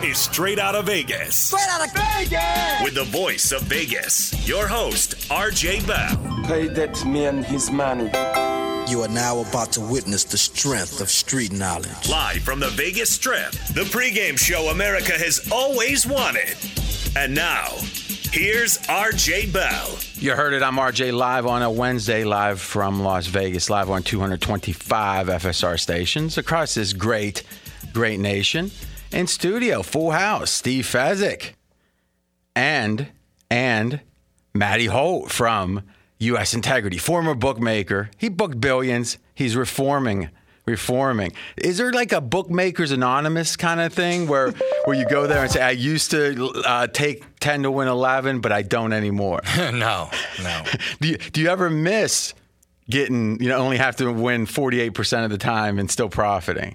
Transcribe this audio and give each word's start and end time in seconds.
This 0.00 0.10
is 0.10 0.18
Straight 0.18 0.58
Out 0.58 0.74
of 0.74 0.86
Vegas. 0.86 1.34
Straight 1.36 1.68
out 1.68 1.86
of 1.86 1.92
Vegas! 1.92 2.82
With 2.84 2.94
the 2.94 3.04
voice 3.04 3.52
of 3.52 3.62
Vegas, 3.62 4.48
your 4.48 4.66
host, 4.66 5.16
RJ 5.28 5.86
Bell. 5.86 6.44
Pay 6.44 6.68
that 6.68 7.04
man 7.04 7.42
his 7.42 7.70
money. 7.70 8.10
You 8.90 9.02
are 9.02 9.08
now 9.08 9.40
about 9.40 9.72
to 9.72 9.80
witness 9.80 10.24
the 10.24 10.38
strength 10.38 11.00
of 11.00 11.10
street 11.10 11.52
knowledge. 11.52 12.08
Live 12.08 12.42
from 12.42 12.60
the 12.60 12.68
Vegas 12.70 13.10
Strip, 13.10 13.50
the 13.74 13.84
pregame 13.90 14.38
show 14.38 14.68
America 14.68 15.12
has 15.12 15.48
always 15.50 16.06
wanted. 16.06 16.56
And 17.16 17.34
now, 17.34 17.66
here's 18.30 18.78
RJ 18.78 19.52
Bell. 19.52 19.98
You 20.14 20.32
heard 20.32 20.52
it. 20.52 20.62
I'm 20.62 20.76
RJ 20.76 21.12
live 21.12 21.46
on 21.46 21.62
a 21.62 21.70
Wednesday, 21.70 22.24
live 22.24 22.60
from 22.60 23.02
Las 23.02 23.26
Vegas, 23.26 23.68
live 23.68 23.90
on 23.90 24.02
225 24.02 25.26
FSR 25.26 25.78
stations 25.78 26.38
across 26.38 26.74
this 26.74 26.92
great, 26.92 27.42
great 27.92 28.20
nation. 28.20 28.70
In 29.12 29.26
studio, 29.26 29.82
full 29.82 30.12
house, 30.12 30.50
Steve 30.50 30.86
Fezzik 30.86 31.52
and 32.56 33.08
and 33.50 34.00
Matty 34.54 34.86
Holt 34.86 35.30
from 35.30 35.82
U.S. 36.18 36.54
Integrity, 36.54 36.96
former 36.96 37.34
bookmaker. 37.34 38.10
He 38.16 38.30
booked 38.30 38.58
billions. 38.58 39.18
He's 39.34 39.54
reforming. 39.54 40.30
Reforming. 40.64 41.32
Is 41.58 41.76
there 41.76 41.92
like 41.92 42.12
a 42.12 42.20
bookmakers 42.22 42.90
anonymous 42.90 43.56
kind 43.56 43.80
of 43.80 43.92
thing 43.92 44.28
where 44.28 44.52
where 44.84 44.96
you 44.96 45.06
go 45.06 45.26
there 45.26 45.42
and 45.42 45.50
say, 45.50 45.60
"I 45.60 45.72
used 45.72 46.10
to 46.12 46.62
uh, 46.64 46.86
take 46.86 47.24
ten 47.40 47.64
to 47.64 47.70
win 47.70 47.88
eleven, 47.88 48.40
but 48.40 48.50
I 48.52 48.62
don't 48.62 48.92
anymore"? 48.94 49.42
no, 49.56 50.08
no. 50.42 50.62
do 51.00 51.08
you, 51.08 51.18
do 51.18 51.40
you 51.42 51.48
ever 51.48 51.68
miss 51.68 52.32
getting 52.88 53.42
you 53.42 53.48
know 53.48 53.58
only 53.58 53.76
have 53.76 53.96
to 53.96 54.10
win 54.12 54.46
48% 54.46 55.24
of 55.24 55.30
the 55.30 55.38
time 55.38 55.78
and 55.78 55.90
still 55.90 56.08
profiting 56.08 56.74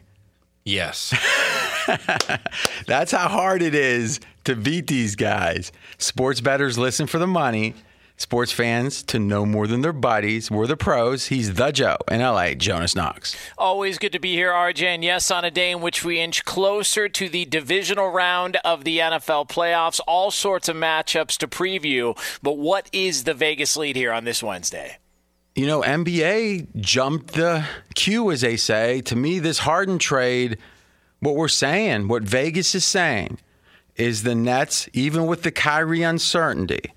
Yes. 0.68 1.14
that's 2.86 3.12
how 3.12 3.28
hard 3.28 3.62
it 3.62 3.76
is 3.76 4.20
to 4.44 4.56
beat 4.56 4.88
these 4.88 5.16
guys 5.16 5.72
sports 5.98 6.42
bettors 6.42 6.78
listen 6.78 7.08
for 7.08 7.18
the 7.18 7.28
money 7.28 7.74
sports 8.18 8.52
fans 8.52 9.04
to 9.04 9.20
know 9.20 9.46
more 9.46 9.68
than 9.68 9.82
their 9.82 9.94
buddies 9.94 10.50
we're 10.50 10.68
the 10.68 10.78
pros 10.78 11.28
he's 11.28 11.54
the 11.54 11.72
joe 11.72 11.98
in 12.10 12.20
la 12.22 12.54
jonas 12.54 12.96
knox 12.96 13.36
Always 13.58 13.98
good 13.98 14.12
to 14.12 14.20
be 14.20 14.34
here, 14.34 14.52
RJ. 14.52 14.84
And 14.84 15.04
yes, 15.04 15.32
on 15.32 15.44
a 15.44 15.52
day 15.52 15.72
in 15.72 15.82
which 15.82 16.04
we 16.06 16.20
inch 16.20 16.46
closer 16.46 17.10
to 17.10 17.28
the 17.28 17.46
divisional 17.46 18.10
round 18.10 18.58
of 18.64 18.84
the 18.84 19.00
NFL 19.00 19.50
playoffs, 19.50 20.00
all 20.08 20.30
sorts 20.32 20.70
of 20.70 20.76
matchups 20.76 21.38
to 21.40 21.48
preview. 21.48 22.18
But 22.42 22.58
what 22.58 22.88
is 22.94 23.24
the 23.24 23.34
Vegas 23.34 23.76
lead 23.76 23.96
here 23.96 24.12
on 24.12 24.26
this 24.26 24.44
Wednesday? 24.44 24.98
you 25.56 25.66
know 25.66 25.82
nba 25.82 26.68
jumped 26.80 27.34
the 27.34 27.66
queue 27.96 28.30
as 28.32 28.42
they 28.42 28.56
say 28.56 29.02
to 29.02 29.16
me 29.16 29.40
this 29.40 29.58
harden 29.58 29.98
trade 29.98 30.60
what 31.20 31.36
we're 31.36 31.48
saying 31.48 32.08
what 32.08 32.24
vegas 32.24 32.76
is 32.76 32.86
saying 32.86 33.38
is 33.96 34.24
the 34.24 34.36
nets 34.36 34.88
even 34.94 35.26
with 35.26 35.44
the 35.44 35.52
Kyrie 35.52 36.04
uncertainty 36.04 36.94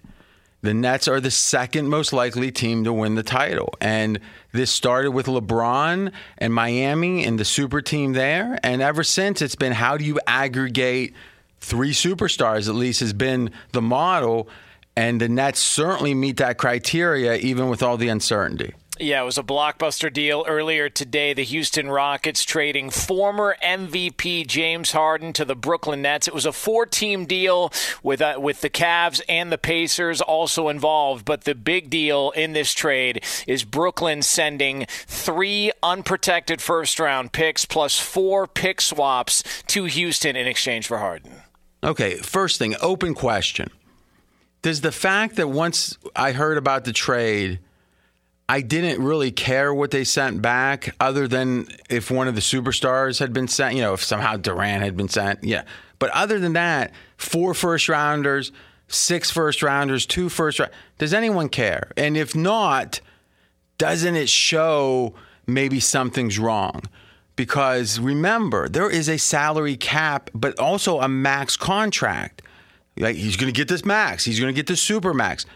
the 0.63 0.75
Nets 0.75 1.09
are 1.09 1.21
the 1.21 1.31
second 1.31 1.89
most 1.89 2.13
likely 2.13 2.53
team 2.53 2.85
to 2.85 2.93
win 2.93 3.15
the 3.15 3.23
title. 3.23 3.73
And 3.81 4.21
this 4.53 4.71
started 4.71 5.13
with 5.13 5.27
LeBron 5.27 6.13
and 6.37 6.55
Miami 6.55 7.25
and 7.25 7.41
the 7.41 7.47
super 7.47 7.81
team 7.81 8.13
there. 8.13 8.59
And 8.63 8.83
ever 8.83 9.03
since, 9.03 9.41
it's 9.41 9.55
been 9.55 9.73
how 9.73 9.97
do 9.97 10.05
you 10.05 10.21
aggregate 10.27 11.15
three 11.61 11.93
superstars, 11.93 12.69
at 12.69 12.75
least, 12.75 13.01
has 13.01 13.15
been 13.15 13.51
the 13.73 13.81
model. 13.81 14.49
And 14.97 15.19
the 15.21 15.31
Nets 15.31 15.61
certainly 15.61 16.13
meet 16.13 16.37
that 16.37 16.59
criteria, 16.59 17.37
even 17.37 17.71
with 17.71 17.83
all 17.83 17.97
the 17.97 18.09
uncertainty. 18.09 18.75
Yeah, 19.01 19.23
it 19.23 19.25
was 19.25 19.39
a 19.39 19.43
blockbuster 19.43 20.13
deal 20.13 20.45
earlier 20.47 20.91
today. 20.91 21.33
The 21.33 21.43
Houston 21.43 21.89
Rockets 21.89 22.45
trading 22.45 22.91
former 22.91 23.57
MVP 23.63 24.47
James 24.47 24.93
Harden 24.93 25.33
to 25.33 25.47
the 25.47 25.55
Brooklyn 25.55 26.03
Nets. 26.03 26.29
It 26.29 26.35
was 26.35 26.45
a 26.45 26.53
four-team 26.53 27.25
deal 27.25 27.73
with 28.03 28.21
uh, 28.21 28.35
with 28.39 28.61
the 28.61 28.69
Cavs 28.69 29.23
and 29.27 29.51
the 29.51 29.57
Pacers 29.57 30.21
also 30.21 30.69
involved. 30.69 31.25
But 31.25 31.45
the 31.45 31.55
big 31.55 31.89
deal 31.89 32.31
in 32.33 32.53
this 32.53 32.75
trade 32.75 33.25
is 33.47 33.65
Brooklyn 33.65 34.21
sending 34.21 34.85
three 35.07 35.73
unprotected 35.83 36.61
first-round 36.61 37.33
picks 37.33 37.65
plus 37.65 37.99
four 37.99 38.47
pick 38.47 38.83
swaps 38.83 39.43
to 39.69 39.85
Houston 39.85 40.37
in 40.37 40.47
exchange 40.47 40.87
for 40.87 40.99
Harden. 40.99 41.33
Okay, 41.83 42.17
first 42.17 42.59
thing, 42.59 42.77
open 42.83 43.15
question. 43.15 43.71
Does 44.61 44.83
the 44.83 44.93
fact 44.93 45.37
that 45.37 45.49
once 45.49 45.97
I 46.15 46.33
heard 46.33 46.59
about 46.59 46.85
the 46.85 46.93
trade, 46.93 47.61
I 48.51 48.63
didn't 48.63 49.01
really 49.01 49.31
care 49.31 49.73
what 49.73 49.93
they 49.93 50.03
sent 50.03 50.43
back, 50.43 50.93
other 50.99 51.29
than 51.29 51.69
if 51.89 52.11
one 52.11 52.27
of 52.27 52.35
the 52.35 52.41
superstars 52.41 53.21
had 53.21 53.33
been 53.33 53.47
sent, 53.47 53.77
you 53.77 53.81
know, 53.81 53.95
if 53.95 54.03
somehow 54.03 54.39
Durant 54.39 54.83
had 54.83 54.97
been 54.97 55.09
sent, 55.09 55.45
yeah. 55.45 55.63
But 56.01 56.11
other 56.11 56.41
than 56.41 56.55
that, 56.55 56.91
four 57.17 57.55
first 57.55 57.89
rounders, 57.89 58.51
six 58.89 59.31
first 59.31 59.63
rounders, 59.63 60.05
two 60.05 60.29
first 60.29 60.59
round. 60.59 60.73
Does 60.99 61.15
anyone 61.15 61.49
care? 61.49 61.93
And 61.97 62.17
if 62.17 62.35
not, 62.35 63.01
doesn't 63.79 64.17
it 64.17 64.29
show 64.29 65.15
maybe 65.47 65.79
something's 65.79 66.37
wrong? 66.37 66.83
Because 67.37 68.01
remember, 68.01 68.69
there 68.69 68.91
is 68.91 69.09
a 69.09 69.17
salary 69.17 69.77
cap, 69.77 70.29
but 70.35 70.59
also 70.59 70.99
a 70.99 71.09
max 71.09 71.57
contract. 71.57 72.43
Like 72.97 73.15
he's 73.15 73.37
going 73.37 73.53
to 73.53 73.57
get 73.57 73.69
this 73.69 73.85
max, 73.85 74.25
he's 74.25 74.41
going 74.41 74.53
to 74.53 74.59
get 74.59 74.67
this 74.67 74.83
super 74.83 75.15
max. 75.15 75.47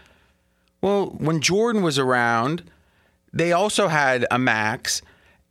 Well, 0.79 1.07
when 1.17 1.41
Jordan 1.41 1.81
was 1.81 1.99
around, 1.99 2.63
they 3.35 3.51
also 3.51 3.87
had 3.89 4.25
a 4.31 4.39
max. 4.39 5.01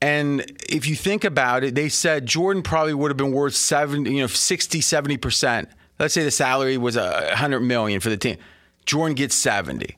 And 0.00 0.41
if 0.69 0.87
you 0.87 0.97
think 0.97 1.22
about 1.22 1.62
it, 1.62 1.75
they 1.75 1.89
said 1.89 2.27
Jordan 2.27 2.62
probably 2.62 2.95
would 2.95 3.11
have 3.11 3.17
been 3.17 3.33
worth 3.33 3.55
70, 3.55 4.11
you 4.11 4.21
know, 4.22 4.27
60, 4.27 4.81
70%. 4.81 5.67
Let's 5.99 6.15
say 6.15 6.25
the 6.25 6.31
salary 6.31 6.77
was 6.77 6.97
a 6.97 7.27
100 7.28 7.61
million 7.61 8.00
for 8.00 8.11
the 8.11 8.17
team. 8.17 8.39
Jordan 8.87 9.15
gets 9.15 9.34
70. 9.34 9.97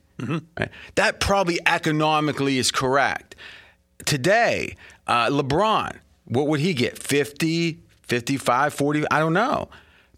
Right? 0.59 0.69
That 0.95 1.19
probably 1.19 1.59
economically 1.65 2.57
is 2.57 2.71
correct. 2.71 3.35
Today, 4.05 4.75
uh, 5.07 5.27
LeBron, 5.27 5.97
what 6.25 6.47
would 6.47 6.59
he 6.59 6.73
get? 6.73 6.97
50, 6.97 7.79
55, 8.03 8.73
40? 8.73 9.05
I 9.09 9.19
don't 9.19 9.33
know. 9.33 9.69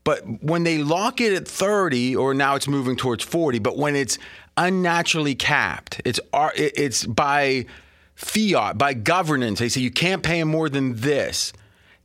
But 0.03 0.23
when 0.43 0.63
they 0.63 0.79
lock 0.79 1.21
it 1.21 1.33
at 1.33 1.47
30, 1.47 2.15
or 2.15 2.33
now 2.33 2.55
it's 2.55 2.67
moving 2.67 2.95
towards 2.95 3.23
40, 3.23 3.59
but 3.59 3.77
when 3.77 3.95
it's 3.95 4.17
unnaturally 4.59 5.33
capped, 5.35 6.01
it's 6.05 6.19
it's 6.33 7.05
by 7.05 7.65
fiat, 8.15 8.77
by 8.77 8.93
governance. 8.93 9.59
They 9.59 9.69
say 9.69 9.81
you 9.81 9.89
can't 9.89 10.21
pay 10.21 10.39
him 10.39 10.49
more 10.49 10.69
than 10.69 10.97
this. 10.97 11.53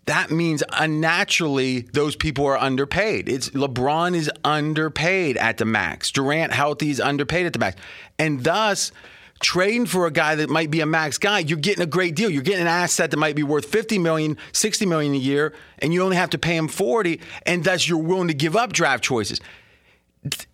That 0.07 0.31
means 0.31 0.63
unnaturally 0.73 1.81
those 1.81 2.15
people 2.15 2.47
are 2.47 2.59
underpaid. 2.59 3.29
It's 3.29 3.51
LeBron 3.51 4.15
is 4.15 4.31
underpaid 4.45 5.37
at 5.37 5.59
the 5.59 5.65
max. 5.65 6.13
Durant 6.13 6.53
healthy 6.53 6.91
is 6.91 7.01
underpaid 7.01 7.47
at 7.47 7.55
the 7.55 7.59
max. 7.59 7.81
And 8.19 8.45
thus 8.45 8.93
trading 9.41 9.87
for 9.87 10.07
a 10.07 10.11
guy 10.11 10.37
that 10.37 10.49
might 10.49 10.71
be 10.71 10.81
a 10.81 10.87
max 10.87 11.19
guy, 11.19 11.41
you're 11.41 11.59
getting 11.59 11.83
a 11.83 11.87
great 11.87 12.15
deal. 12.15 12.31
You're 12.31 12.43
getting 12.43 12.63
an 12.63 12.69
asset 12.69 13.11
that 13.11 13.17
might 13.17 13.35
be 13.35 13.43
worth 13.43 13.65
50 13.67 13.99
million, 13.99 14.37
60 14.53 14.87
million 14.87 15.15
a 15.15 15.19
year, 15.19 15.55
and 15.81 15.93
you 15.93 16.03
only 16.03 16.17
have 16.17 16.31
to 16.31 16.39
pay 16.39 16.57
him 16.57 16.69
40, 16.69 17.21
and 17.45 17.65
thus 17.65 17.89
you're 17.89 17.99
willing 17.99 18.29
to 18.29 18.35
give 18.35 18.57
up 18.57 18.73
draft 18.73 19.03
choices. 19.03 19.41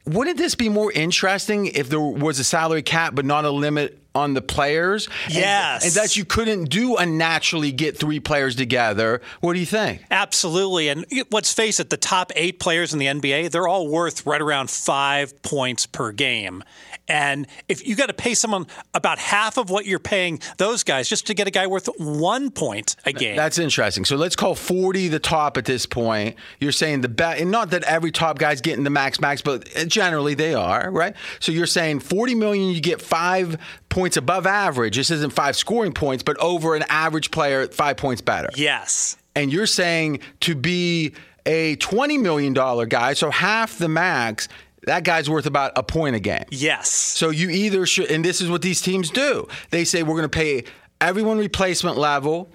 Wouldn't 0.06 0.38
this 0.38 0.54
be 0.54 0.68
more 0.68 0.90
interesting 0.92 1.66
if 1.66 1.88
there 1.88 2.00
was 2.00 2.38
a 2.38 2.44
salary 2.44 2.82
cap 2.82 3.14
but 3.14 3.24
not 3.24 3.44
a 3.44 3.50
limit 3.50 3.98
on 4.14 4.34
the 4.34 4.42
players? 4.42 5.08
And- 5.26 5.34
Yes. 5.34 5.84
And, 5.84 5.92
that 5.94 6.16
you 6.16 6.24
couldn't 6.24 6.64
do 6.64 6.96
unnaturally 6.96 7.70
get 7.70 7.96
three 7.96 8.18
players 8.18 8.56
together. 8.56 9.20
What 9.40 9.52
do 9.54 9.60
you 9.60 9.66
think? 9.66 10.04
Absolutely. 10.10 10.88
And 10.88 11.04
let's 11.30 11.52
face 11.52 11.78
it, 11.78 11.90
the 11.90 11.96
top 11.96 12.32
eight 12.34 12.58
players 12.58 12.92
in 12.92 12.98
the 12.98 13.06
NBA, 13.06 13.50
they're 13.50 13.68
all 13.68 13.86
worth 13.88 14.26
right 14.26 14.40
around 14.40 14.70
five 14.70 15.40
points 15.42 15.86
per 15.86 16.10
game. 16.12 16.64
And 17.10 17.48
if 17.68 17.84
you 17.86 17.96
got 17.96 18.06
to 18.06 18.14
pay 18.14 18.34
someone 18.34 18.68
about 18.94 19.18
half 19.18 19.58
of 19.58 19.68
what 19.68 19.84
you're 19.84 19.98
paying 19.98 20.38
those 20.58 20.84
guys 20.84 21.08
just 21.08 21.26
to 21.26 21.34
get 21.34 21.48
a 21.48 21.50
guy 21.50 21.66
worth 21.66 21.88
one 21.98 22.50
point 22.52 22.94
a 23.04 23.12
game. 23.12 23.34
That's 23.34 23.58
interesting. 23.58 24.04
So 24.04 24.14
let's 24.14 24.36
call 24.36 24.54
40 24.54 25.08
the 25.08 25.18
top 25.18 25.56
at 25.56 25.64
this 25.64 25.86
point. 25.86 26.36
You're 26.60 26.70
saying 26.70 27.00
the 27.00 27.08
best, 27.08 27.40
and 27.40 27.50
not 27.50 27.70
that 27.70 27.82
every 27.82 28.12
top 28.12 28.38
guy's 28.38 28.60
getting 28.60 28.84
the 28.84 28.90
max 28.90 29.20
max, 29.20 29.42
but 29.42 29.68
uh, 29.76 29.86
generally 29.86 30.34
they 30.34 30.54
are, 30.54 30.88
right? 30.90 31.16
So 31.40 31.50
you're 31.50 31.66
saying 31.66 32.00
40 32.00 32.36
million, 32.36 32.68
you 32.72 32.80
get 32.80 33.02
five 33.02 33.58
points 33.88 34.16
above 34.16 34.46
average. 34.46 34.96
This 34.96 35.10
isn't 35.10 35.32
five 35.32 35.56
scoring 35.56 35.92
points, 35.92 36.22
but 36.22 36.36
over 36.38 36.76
an 36.76 36.84
average 36.88 37.32
player, 37.32 37.66
five 37.66 37.96
points 37.96 38.20
better. 38.22 38.50
yes. 38.54 39.16
And 39.36 39.52
you're 39.52 39.66
saying 39.66 40.20
to 40.40 40.56
be 40.56 41.12
a 41.46 41.76
$20 41.76 42.20
million 42.20 42.52
guy, 42.52 43.14
so 43.14 43.30
half 43.30 43.78
the 43.78 43.88
max, 43.88 44.48
that 44.86 45.04
guy's 45.04 45.28
worth 45.28 45.46
about 45.46 45.72
a 45.76 45.82
point 45.82 46.16
a 46.16 46.20
game. 46.20 46.44
Yes. 46.50 46.88
So 46.88 47.30
you 47.30 47.50
either 47.50 47.86
should, 47.86 48.10
and 48.10 48.24
this 48.24 48.40
is 48.40 48.50
what 48.50 48.62
these 48.62 48.80
teams 48.80 49.10
do. 49.10 49.46
They 49.70 49.84
say 49.84 50.02
we're 50.02 50.16
going 50.16 50.22
to 50.22 50.28
pay 50.28 50.64
everyone 51.00 51.38
replacement 51.38 51.98
level, 51.98 52.50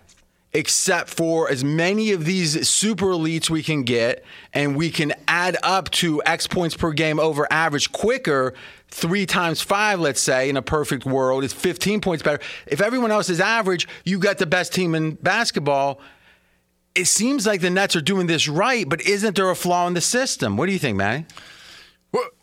except 0.54 1.10
for 1.10 1.50
as 1.50 1.63
many 1.63 2.12
of 2.12 2.25
these 2.25 2.68
super 2.68 3.07
elites 3.07 3.50
we 3.50 3.62
can 3.62 3.83
get, 3.83 4.24
and 4.54 4.75
we 4.75 4.89
can 4.89 5.13
add 5.27 5.57
up 5.63 5.92
to 5.92 6.22
X 6.25 6.48
points 6.48 6.75
per 6.75 6.92
game 6.92 7.19
over 7.19 7.48
average 7.51 7.92
quicker. 7.92 8.54
Three 8.88 9.25
times 9.25 9.62
five, 9.62 10.00
let's 10.00 10.21
say, 10.21 10.50
in 10.50 10.57
a 10.57 10.62
perfect 10.62 11.06
world, 11.06 11.44
is 11.44 11.51
15 11.54 12.00
points 12.01 12.24
better. 12.24 12.42
If 12.66 12.81
everyone 12.81 13.12
else 13.12 13.30
is 13.30 13.42
average, 13.42 13.88
you 14.06 14.19
got 14.19 14.38
the 14.38 14.45
best 14.45 14.74
team 14.74 14.95
in 14.95 15.16
basketball. 15.16 16.00
It 16.95 17.06
seems 17.06 17.45
like 17.45 17.60
the 17.60 17.69
Nets 17.69 17.98
are 17.98 18.01
doing 18.01 18.28
this 18.28 18.48
right, 18.48 18.88
but 18.88 19.01
isn't 19.01 19.36
there 19.36 19.50
a 19.50 19.56
flaw 19.56 19.86
in 19.88 19.95
the 19.95 20.01
system? 20.01 20.56
What 20.56 20.68
do 20.68 20.71
you 20.71 20.80
think, 20.80 20.95
Manny? 20.95 21.25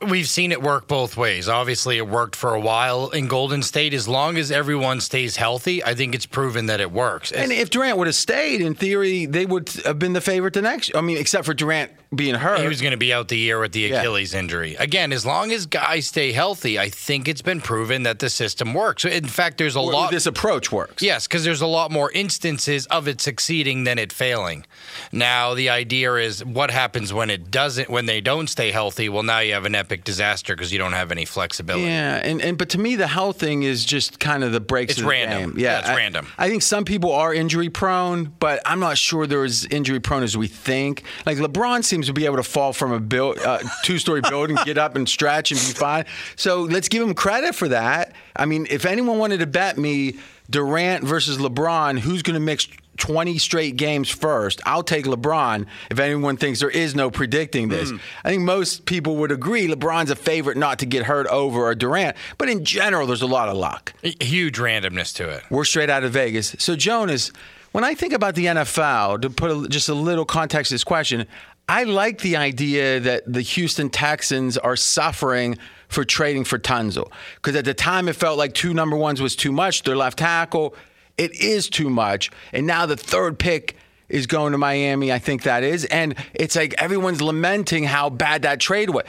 We've 0.09 0.29
seen 0.29 0.53
it 0.53 0.63
work 0.63 0.89
both 0.89 1.17
ways. 1.17 1.49
Obviously, 1.49 1.97
it 1.97 2.07
worked 2.07 2.37
for 2.37 2.55
a 2.55 2.61
while 2.61 3.11
in 3.11 3.29
Golden 3.29 3.63
State. 3.63 3.95
As 3.95 4.09
long 4.09 4.37
as 4.37 4.51
everyone 4.51 5.01
stays 5.01 5.37
healthy, 5.37 5.83
I 5.83 5.95
think 5.95 6.15
it's 6.15 6.27
proven 6.27 6.67
that 6.67 6.81
it 6.81 6.91
works. 6.91 7.33
And 7.33 7.53
if 7.53 7.71
Durant 7.71 7.97
would 7.99 8.07
have 8.09 8.17
stayed, 8.17 8.61
in 8.61 8.75
theory, 8.75 9.27
they 9.27 9.47
would 9.47 9.69
have 9.85 9.99
been 9.99 10.13
the 10.13 10.21
favorite 10.21 10.55
the 10.55 10.63
next. 10.63 10.95
I 10.95 11.01
mean, 11.01 11.19
except 11.19 11.47
for 11.47 11.55
Durant 11.55 11.93
being 12.15 12.35
hurt. 12.35 12.61
He 12.61 12.69
was 12.69 12.81
going 12.81 12.91
to 12.93 12.97
be 12.97 13.13
out 13.13 13.29
the 13.29 13.39
year 13.39 13.59
with 13.61 13.73
the 13.73 13.81
Yeah. 13.81 14.01
Achilles 14.01 14.35
injury. 14.35 14.75
Again, 14.79 15.13
as 15.13 15.25
long 15.25 15.51
as 15.53 15.67
guys 15.67 16.07
stay 16.07 16.33
healthy, 16.33 16.79
I 16.79 16.89
think 16.91 17.29
it's 17.29 17.43
been 17.43 17.61
proven 17.61 18.03
that 18.03 18.19
the 18.19 18.29
system 18.31 18.75
works. 18.75 19.05
In 19.05 19.27
fact, 19.27 19.59
there's 19.59 19.77
a 19.77 19.81
Or 19.81 19.93
lot. 19.93 20.11
This 20.11 20.27
approach 20.27 20.71
works. 20.71 21.03
Yes, 21.03 21.27
because 21.27 21.45
there's 21.45 21.61
a 21.63 21.67
lot 21.67 21.91
more 21.91 22.11
instances 22.13 22.87
of 22.87 23.09
it 23.09 23.21
succeeding 23.21 23.85
than 23.85 23.99
it 23.99 24.13
failing. 24.13 24.67
Now 25.11 25.55
the 25.55 25.71
idea 25.71 26.15
is 26.17 26.45
what 26.45 26.71
happens 26.71 27.13
when 27.13 27.31
it 27.31 27.51
doesn't, 27.51 27.89
when 27.89 28.07
they 28.07 28.21
don't 28.21 28.49
stay 28.49 28.71
healthy. 28.71 29.09
Well, 29.09 29.23
now 29.23 29.39
you 29.41 29.55
have 29.55 29.65
an 29.65 29.75
epic 29.75 30.05
disaster 30.05 30.55
because 30.55 30.73
you 30.73 30.79
don't 30.79 30.93
have 30.93 31.11
any 31.13 31.25
flexibility. 31.25 31.87
Yeah, 31.87 32.17
and, 32.23 32.41
and 32.43 32.59
but 32.59 32.69
to 32.71 32.79
me, 32.79 32.97
the 32.97 33.07
health 33.07 33.39
thing 33.41 33.63
is 33.63 33.85
just 33.85 34.21
kind 34.21 34.45
of 34.45 34.53
the 34.53 34.61
breaks. 34.61 34.93
It's 34.93 35.01
the 35.01 35.07
random. 35.09 35.53
game. 35.53 35.59
Yeah, 35.61 35.81
it's 35.81 35.89
I- 35.89 35.97
random. 35.97 36.27
I 36.39 36.49
think 36.49 36.63
some 36.63 36.85
people 36.85 37.13
are 37.13 37.33
injury 37.33 37.71
prone, 37.71 38.25
but 38.39 38.61
I'm 38.67 38.81
not 38.81 38.99
sure 38.99 39.27
they're 39.27 39.45
as 39.45 39.65
injury 39.67 40.01
prone 40.01 40.23
as 40.23 40.37
we 40.37 40.47
think. 40.49 41.05
Like 41.27 41.39
LeBron 41.39 41.85
seems 41.85 42.02
to 42.07 42.13
be 42.13 42.25
able 42.25 42.37
to 42.37 42.43
fall 42.43 42.73
from 42.73 42.93
a 42.93 43.01
build, 43.01 43.39
uh, 43.39 43.59
two 43.83 43.99
story 43.99 44.21
building, 44.29 44.57
get 44.65 44.79
up 44.79 44.97
and 44.97 45.09
stretch 45.09 45.51
and 45.51 45.61
be 45.61 45.67
fine. 45.67 46.05
So 46.37 46.63
let's 46.63 46.89
give 46.89 47.03
him 47.03 47.15
credit 47.15 47.55
for 47.55 47.69
that. 47.69 48.15
I 48.37 48.47
mean, 48.47 48.67
if 48.71 48.85
anyone 48.85 49.19
wanted 49.19 49.41
to 49.41 49.47
bet 49.47 49.79
me 49.79 50.19
Durant 50.51 51.05
versus 51.05 51.39
LeBron, 51.39 51.99
who's 51.99 52.23
going 52.23 52.35
to 52.35 52.41
mix 52.41 52.69
20 52.99 53.39
straight 53.39 53.77
games 53.77 54.11
first, 54.11 54.61
I'll 54.67 54.83
take 54.83 55.07
LeBron 55.07 55.67
if 55.91 55.99
anyone 55.99 56.37
thinks 56.37 56.61
there 56.61 56.71
is 56.71 56.95
no 56.95 57.11
predicting 57.11 57.69
this. 57.69 57.91
Hmm. 57.91 57.97
I 58.25 58.31
think 58.31 58.43
most 58.43 58.85
people 58.85 59.17
would 59.17 59.33
agree 59.33 59.67
LeBron's 59.67 60.11
a 60.11 60.17
favorite 60.17 60.57
not 60.57 60.79
to 60.81 60.87
get 60.87 61.05
hurt 61.05 61.27
over 61.29 61.71
a 61.71 61.75
Durant, 61.75 62.17
but 62.39 62.49
in 62.49 62.65
general, 62.65 63.07
there's 63.07 63.23
a 63.23 63.27
lot 63.27 63.49
of 63.49 63.57
luck. 63.57 63.95
Huge 64.03 64.59
randomness 64.59 65.15
to 65.17 65.29
it. 65.29 65.43
We're 65.51 65.65
straight 65.65 65.91
out 65.91 66.05
of 66.05 66.13
Vegas. 66.13 66.55
So, 66.59 66.77
Jonas, 66.77 67.33
when 67.73 67.85
I 67.85 67.95
think 67.95 68.13
about 68.13 68.35
the 68.35 68.47
NFL, 68.47 69.23
to 69.23 69.31
put 69.31 69.51
a, 69.51 69.69
just 69.69 69.89
a 69.89 69.95
little 69.95 70.27
context 70.27 70.69
to 70.69 70.75
this 70.75 70.85
question, 70.85 71.27
I 71.73 71.85
like 71.85 72.21
the 72.21 72.37
idea 72.37 73.01
that 73.01 73.33
the 73.33 73.41
Houston 73.41 73.89
Texans 73.89 74.59
are 74.59 74.77
suffering 74.77 75.57
for 75.89 76.05
trading 76.05 76.45
for 76.45 76.59
Tunsil. 76.59 77.11
Because 77.37 77.57
at 77.57 77.65
the 77.65 77.73
time, 77.73 78.11
it 78.11 78.13
felt 78.15 78.37
like 78.37 78.53
two 78.53 78.75
number 78.75 78.95
ones 78.95 79.23
was 79.23 79.35
too 79.35 79.53
much. 79.53 79.83
Their 79.83 79.97
left 79.97 80.19
tackle, 80.19 80.75
it 81.17 81.35
is 81.35 81.71
too 81.71 81.89
much. 81.89 82.31
And 82.53 82.67
now 82.67 82.85
the 82.85 82.99
third 82.99 83.39
pick 83.39 83.79
is 84.11 84.27
going 84.27 84.53
to 84.53 84.59
Miami. 84.59 85.11
I 85.11 85.19
think 85.19 85.45
that 85.45 85.63
is. 85.63 85.87
And 85.87 86.15
it's 86.35 86.57
like 86.57 86.75
everyone's 86.75 87.23
lamenting 87.23 87.85
how 87.85 88.11
bad 88.11 88.43
that 88.43 88.61
trade 88.61 88.91
was. 88.91 89.05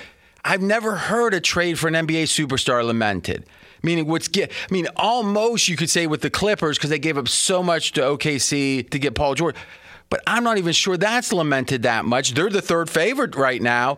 I've 0.45 0.62
never 0.62 0.95
heard 0.95 1.33
a 1.33 1.42
trade 1.42 1.77
for 1.77 1.89
an 1.89 1.95
NBA 1.95 2.24
superstar 2.24 2.81
lamented. 2.86 3.45
Meaning, 3.81 4.07
what's 4.07 4.30
get? 4.30 4.51
I 4.51 4.74
mean, 4.74 4.88
almost 4.95 5.68
you 5.68 5.75
could 5.75 5.89
say 5.89 6.07
with 6.07 6.21
the 6.21 6.30
Clippers 6.30 6.77
because 6.77 6.89
they 6.89 7.00
gave 7.00 7.18
up 7.18 7.27
so 7.27 7.62
much 7.62 7.92
to 7.94 8.01
OKC 8.01 8.89
to 8.89 9.00
get 9.00 9.16
Paul 9.16 9.36
George, 9.36 9.57
but 10.10 10.22
I'm 10.28 10.44
not 10.44 10.58
even 10.58 10.74
sure 10.74 10.98
that's 10.98 11.34
lamented 11.34 11.84
that 11.84 12.06
much. 12.06 12.34
They're 12.34 12.50
the 12.50 12.62
third 12.62 12.90
favorite 12.90 13.36
right 13.36 13.62
now. 13.62 13.98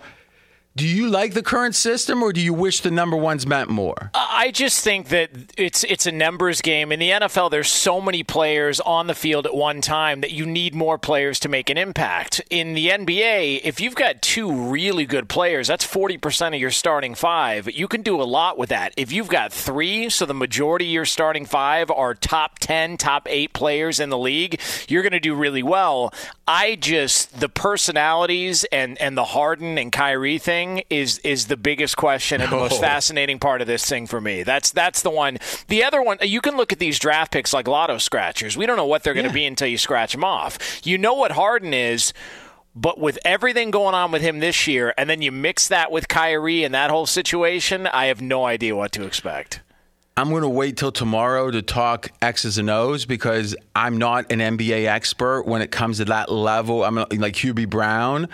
Do 0.78 0.86
you 0.86 1.08
like 1.08 1.34
the 1.34 1.42
current 1.42 1.74
system, 1.74 2.22
or 2.22 2.34
do 2.34 2.42
you 2.42 2.54
wish 2.54 2.82
the 2.82 2.92
number 2.92 3.16
ones 3.16 3.48
meant 3.48 3.70
more? 3.70 4.12
I 4.14 4.52
just 4.52 4.84
think 4.84 5.08
that 5.08 5.30
it's 5.58 5.86
it's 5.86 6.06
a 6.06 6.12
numbers 6.12 6.60
game. 6.60 6.92
In 6.92 7.00
the 7.00 7.12
NFL, 7.12 7.50
there's 7.50 7.72
so 7.72 8.02
many 8.02 8.24
players 8.24 8.82
on 8.82 9.08
the 9.08 9.16
field 9.16 9.46
at 9.46 9.56
one 9.56 9.80
time 9.80 10.20
that 10.20 10.32
you 10.32 10.46
need 10.46 10.76
more 10.76 10.98
players 10.98 11.40
to 11.40 11.50
make 11.50 11.70
an 11.70 11.78
impact. 11.78 12.42
In 12.50 12.74
the 12.74 12.90
NBA, 12.90 13.62
if 13.64 13.80
you've 13.80 13.96
got 13.96 14.22
two 14.22 14.52
really 14.52 15.06
good 15.06 15.30
players, 15.30 15.70
that's 15.70 15.88
40% 15.88 16.54
of 16.54 16.60
your 16.60 16.72
starting 16.72 17.16
five. 17.16 17.74
You 17.74 17.88
can 17.88 18.02
do 18.02 18.22
a 18.22 18.24
lot 18.24 18.58
with 18.58 18.68
that. 18.68 18.94
If 18.98 19.14
you've 19.14 19.30
got 19.30 19.54
three, 19.54 20.10
so 20.10 20.26
the 20.26 20.34
majority 20.34 20.88
of 20.88 20.92
your 20.92 21.06
starting 21.06 21.46
five 21.46 21.90
are 21.90 22.14
top 22.14 22.60
10, 22.60 22.98
top 22.98 23.28
eight 23.30 23.54
players 23.54 24.02
in 24.02 24.10
the 24.10 24.18
league, 24.18 24.60
you're 24.90 25.04
going 25.04 25.14
to 25.14 25.22
do 25.22 25.36
really 25.36 25.64
well. 25.64 26.14
I 26.46 26.76
just, 26.76 27.40
the 27.40 27.50
personalities 27.50 28.66
and, 28.66 29.00
and 29.02 29.18
the 29.18 29.24
Harden 29.24 29.78
and 29.78 29.90
Kyrie 29.90 30.38
thing 30.38 30.65
is 30.90 31.20
is 31.20 31.48
the 31.48 31.58
biggest 31.58 31.98
question 31.98 32.42
and 32.42 32.52
the 32.52 32.56
most 32.58 32.80
fascinating 32.82 33.40
part 33.40 33.62
of 33.62 33.68
this 33.68 33.86
thing 33.86 34.08
for 34.08 34.20
me. 34.20 34.44
That's 34.44 34.72
that's 34.72 35.02
the 35.02 35.10
one. 35.10 35.38
The 35.68 35.84
other 35.84 36.02
one, 36.02 36.18
you 36.22 36.42
can 36.42 36.58
look 36.58 36.74
at 36.74 36.80
these 36.80 37.00
draft 37.00 37.32
picks 37.32 37.54
like 37.54 37.68
lotto 37.68 37.98
scratchers. 37.98 38.58
We 38.58 38.66
don't 38.66 38.78
know 38.78 38.86
what 38.86 39.04
they're 39.04 39.14
going 39.14 39.26
to 39.26 39.30
Yeah. 39.30 39.34
be 39.34 39.46
until 39.46 39.68
you 39.68 39.78
scratch 39.78 40.12
them 40.14 40.24
off. 40.24 40.58
You 40.86 40.98
know 40.98 41.14
what 41.14 41.32
Harden 41.32 41.74
is. 41.74 42.14
But 42.78 43.00
with 43.00 43.18
everything 43.24 43.72
going 43.72 43.96
on 43.96 44.12
with 44.12 44.22
him 44.22 44.40
this 44.40 44.68
year, 44.68 44.94
and 44.98 45.10
then 45.10 45.22
you 45.22 45.32
mix 45.32 45.70
that 45.70 45.94
with 45.94 46.10
Kyrie 46.10 46.66
and 46.66 46.74
that 46.76 46.90
whole 46.92 47.06
situation, 47.06 47.88
I 47.88 48.08
have 48.08 48.22
no 48.22 48.44
idea 48.46 48.76
what 48.76 48.92
to 48.94 49.06
expect. 49.06 49.62
I'm 50.18 50.30
going 50.30 50.42
to 50.42 50.50
wait 50.50 50.76
till 50.76 50.92
tomorrow 50.92 51.52
to 51.52 51.62
talk 51.62 52.10
X's 52.22 52.58
and 52.58 52.70
O's 52.70 53.06
because 53.06 53.56
I'm 53.76 53.98
not 53.98 54.30
an 54.30 54.40
NBA 54.40 54.88
expert 54.88 55.44
when 55.44 55.62
it 55.62 55.72
comes 55.72 55.98
to 56.00 56.06
that 56.06 56.30
level. 56.30 56.84
I'm 56.84 56.96
like 56.96 57.36
Hubie 57.36 57.70
Brown. 57.70 58.28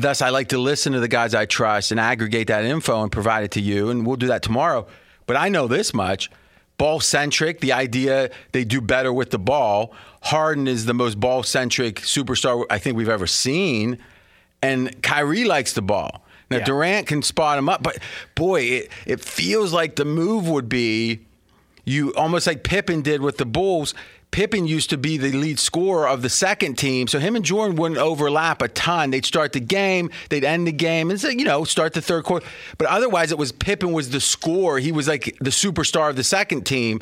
Thus, 0.00 0.22
I 0.22 0.28
like 0.28 0.48
to 0.48 0.58
listen 0.58 0.92
to 0.92 1.00
the 1.00 1.08
guys 1.08 1.34
I 1.34 1.44
trust 1.44 1.90
and 1.90 1.98
aggregate 1.98 2.46
that 2.46 2.64
info 2.64 3.02
and 3.02 3.10
provide 3.10 3.42
it 3.44 3.50
to 3.52 3.60
you. 3.60 3.90
And 3.90 4.06
we'll 4.06 4.16
do 4.16 4.28
that 4.28 4.42
tomorrow. 4.42 4.86
But 5.26 5.36
I 5.36 5.48
know 5.48 5.66
this 5.66 5.92
much 5.92 6.30
ball 6.76 7.00
centric, 7.00 7.60
the 7.60 7.72
idea 7.72 8.30
they 8.52 8.64
do 8.64 8.80
better 8.80 9.12
with 9.12 9.30
the 9.30 9.38
ball. 9.38 9.92
Harden 10.22 10.68
is 10.68 10.86
the 10.86 10.94
most 10.94 11.18
ball 11.18 11.42
centric 11.42 11.96
superstar 11.96 12.64
I 12.70 12.78
think 12.78 12.96
we've 12.96 13.08
ever 13.08 13.26
seen. 13.26 13.98
And 14.62 15.02
Kyrie 15.02 15.44
likes 15.44 15.72
the 15.72 15.82
ball. 15.82 16.24
Now, 16.50 16.58
Yeah. 16.58 16.64
Durant 16.64 17.06
can 17.08 17.22
spot 17.22 17.58
him 17.58 17.68
up, 17.68 17.82
but 17.82 17.98
boy, 18.34 18.62
it, 18.62 18.92
it 19.04 19.20
feels 19.20 19.72
like 19.72 19.96
the 19.96 20.04
move 20.04 20.48
would 20.48 20.68
be 20.68 21.20
you 21.84 22.14
almost 22.14 22.46
like 22.46 22.62
Pippen 22.62 23.02
did 23.02 23.20
with 23.20 23.38
the 23.38 23.46
Bulls. 23.46 23.94
Pippen 24.30 24.66
used 24.66 24.90
to 24.90 24.98
be 24.98 25.16
the 25.16 25.32
lead 25.32 25.58
scorer 25.58 26.06
of 26.06 26.22
the 26.22 26.28
second 26.28 26.76
team, 26.76 27.08
so 27.08 27.18
him 27.18 27.34
and 27.34 27.44
Jordan 27.44 27.76
wouldn't 27.76 27.98
overlap 27.98 28.60
a 28.62 28.68
ton. 28.68 29.10
They'd 29.10 29.24
start 29.24 29.52
the 29.52 29.60
game, 29.60 30.10
they'd 30.28 30.44
end 30.44 30.66
the 30.66 30.72
game, 30.72 31.10
and 31.10 31.20
you 31.22 31.44
know 31.44 31.64
start 31.64 31.94
the 31.94 32.02
third 32.02 32.24
quarter. 32.24 32.46
But 32.76 32.88
otherwise, 32.88 33.32
it 33.32 33.38
was 33.38 33.52
Pippen 33.52 33.92
was 33.92 34.10
the 34.10 34.20
scorer. 34.20 34.78
He 34.78 34.92
was 34.92 35.08
like 35.08 35.36
the 35.40 35.50
superstar 35.50 36.10
of 36.10 36.16
the 36.16 36.24
second 36.24 36.66
team. 36.66 37.00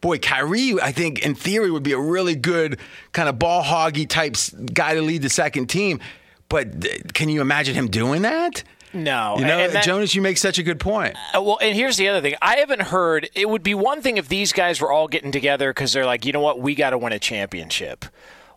Boy, 0.00 0.18
Kyrie, 0.18 0.80
I 0.80 0.92
think 0.92 1.24
in 1.24 1.34
theory 1.34 1.70
would 1.70 1.84
be 1.84 1.92
a 1.92 1.98
really 1.98 2.34
good 2.34 2.78
kind 3.12 3.28
of 3.28 3.38
ball 3.38 3.62
hoggy 3.62 4.08
type 4.08 4.36
guy 4.72 4.94
to 4.94 5.02
lead 5.02 5.22
the 5.22 5.30
second 5.30 5.66
team. 5.66 6.00
But 6.48 6.84
uh, 6.84 6.88
can 7.12 7.28
you 7.28 7.40
imagine 7.40 7.74
him 7.74 7.88
doing 7.88 8.22
that? 8.22 8.62
No, 8.94 9.36
You 9.38 9.44
know, 9.46 9.58
and 9.58 9.72
that- 9.72 9.84
Jonas, 9.84 10.14
you 10.14 10.22
make 10.22 10.38
such 10.38 10.58
a 10.58 10.62
good 10.62 10.78
point. 10.80 11.16
Uh, 11.34 11.42
well, 11.42 11.58
and 11.60 11.74
here's 11.74 11.96
the 11.96 12.08
other 12.08 12.20
thing. 12.20 12.34
I 12.42 12.56
haven't 12.56 12.82
heard. 12.82 13.28
It 13.34 13.48
would 13.48 13.62
be 13.62 13.74
one 13.74 14.02
thing 14.02 14.16
if 14.18 14.28
these 14.28 14.52
guys 14.52 14.80
were 14.80 14.92
all 14.92 15.08
getting 15.08 15.32
together 15.32 15.70
because 15.70 15.92
they're 15.92 16.06
like, 16.06 16.24
you 16.26 16.32
know 16.32 16.40
what, 16.40 16.60
we 16.60 16.74
got 16.74 16.90
to 16.90 16.98
win 16.98 17.12
a 17.12 17.18
championship. 17.18 18.04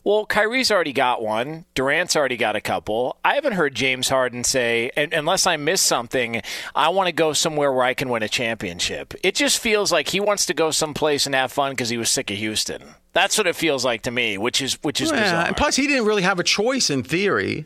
Well, 0.04 0.27
Kyrie's 0.27 0.70
already 0.70 0.94
got 0.94 1.24
one. 1.24 1.65
Durant's 1.74 2.15
already 2.15 2.38
got 2.38 2.56
a 2.56 2.62
couple. 2.62 3.18
I 3.25 3.34
haven't 3.34 3.54
heard 3.54 3.74
James 3.74 4.10
Harden 4.10 4.44
say, 4.44 4.92
unless 4.96 5.48
I 5.48 5.58
missed 5.58 5.86
something, 5.86 6.44
I 6.75 6.89
want 6.89 7.08
to 7.08 7.12
go 7.12 7.34
somewhere 7.34 7.74
where 7.74 7.84
I 7.86 7.96
can 7.96 8.10
win 8.10 8.22
a 8.22 8.30
championship. 8.30 9.15
It 9.24 9.34
just 9.34 9.58
feels 9.58 9.92
like 9.92 10.10
he 10.10 10.20
wants 10.20 10.46
to 10.46 10.54
go 10.54 10.70
someplace 10.70 11.25
and 11.25 11.34
have 11.34 11.51
fun 11.51 11.72
because 11.72 11.89
he 11.89 11.98
was 11.98 12.12
sick 12.12 12.30
of 12.30 12.38
Houston. 12.38 12.84
That's 13.13 13.36
what 13.36 13.48
it 13.48 13.56
feels 13.56 13.84
like 13.84 14.04
to 14.04 14.12
me, 14.12 14.38
which 14.38 14.62
is 14.62 14.77
which 14.84 15.01
is 15.01 15.10
Yeah, 15.10 15.24
bizarre. 15.24 15.46
and 15.48 15.58
plus, 15.58 15.75
he 15.75 15.88
didn't 15.88 16.06
really 16.06 16.22
have 16.22 16.38
a 16.38 16.44
choice 16.44 16.92
in 16.92 17.01
theory, 17.01 17.65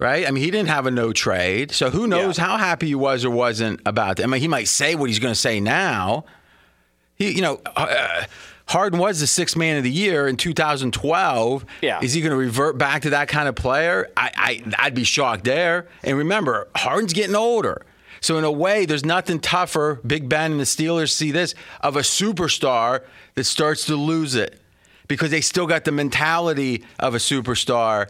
right? 0.00 0.26
I 0.26 0.30
mean, 0.30 0.42
he 0.42 0.50
didn't 0.50 0.68
have 0.68 0.86
a 0.86 0.90
no 0.90 1.12
trade, 1.12 1.72
so 1.72 1.90
who 1.90 2.06
knows 2.06 2.36
how 2.36 2.56
happy 2.56 2.86
he 2.86 2.94
was 2.94 3.24
or 3.24 3.30
wasn't 3.30 3.80
about 3.86 4.16
that. 4.16 4.24
I 4.24 4.26
mean, 4.26 4.40
he 4.40 4.48
might 4.48 4.66
say 4.66 4.94
what 4.94 5.10
he's 5.10 5.18
going 5.18 5.34
to 5.34 5.38
say 5.40 5.60
now. 5.60 6.24
He, 7.14 7.32
you 7.32 7.42
know, 7.42 7.60
uh, 7.76 8.24
Harden 8.66 8.98
was 8.98 9.20
the 9.20 9.26
sixth 9.26 9.56
man 9.56 9.76
of 9.76 9.84
the 9.84 9.90
year 9.90 10.26
in 10.26 10.36
2012. 10.36 11.66
Yeah. 11.82 11.98
Is 12.02 12.14
he 12.14 12.22
going 12.22 12.30
to 12.30 12.36
revert 12.36 12.78
back 12.78 13.02
to 13.02 13.10
that 13.10 13.28
kind 13.28 13.48
of 13.48 13.54
player? 13.54 14.08
I, 14.16 14.30
I, 14.34 14.86
I'd 14.86 14.94
be 14.94 15.04
shocked 15.04 15.44
there. 15.44 15.86
And 16.02 16.16
remember, 16.16 16.68
Harden's 16.74 17.12
getting 17.12 17.36
older. 17.36 17.84
So 18.20 18.38
in 18.38 18.44
a 18.44 18.52
way, 18.52 18.86
there's 18.86 19.04
nothing 19.04 19.40
tougher. 19.40 20.00
Big 20.06 20.28
Ben 20.28 20.52
and 20.52 20.60
the 20.60 20.64
Steelers 20.64 21.10
see 21.10 21.30
this 21.30 21.54
of 21.80 21.96
a 21.96 22.00
superstar 22.00 23.02
that 23.34 23.44
starts 23.44 23.86
to 23.86 23.96
lose 23.96 24.34
it 24.34 24.60
because 25.08 25.30
they 25.30 25.40
still 25.40 25.66
got 25.66 25.84
the 25.84 25.92
mentality 25.92 26.84
of 26.98 27.14
a 27.14 27.18
superstar, 27.18 28.08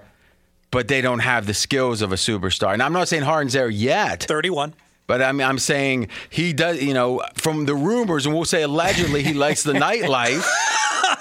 but 0.70 0.88
they 0.88 1.00
don't 1.00 1.20
have 1.20 1.46
the 1.46 1.54
skills 1.54 2.02
of 2.02 2.12
a 2.12 2.16
superstar. 2.16 2.72
And 2.72 2.82
I'm 2.82 2.92
not 2.92 3.08
saying 3.08 3.22
Harden's 3.22 3.52
there 3.52 3.68
yet. 3.68 4.24
31. 4.24 4.74
But 5.06 5.22
I 5.22 5.32
mean, 5.32 5.46
I'm 5.46 5.58
saying 5.58 6.08
he 6.28 6.52
does, 6.52 6.80
you 6.80 6.94
know, 6.94 7.22
from 7.34 7.66
the 7.66 7.74
rumors, 7.74 8.26
and 8.26 8.34
we'll 8.34 8.44
say 8.44 8.62
allegedly 8.62 9.24
he 9.24 9.32
likes 9.32 9.62
the 9.64 9.72
nightlife. 9.72 10.46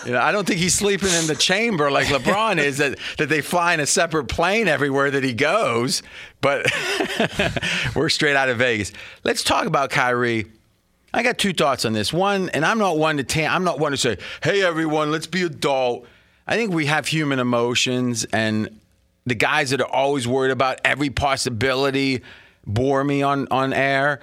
You 0.05 0.13
know, 0.13 0.21
I 0.21 0.31
don't 0.31 0.47
think 0.47 0.59
he's 0.59 0.73
sleeping 0.75 1.09
in 1.09 1.27
the 1.27 1.35
chamber 1.35 1.91
like 1.91 2.07
LeBron 2.07 2.57
is, 2.57 2.77
that, 2.77 2.97
that 3.17 3.27
they 3.27 3.41
fly 3.41 3.73
in 3.73 3.81
a 3.81 3.85
separate 3.85 4.25
plane 4.25 4.69
everywhere 4.69 5.11
that 5.11 5.25
he 5.25 5.33
goes. 5.33 6.03
But 6.39 6.71
we're 7.95 8.07
straight 8.07 8.37
out 8.37 8.47
of 8.47 8.59
Vegas. 8.59 8.93
Let's 9.25 9.43
talk 9.43 9.65
about 9.65 9.89
Kyrie. 9.89 10.45
I 11.13 11.21
got 11.21 11.37
two 11.37 11.51
thoughts 11.51 11.83
on 11.83 11.91
this. 11.91 12.13
One, 12.13 12.49
and 12.49 12.65
I'm 12.65 12.77
not 12.77 12.97
one 12.97 13.17
to 13.17 13.23
tan- 13.23 13.51
I'm 13.51 13.65
not 13.65 13.79
one 13.79 13.91
to 13.91 13.97
say, 13.97 14.17
"Hey, 14.41 14.63
everyone, 14.63 15.11
let's 15.11 15.27
be 15.27 15.43
adult." 15.43 16.07
I 16.47 16.55
think 16.55 16.71
we 16.71 16.85
have 16.85 17.07
human 17.07 17.39
emotions, 17.39 18.25
and 18.31 18.79
the 19.29 19.35
guys 19.35 19.69
that 19.69 19.81
are 19.81 19.87
always 19.87 20.27
worried 20.27 20.51
about 20.51 20.81
every 20.83 21.09
possibility 21.09 22.21
bore 22.65 23.03
me 23.03 23.21
on 23.21 23.47
on 23.51 23.73
air. 23.73 24.19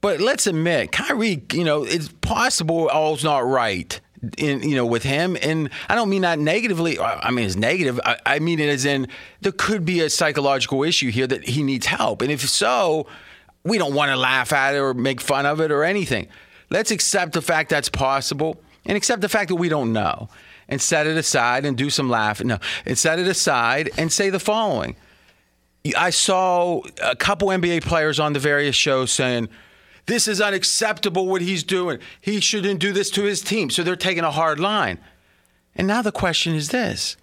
But 0.00 0.20
let's 0.20 0.46
admit, 0.46 0.92
Kyrie, 0.92 1.42
you 1.52 1.64
know, 1.64 1.84
it's 1.84 2.08
possible 2.20 2.88
all's 2.88 3.22
not 3.22 3.46
right. 3.46 4.00
In 4.36 4.62
you 4.62 4.76
know, 4.76 4.84
with 4.84 5.02
him, 5.02 5.34
and 5.40 5.70
I 5.88 5.94
don't 5.94 6.10
mean 6.10 6.22
that 6.22 6.38
negatively. 6.38 6.98
I 7.00 7.30
mean 7.30 7.46
it's 7.46 7.56
negative. 7.56 7.98
I, 8.04 8.18
I 8.26 8.38
mean 8.38 8.60
it 8.60 8.68
as 8.68 8.84
in 8.84 9.08
there 9.40 9.52
could 9.52 9.86
be 9.86 10.00
a 10.00 10.10
psychological 10.10 10.82
issue 10.82 11.10
here 11.10 11.26
that 11.26 11.48
he 11.48 11.62
needs 11.62 11.86
help, 11.86 12.20
and 12.20 12.30
if 12.30 12.46
so, 12.46 13.06
we 13.64 13.78
don't 13.78 13.94
want 13.94 14.10
to 14.10 14.16
laugh 14.16 14.52
at 14.52 14.74
it 14.74 14.78
or 14.78 14.92
make 14.92 15.22
fun 15.22 15.46
of 15.46 15.58
it 15.62 15.72
or 15.72 15.84
anything. 15.84 16.28
Let's 16.68 16.90
accept 16.90 17.32
the 17.32 17.40
fact 17.40 17.70
that's 17.70 17.88
possible, 17.88 18.60
and 18.84 18.94
accept 18.94 19.22
the 19.22 19.28
fact 19.30 19.48
that 19.48 19.54
we 19.56 19.70
don't 19.70 19.94
know, 19.94 20.28
and 20.70 20.80
set 20.80 21.06
it 21.06 21.16
aside 21.16 21.66
and 21.66 21.76
do 21.76 21.90
some 21.90 22.08
laughing. 22.08 22.46
No, 22.46 22.58
and 22.86 22.96
set 22.96 23.18
it 23.18 23.26
aside 23.26 23.90
and 23.98 24.10
say 24.10 24.30
the 24.30 24.40
following. 24.40 24.96
I 25.96 26.10
saw 26.10 26.82
a 27.02 27.16
couple 27.16 27.48
NBA 27.48 27.82
players 27.82 28.20
on 28.20 28.32
the 28.32 28.38
various 28.38 28.76
shows 28.76 29.10
saying, 29.12 29.48
this 30.06 30.26
is 30.28 30.40
unacceptable 30.40 31.26
what 31.26 31.42
he's 31.42 31.64
doing. 31.64 31.98
He 32.20 32.40
shouldn't 32.40 32.80
do 32.80 32.92
this 32.92 33.10
to 33.10 33.22
his 33.22 33.40
team. 33.40 33.70
So 33.70 33.82
they're 33.82 33.96
taking 33.96 34.24
a 34.24 34.30
hard 34.30 34.58
line. 34.58 34.98
And 35.74 35.86
now 35.86 36.02
the 36.02 36.12
question 36.12 36.54
is 36.54 36.68
this 36.70 37.16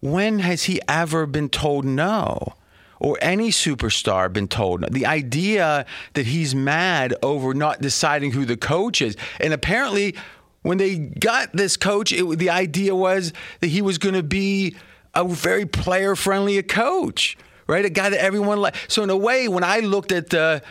when 0.00 0.40
has 0.40 0.64
he 0.64 0.80
ever 0.88 1.26
been 1.26 1.48
told 1.48 1.84
no? 1.84 2.54
Or 3.00 3.16
any 3.22 3.50
superstar 3.50 4.32
been 4.32 4.48
told? 4.48 4.92
The 4.92 5.06
idea 5.06 5.86
that 6.14 6.26
he's 6.26 6.52
mad 6.52 7.14
over 7.22 7.54
not 7.54 7.80
deciding 7.80 8.32
who 8.32 8.44
the 8.44 8.56
coach 8.56 9.00
is. 9.00 9.16
And 9.38 9.52
apparently, 9.52 10.16
when 10.62 10.78
they 10.78 10.96
got 10.98 11.52
this 11.52 11.76
coach, 11.76 12.12
it, 12.12 12.38
the 12.38 12.50
idea 12.50 12.94
was 12.94 13.32
that 13.60 13.68
he 13.68 13.82
was 13.82 13.98
going 13.98 14.14
to 14.14 14.22
be 14.22 14.76
a 15.14 15.24
very 15.26 15.66
player 15.66 16.14
friendly 16.16 16.62
coach, 16.62 17.36
right? 17.66 17.84
A 17.84 17.90
guy 17.90 18.10
that 18.10 18.22
everyone 18.22 18.60
liked. 18.60 18.76
So, 18.90 19.02
in 19.02 19.10
a 19.10 19.16
way, 19.16 19.48
when 19.48 19.64
I 19.64 19.80
looked 19.80 20.12
at 20.12 20.30
the 20.30 20.62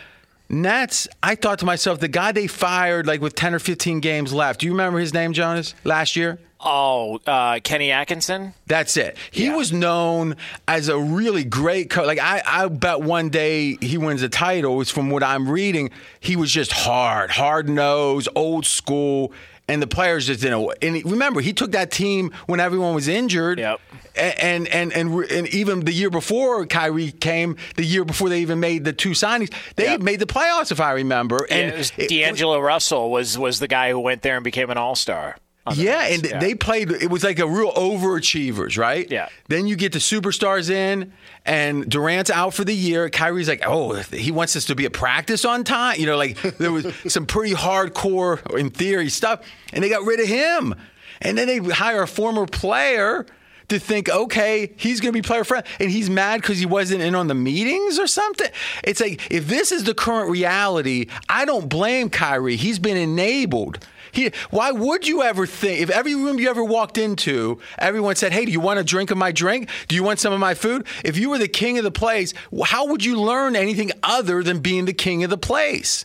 Nets, 0.50 1.08
I 1.22 1.34
thought 1.34 1.58
to 1.58 1.66
myself, 1.66 2.00
the 2.00 2.08
guy 2.08 2.32
they 2.32 2.46
fired 2.46 3.06
like 3.06 3.20
with 3.20 3.34
10 3.34 3.54
or 3.54 3.58
15 3.58 4.00
games 4.00 4.32
left. 4.32 4.60
Do 4.60 4.66
you 4.66 4.72
remember 4.72 4.98
his 4.98 5.12
name, 5.12 5.32
Jonas, 5.32 5.74
last 5.84 6.16
year? 6.16 6.38
oh, 6.60 7.20
uh, 7.24 7.60
Kenny 7.62 7.92
Atkinson. 7.92 8.52
That's 8.66 8.96
it. 8.96 9.16
He 9.30 9.44
Yeah. 9.44 9.54
was 9.54 9.72
known 9.72 10.34
as 10.66 10.88
a 10.88 10.98
really 10.98 11.44
great 11.44 11.88
coach. 11.88 12.04
Like 12.08 12.18
I, 12.18 12.42
I 12.44 12.66
bet 12.66 13.00
one 13.00 13.28
day 13.28 13.76
he 13.80 13.96
wins 13.96 14.22
a 14.22 14.28
title. 14.28 14.80
It's 14.80 14.90
from 14.90 15.08
what 15.10 15.22
I'm 15.22 15.48
reading. 15.48 15.90
He 16.18 16.34
was 16.34 16.50
just 16.50 16.72
hard, 16.72 17.30
hard 17.30 17.68
nosed, 17.68 18.28
old 18.34 18.66
school, 18.66 19.32
and 19.68 19.82
the 19.82 19.86
players 19.86 20.26
just 20.26 20.40
didn't. 20.40 20.68
And 20.82 21.04
remember, 21.04 21.40
he 21.40 21.52
took 21.52 21.72
that 21.72 21.90
team 21.90 22.32
when 22.46 22.58
everyone 22.60 22.94
was 22.94 23.06
injured. 23.08 23.58
Yep. 23.58 23.80
And 24.16 24.66
and 24.68 24.92
and 24.92 25.12
and 25.30 25.48
even 25.48 25.80
the 25.80 25.92
year 25.92 26.10
before 26.10 26.66
Kyrie 26.66 27.12
came, 27.12 27.56
the 27.76 27.84
year 27.84 28.04
before 28.04 28.28
they 28.28 28.40
even 28.40 28.58
made 28.60 28.84
the 28.84 28.92
two 28.92 29.10
signings, 29.10 29.52
they 29.76 29.84
Yep. 29.84 30.00
made 30.00 30.18
the 30.20 30.26
playoffs, 30.26 30.72
if 30.72 30.80
I 30.80 30.92
remember. 30.92 31.46
And 31.50 31.60
And 31.60 31.74
it 31.74 31.78
was 31.78 31.92
it- 31.96 32.08
D'Angelo 32.08 32.58
Russell 32.58 33.10
was 33.10 33.38
was 33.38 33.58
the 33.60 33.68
guy 33.68 33.90
who 33.90 34.00
went 34.00 34.22
there 34.22 34.34
and 34.36 34.42
became 34.44 34.70
an 34.70 34.78
All 34.78 34.96
Star. 34.96 35.36
Yeah, 35.74 36.06
and 36.06 36.22
they 36.22 36.54
played. 36.54 36.90
It 36.90 37.10
was 37.10 37.24
like 37.24 37.38
a 37.38 37.46
real 37.46 37.72
overachievers, 37.72 38.78
right? 38.78 39.10
Yeah. 39.10 39.28
Then 39.48 39.66
you 39.66 39.76
get 39.76 39.92
the 39.92 39.98
superstars 39.98 40.70
in, 40.70 41.12
and 41.44 41.88
Durant's 41.88 42.30
out 42.30 42.54
for 42.54 42.64
the 42.64 42.74
year. 42.74 43.08
Kyrie's 43.10 43.48
like, 43.48 43.62
oh, 43.66 43.94
he 43.94 44.30
wants 44.30 44.56
us 44.56 44.64
to 44.66 44.74
be 44.74 44.84
a 44.84 44.90
practice 44.90 45.44
on 45.44 45.64
time. 45.64 45.98
You 45.98 46.06
know, 46.06 46.16
like 46.16 46.40
there 46.58 46.72
was 46.72 46.86
some 47.08 47.26
pretty 47.26 47.54
hardcore, 47.54 48.58
in 48.58 48.70
theory, 48.70 49.08
stuff, 49.08 49.44
and 49.72 49.82
they 49.82 49.88
got 49.88 50.04
rid 50.04 50.20
of 50.20 50.26
him. 50.26 50.74
And 51.20 51.36
then 51.36 51.46
they 51.48 51.58
hire 51.58 52.02
a 52.02 52.06
former 52.06 52.46
player 52.46 53.26
to 53.68 53.78
think, 53.78 54.08
okay, 54.08 54.72
he's 54.76 55.00
going 55.00 55.12
to 55.12 55.16
be 55.16 55.26
player 55.26 55.44
friend, 55.44 55.64
and 55.78 55.90
he's 55.90 56.08
mad 56.08 56.40
because 56.40 56.58
he 56.58 56.66
wasn't 56.66 57.02
in 57.02 57.14
on 57.14 57.28
the 57.28 57.34
meetings 57.34 57.98
or 57.98 58.06
something. 58.06 58.48
It's 58.82 59.00
like 59.00 59.30
if 59.30 59.46
this 59.46 59.72
is 59.72 59.84
the 59.84 59.94
current 59.94 60.30
reality, 60.30 61.06
I 61.28 61.44
don't 61.44 61.68
blame 61.68 62.08
Kyrie. 62.10 62.56
He's 62.56 62.78
been 62.78 62.96
enabled. 62.96 63.86
He, 64.12 64.30
why 64.50 64.70
would 64.70 65.06
you 65.06 65.22
ever 65.22 65.46
think 65.46 65.80
if 65.80 65.90
every 65.90 66.14
room 66.14 66.38
you 66.38 66.48
ever 66.50 66.64
walked 66.64 66.98
into, 66.98 67.58
everyone 67.78 68.16
said, 68.16 68.32
"Hey, 68.32 68.44
do 68.44 68.52
you 68.52 68.60
want 68.60 68.78
a 68.78 68.84
drink 68.84 69.10
of 69.10 69.18
my 69.18 69.32
drink? 69.32 69.68
Do 69.88 69.94
you 69.94 70.02
want 70.02 70.20
some 70.20 70.32
of 70.32 70.40
my 70.40 70.54
food?" 70.54 70.86
If 71.04 71.16
you 71.16 71.30
were 71.30 71.38
the 71.38 71.48
king 71.48 71.78
of 71.78 71.84
the 71.84 71.90
place, 71.90 72.34
how 72.64 72.86
would 72.86 73.04
you 73.04 73.20
learn 73.20 73.56
anything 73.56 73.92
other 74.02 74.42
than 74.42 74.60
being 74.60 74.84
the 74.84 74.92
king 74.92 75.24
of 75.24 75.30
the 75.30 75.38
place? 75.38 76.04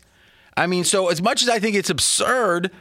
I 0.55 0.67
mean, 0.67 0.83
so 0.83 1.07
as 1.07 1.21
much 1.21 1.41
as 1.41 1.49
I 1.49 1.59
think 1.59 1.75
it's 1.75 1.89
absurd, 1.89 2.71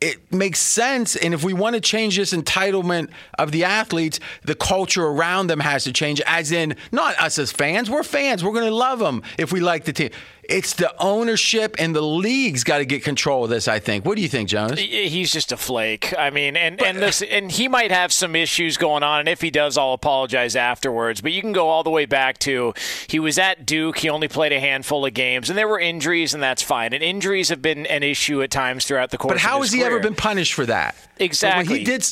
it 0.00 0.30
makes 0.32 0.60
sense. 0.60 1.16
And 1.16 1.32
if 1.32 1.42
we 1.42 1.54
want 1.54 1.74
to 1.74 1.80
change 1.80 2.16
this 2.16 2.34
entitlement 2.34 3.08
of 3.38 3.50
the 3.50 3.64
athletes, 3.64 4.20
the 4.44 4.54
culture 4.54 5.04
around 5.04 5.46
them 5.46 5.60
has 5.60 5.84
to 5.84 5.92
change, 5.92 6.20
as 6.26 6.52
in 6.52 6.76
not 6.92 7.18
us 7.18 7.38
as 7.38 7.50
fans. 7.50 7.88
We're 7.88 8.02
fans. 8.02 8.44
We're 8.44 8.52
going 8.52 8.66
to 8.66 8.74
love 8.74 8.98
them 8.98 9.22
if 9.38 9.52
we 9.52 9.60
like 9.60 9.84
the 9.84 9.94
team. 9.94 10.10
It's 10.48 10.74
the 10.74 10.94
ownership 11.02 11.74
and 11.78 11.94
the 11.94 12.02
league's 12.02 12.62
got 12.62 12.78
to 12.78 12.84
get 12.84 13.02
control 13.02 13.44
of 13.44 13.50
this, 13.50 13.66
I 13.66 13.78
think. 13.80 14.04
What 14.04 14.16
do 14.16 14.22
you 14.22 14.28
think, 14.28 14.48
Jonas? 14.48 14.78
He's 14.78 15.32
just 15.32 15.50
a 15.50 15.56
flake. 15.56 16.14
I 16.16 16.30
mean, 16.30 16.56
and 16.56 16.80
and 16.80 16.98
this, 16.98 17.20
and 17.20 17.50
he 17.50 17.66
might 17.66 17.90
have 17.90 18.12
some 18.12 18.36
issues 18.36 18.76
going 18.76 19.02
on, 19.02 19.20
and 19.20 19.28
if 19.28 19.40
he 19.40 19.50
does, 19.50 19.76
I'll 19.76 19.92
apologize 19.92 20.54
afterwards. 20.54 21.20
But 21.20 21.32
you 21.32 21.40
can 21.40 21.52
go 21.52 21.68
all 21.68 21.82
the 21.82 21.90
way 21.90 22.06
back 22.06 22.38
to 22.38 22.74
he 23.08 23.18
was 23.18 23.38
at 23.38 23.66
Duke. 23.66 23.98
He 23.98 24.08
only 24.08 24.28
played 24.28 24.52
a 24.52 24.60
handful 24.60 25.04
of 25.04 25.14
games, 25.14 25.50
and 25.50 25.58
there 25.58 25.68
were 25.68 25.80
injuries, 25.80 26.32
and 26.32 26.42
that's 26.42 26.62
fine. 26.62 26.92
And 26.92 27.02
injuries 27.02 27.48
have 27.48 27.60
been 27.60 27.86
an 27.86 28.02
issue 28.02 28.42
at 28.42 28.50
times 28.50 28.84
throughout 28.86 29.10
the 29.10 29.18
course. 29.18 29.34
But 29.34 29.40
how 29.40 29.62
has 29.62 29.72
his 29.72 29.80
he 29.80 29.84
ever 29.84 29.98
been 29.98 30.14
punished 30.14 30.54
for 30.54 30.66
that? 30.66 30.94
Exactly. 31.18 31.72
When 31.72 31.78
he 31.78 31.84
did. 31.84 32.06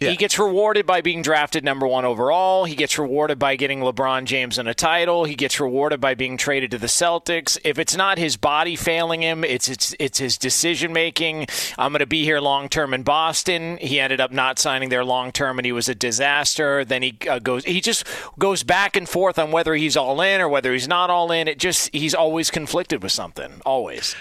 Yeah. 0.00 0.10
He 0.10 0.16
gets 0.16 0.38
rewarded 0.38 0.86
by 0.86 1.00
being 1.00 1.22
drafted 1.22 1.64
number 1.64 1.86
one 1.86 2.04
overall. 2.04 2.64
He 2.64 2.76
gets 2.76 2.98
rewarded 2.98 3.38
by 3.38 3.56
getting 3.56 3.80
LeBron 3.80 4.24
James 4.24 4.58
in 4.58 4.66
a 4.68 4.74
title. 4.74 5.24
He 5.24 5.34
gets 5.34 5.58
rewarded 5.58 6.00
by 6.00 6.14
being 6.14 6.36
traded 6.36 6.70
to 6.70 6.78
the 6.78 6.86
Celtics. 6.86 7.58
If 7.64 7.78
it's 7.78 7.96
not 7.96 8.18
his 8.18 8.36
body 8.36 8.76
failing 8.76 9.22
him, 9.22 9.42
it's 9.42 9.68
it's 9.68 9.94
it's 9.98 10.18
his 10.18 10.38
decision 10.38 10.92
making. 10.92 11.46
I'm 11.76 11.92
going 11.92 12.00
to 12.00 12.06
be 12.06 12.24
here 12.24 12.40
long 12.40 12.68
term 12.68 12.94
in 12.94 13.02
Boston. 13.02 13.78
He 13.78 13.98
ended 13.98 14.20
up 14.20 14.30
not 14.30 14.58
signing 14.58 14.88
there 14.88 15.04
long 15.04 15.32
term, 15.32 15.58
and 15.58 15.66
he 15.66 15.72
was 15.72 15.88
a 15.88 15.94
disaster. 15.94 16.84
Then 16.84 17.02
he 17.02 17.18
uh, 17.28 17.40
goes. 17.40 17.64
He 17.64 17.80
just 17.80 18.04
goes 18.38 18.62
back 18.62 18.96
and 18.96 19.08
forth 19.08 19.38
on 19.38 19.50
whether 19.50 19.74
he's 19.74 19.96
all 19.96 20.20
in 20.20 20.40
or 20.40 20.48
whether 20.48 20.72
he's 20.72 20.88
not 20.88 21.10
all 21.10 21.32
in. 21.32 21.48
It 21.48 21.58
just 21.58 21.92
he's 21.92 22.14
always 22.14 22.50
conflicted 22.50 23.02
with 23.02 23.12
something. 23.12 23.60
Always. 23.66 24.14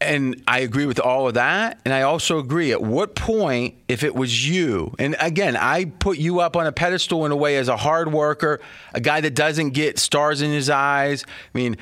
And 0.00 0.42
I 0.46 0.60
agree 0.60 0.86
with 0.86 1.00
all 1.00 1.28
of 1.28 1.34
that. 1.34 1.80
And 1.84 1.94
I 1.94 2.02
also 2.02 2.38
agree 2.38 2.72
at 2.72 2.82
what 2.82 3.14
point, 3.14 3.74
if 3.88 4.02
it 4.02 4.14
was 4.14 4.46
you, 4.48 4.94
and 4.98 5.16
again, 5.18 5.56
I 5.56 5.86
put 5.86 6.18
you 6.18 6.40
up 6.40 6.56
on 6.56 6.66
a 6.66 6.72
pedestal 6.72 7.24
in 7.24 7.32
a 7.32 7.36
way 7.36 7.56
as 7.56 7.68
a 7.68 7.76
hard 7.76 8.12
worker, 8.12 8.60
a 8.92 9.00
guy 9.00 9.20
that 9.22 9.34
doesn't 9.34 9.70
get 9.70 9.98
stars 9.98 10.42
in 10.42 10.50
his 10.50 10.68
eyes. 10.68 11.24
I 11.26 11.58
mean, 11.58 11.76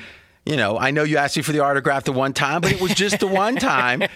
you 0.45 0.57
know, 0.57 0.77
I 0.77 0.91
know 0.91 1.03
you 1.03 1.17
asked 1.17 1.37
me 1.37 1.43
for 1.43 1.51
the 1.51 1.59
autograph 1.59 2.03
the 2.03 2.11
one 2.11 2.33
time, 2.33 2.61
but 2.61 2.71
it 2.71 2.81
was 2.81 2.93
just 2.93 3.19
the 3.19 3.27
one 3.27 3.55
time. 3.55 4.03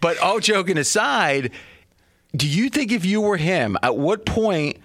But 0.00 0.18
all 0.18 0.38
joking 0.38 0.76
aside, 0.76 1.50
do 2.36 2.46
you 2.46 2.68
think 2.68 2.92
if 2.92 3.06
you 3.06 3.22
were 3.22 3.38
him, 3.38 3.78
at 3.82 3.96
what 3.96 4.26
point 4.26 4.76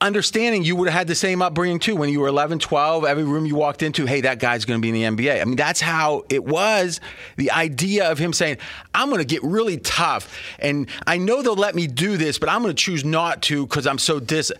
understanding 0.00 0.64
you 0.64 0.74
would 0.76 0.88
have 0.88 0.98
had 0.98 1.06
the 1.06 1.14
same 1.14 1.42
upbringing 1.42 1.78
too 1.78 1.94
when 1.94 2.08
you 2.08 2.20
were 2.20 2.28
11 2.28 2.58
12 2.58 3.04
every 3.04 3.24
room 3.24 3.44
you 3.44 3.54
walked 3.54 3.82
into 3.82 4.06
hey 4.06 4.22
that 4.22 4.38
guy's 4.38 4.64
going 4.64 4.80
to 4.80 4.82
be 4.82 4.88
in 4.88 5.16
the 5.16 5.22
nba 5.22 5.42
i 5.42 5.44
mean 5.44 5.56
that's 5.56 5.80
how 5.80 6.24
it 6.30 6.44
was. 6.44 7.00
The 7.36 7.50
idea 7.50 8.10
of 8.10 8.18
him 8.18 8.32
saying 8.32 8.56
i'm 8.94 9.08
going 9.08 9.18
to 9.20 9.26
get 9.26 9.42
really 9.42 9.76
tough 9.76 10.34
and 10.58 10.88
i 11.06 11.18
know 11.18 11.42
they'll 11.42 11.54
let 11.54 11.74
me 11.74 11.86
do 11.86 12.16
this 12.16 12.38
but 12.38 12.48
i'm 12.48 12.62
going 12.62 12.74
to 12.74 12.82
choose 12.82 13.04
not 13.04 13.42
to 13.42 13.66
because 13.66 13.86
i'm 13.86 13.98
so 13.98 14.20
dis 14.20 14.50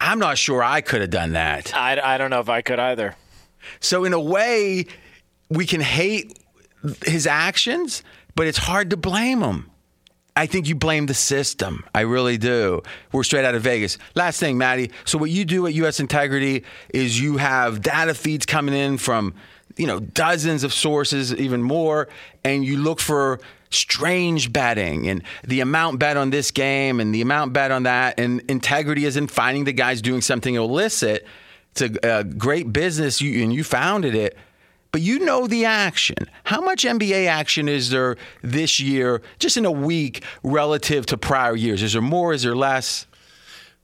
i'm 0.00 0.18
not 0.18 0.36
sure 0.36 0.62
i 0.62 0.80
could 0.82 1.00
have 1.00 1.10
done 1.10 1.32
that. 1.32 1.74
I, 1.74 2.14
I 2.14 2.18
don't 2.18 2.30
know 2.30 2.40
if 2.40 2.50
I 2.50 2.60
could 2.60 2.78
either. 2.78 3.16
so 3.80 4.04
in 4.04 4.12
a 4.12 4.20
way 4.20 4.86
we 5.48 5.64
can 5.64 5.80
hate 5.80 6.38
his 7.06 7.26
actions 7.26 8.02
but 8.34 8.46
it's 8.46 8.58
hard 8.58 8.90
to 8.90 8.98
blame 8.98 9.40
him 9.40 9.70
I 10.36 10.46
think 10.46 10.68
you 10.68 10.74
blame 10.74 11.06
the 11.06 11.14
system. 11.14 11.84
I 11.94 12.00
really 12.00 12.38
do. 12.38 12.82
We're 13.12 13.22
straight 13.22 13.44
out 13.44 13.54
of 13.54 13.62
Vegas. 13.62 13.98
Last 14.16 14.40
thing, 14.40 14.58
Matty. 14.58 14.90
So 15.04 15.16
what 15.16 15.30
you 15.30 15.44
do 15.44 15.66
at 15.66 15.74
US 15.74 16.00
Integrity 16.00 16.64
is 16.92 17.20
you 17.20 17.36
have 17.36 17.82
data 17.82 18.14
feeds 18.14 18.44
coming 18.44 18.74
in 18.74 18.98
from, 18.98 19.34
you 19.76 19.86
know, 19.86 20.00
dozens 20.00 20.64
of 20.64 20.74
sources, 20.74 21.32
even 21.34 21.62
more, 21.62 22.08
and 22.42 22.64
you 22.64 22.76
look 22.78 22.98
for 22.98 23.38
strange 23.70 24.52
betting 24.52 25.08
and 25.08 25.22
the 25.44 25.60
amount 25.60 25.98
bet 25.98 26.16
on 26.16 26.30
this 26.30 26.50
game 26.50 26.98
and 26.98 27.14
the 27.14 27.20
amount 27.20 27.52
bet 27.52 27.70
on 27.70 27.84
that. 27.84 28.18
And 28.18 28.40
integrity 28.48 29.04
is 29.04 29.16
in 29.16 29.28
finding 29.28 29.64
the 29.64 29.72
guys 29.72 30.02
doing 30.02 30.20
something 30.20 30.56
illicit. 30.56 31.26
It's 31.72 31.82
a, 31.82 32.18
a 32.18 32.24
great 32.24 32.72
business, 32.72 33.20
you, 33.20 33.42
and 33.44 33.52
you 33.52 33.62
founded 33.62 34.16
it 34.16 34.36
but 34.94 35.00
you 35.00 35.18
know 35.18 35.48
the 35.48 35.64
action. 35.64 36.14
How 36.44 36.60
much 36.60 36.84
NBA 36.84 37.26
action 37.26 37.68
is 37.68 37.90
there 37.90 38.16
this 38.42 38.78
year, 38.78 39.22
just 39.40 39.56
in 39.56 39.64
a 39.64 39.70
week, 39.72 40.22
relative 40.44 41.04
to 41.06 41.16
prior 41.16 41.56
years? 41.56 41.82
Is 41.82 41.94
there 41.94 42.00
more? 42.00 42.32
Is 42.32 42.44
there 42.44 42.54
less? 42.54 43.04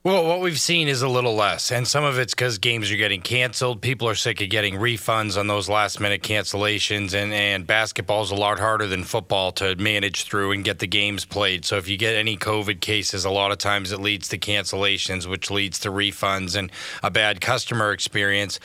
Well, 0.02 0.26
what 0.26 0.40
we've 0.40 0.58
seen 0.58 0.88
is 0.88 1.02
a 1.02 1.08
little 1.08 1.34
less, 1.34 1.70
and 1.70 1.86
some 1.86 2.04
of 2.04 2.18
it's 2.18 2.32
because 2.32 2.56
games 2.56 2.90
are 2.90 2.96
getting 2.96 3.20
canceled. 3.20 3.82
People 3.82 4.08
are 4.08 4.14
sick 4.14 4.40
of 4.40 4.48
getting 4.48 4.76
refunds 4.76 5.38
on 5.38 5.46
those 5.46 5.68
last 5.68 6.00
minute 6.00 6.22
cancellations, 6.22 7.12
and, 7.12 7.34
and 7.34 7.66
basketball 7.66 8.22
is 8.22 8.30
a 8.30 8.34
lot 8.34 8.58
harder 8.58 8.86
than 8.86 9.04
football 9.04 9.52
to 9.52 9.76
manage 9.76 10.24
through 10.24 10.52
and 10.52 10.64
get 10.64 10.78
the 10.78 10.86
games 10.86 11.26
played. 11.26 11.66
So, 11.66 11.76
if 11.76 11.86
you 11.86 11.98
get 11.98 12.14
any 12.14 12.38
COVID 12.38 12.80
cases, 12.80 13.26
a 13.26 13.30
lot 13.30 13.52
of 13.52 13.58
times 13.58 13.92
it 13.92 14.00
leads 14.00 14.28
to 14.28 14.38
cancellations, 14.38 15.26
which 15.26 15.50
leads 15.50 15.78
to 15.80 15.90
refunds 15.90 16.56
and 16.56 16.72
a 17.02 17.10
bad 17.10 17.42
customer 17.42 17.92
experience. 17.92 18.58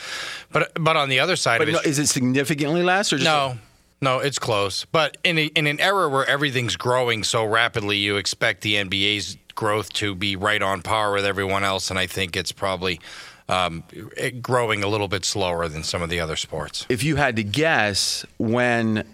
But 0.54 0.72
but 0.82 0.96
on 0.96 1.10
the 1.10 1.20
other 1.20 1.36
side 1.36 1.58
But 1.58 1.68
of 1.68 1.74
no, 1.74 1.80
it, 1.82 1.88
is 1.88 2.00
it 2.00 2.08
significantly 2.08 2.82
less 2.82 3.12
or 3.12 3.18
just 3.18 3.26
no, 3.26 3.58
no, 4.00 4.20
it's 4.20 4.40
close. 4.40 4.86
But 4.86 5.18
in 5.26 5.38
a, 5.38 5.46
in 5.48 5.68
an 5.68 5.82
era 5.82 6.08
where 6.08 6.26
everything's 6.26 6.78
growing 6.78 7.26
so 7.26 7.44
rapidly, 7.44 7.98
you 7.98 8.16
expect 8.16 8.62
the 8.62 8.76
NBA's 8.76 9.36
growth 9.56 9.92
to 9.94 10.14
be 10.16 10.36
right 10.36 10.62
on 10.62 10.82
par 10.82 11.14
with 11.14 11.26
everyone 11.26 11.64
else, 11.64 11.90
and 11.90 11.98
I 11.98 12.08
think 12.08 12.36
it's 12.36 12.52
probably 12.52 13.00
um, 13.50 13.84
growing 14.42 14.84
a 14.84 14.88
little 14.88 15.08
bit 15.08 15.26
slower 15.26 15.68
than 15.68 15.84
some 15.84 16.02
of 16.02 16.10
the 16.10 16.20
other 16.20 16.36
sports. 16.36 16.86
if 16.90 17.04
you 17.04 17.16
had 17.16 17.36
to 17.38 17.44
guess 17.44 18.26
when 18.38 19.08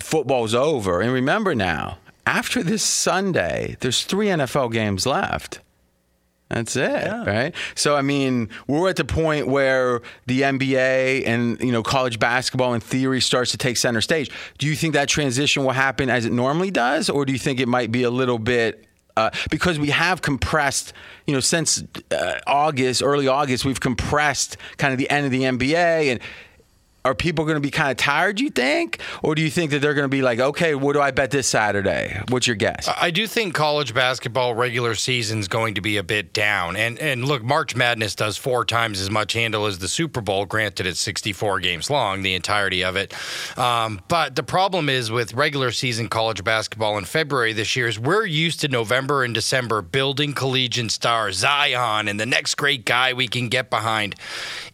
football's 0.00 0.54
over, 0.54 1.00
and 1.00 1.12
remember 1.12 1.54
now, 1.54 1.98
after 2.26 2.62
this 2.62 2.82
Sunday, 2.82 3.76
there's 3.80 4.04
three 4.04 4.28
NFL 4.28 4.72
games 4.72 5.06
left. 5.06 5.60
That's 6.52 6.76
it, 6.76 7.10
right? 7.26 7.54
So 7.74 7.96
I 7.96 8.02
mean, 8.02 8.50
we're 8.66 8.90
at 8.90 8.96
the 8.96 9.06
point 9.06 9.48
where 9.48 10.02
the 10.26 10.42
NBA 10.42 11.26
and 11.26 11.58
you 11.60 11.72
know 11.72 11.82
college 11.82 12.18
basketball 12.18 12.74
in 12.74 12.80
theory 12.80 13.22
starts 13.22 13.52
to 13.52 13.56
take 13.56 13.78
center 13.78 14.02
stage. 14.02 14.30
Do 14.58 14.66
you 14.66 14.76
think 14.76 14.92
that 14.92 15.08
transition 15.08 15.64
will 15.64 15.72
happen 15.72 16.10
as 16.10 16.26
it 16.26 16.32
normally 16.32 16.70
does, 16.70 17.08
or 17.08 17.24
do 17.24 17.32
you 17.32 17.38
think 17.38 17.58
it 17.58 17.68
might 17.68 17.90
be 17.90 18.02
a 18.02 18.10
little 18.10 18.38
bit? 18.38 18.86
Uh, 19.16 19.30
because 19.50 19.78
we 19.78 19.90
have 19.90 20.22
compressed, 20.22 20.94
you 21.26 21.34
know, 21.34 21.40
since 21.40 21.84
uh, 22.10 22.38
August, 22.46 23.02
early 23.02 23.28
August, 23.28 23.64
we've 23.64 23.80
compressed 23.80 24.56
kind 24.78 24.92
of 24.92 24.98
the 24.98 25.08
end 25.10 25.24
of 25.24 25.32
the 25.32 25.42
NBA, 25.42 26.12
and 26.12 26.20
are 27.04 27.14
people 27.14 27.44
going 27.44 27.56
to 27.56 27.60
be 27.60 27.70
kind 27.70 27.90
of 27.90 27.96
tired? 27.96 28.40
You 28.40 28.50
think, 28.50 29.00
or 29.22 29.34
do 29.34 29.42
you 29.42 29.50
think 29.50 29.70
that 29.72 29.80
they're 29.80 29.94
going 29.94 30.04
to 30.04 30.08
be 30.08 30.22
like, 30.22 30.38
okay, 30.38 30.74
what 30.74 30.92
do 30.92 31.00
I 31.00 31.10
bet 31.10 31.30
this 31.30 31.48
Saturday? 31.48 32.20
What's 32.28 32.46
your 32.46 32.56
guess? 32.56 32.88
I 33.00 33.10
do 33.10 33.26
think 33.26 33.54
college 33.54 33.92
basketball 33.94 34.54
regular 34.54 34.94
season 34.94 35.40
is 35.40 35.48
going 35.48 35.74
to 35.74 35.80
be 35.80 35.96
a 35.96 36.02
bit 36.02 36.32
down. 36.32 36.76
And 36.76 36.98
and 36.98 37.24
look, 37.24 37.42
March 37.42 37.74
Madness 37.74 38.14
does 38.14 38.36
four 38.36 38.64
times 38.64 39.00
as 39.00 39.10
much 39.10 39.32
handle 39.32 39.66
as 39.66 39.78
the 39.78 39.88
Super 39.88 40.20
Bowl. 40.20 40.46
Granted, 40.46 40.86
it's 40.86 41.00
64 41.00 41.60
games 41.60 41.90
long, 41.90 42.22
the 42.22 42.34
entirety 42.34 42.84
of 42.84 42.96
it. 42.96 43.14
Um, 43.58 44.00
but 44.08 44.36
the 44.36 44.42
problem 44.42 44.88
is 44.88 45.10
with 45.10 45.34
regular 45.34 45.72
season 45.72 46.08
college 46.08 46.44
basketball 46.44 46.98
in 46.98 47.04
February 47.04 47.52
this 47.52 47.74
year 47.74 47.88
is 47.88 47.98
we're 47.98 48.26
used 48.26 48.60
to 48.60 48.68
November 48.68 49.24
and 49.24 49.34
December 49.34 49.82
building 49.82 50.32
collegiate 50.32 50.90
stars, 50.90 51.38
Zion, 51.38 52.08
and 52.08 52.18
the 52.18 52.26
next 52.26 52.54
great 52.54 52.84
guy 52.84 53.12
we 53.12 53.28
can 53.28 53.48
get 53.48 53.70
behind. 53.70 54.14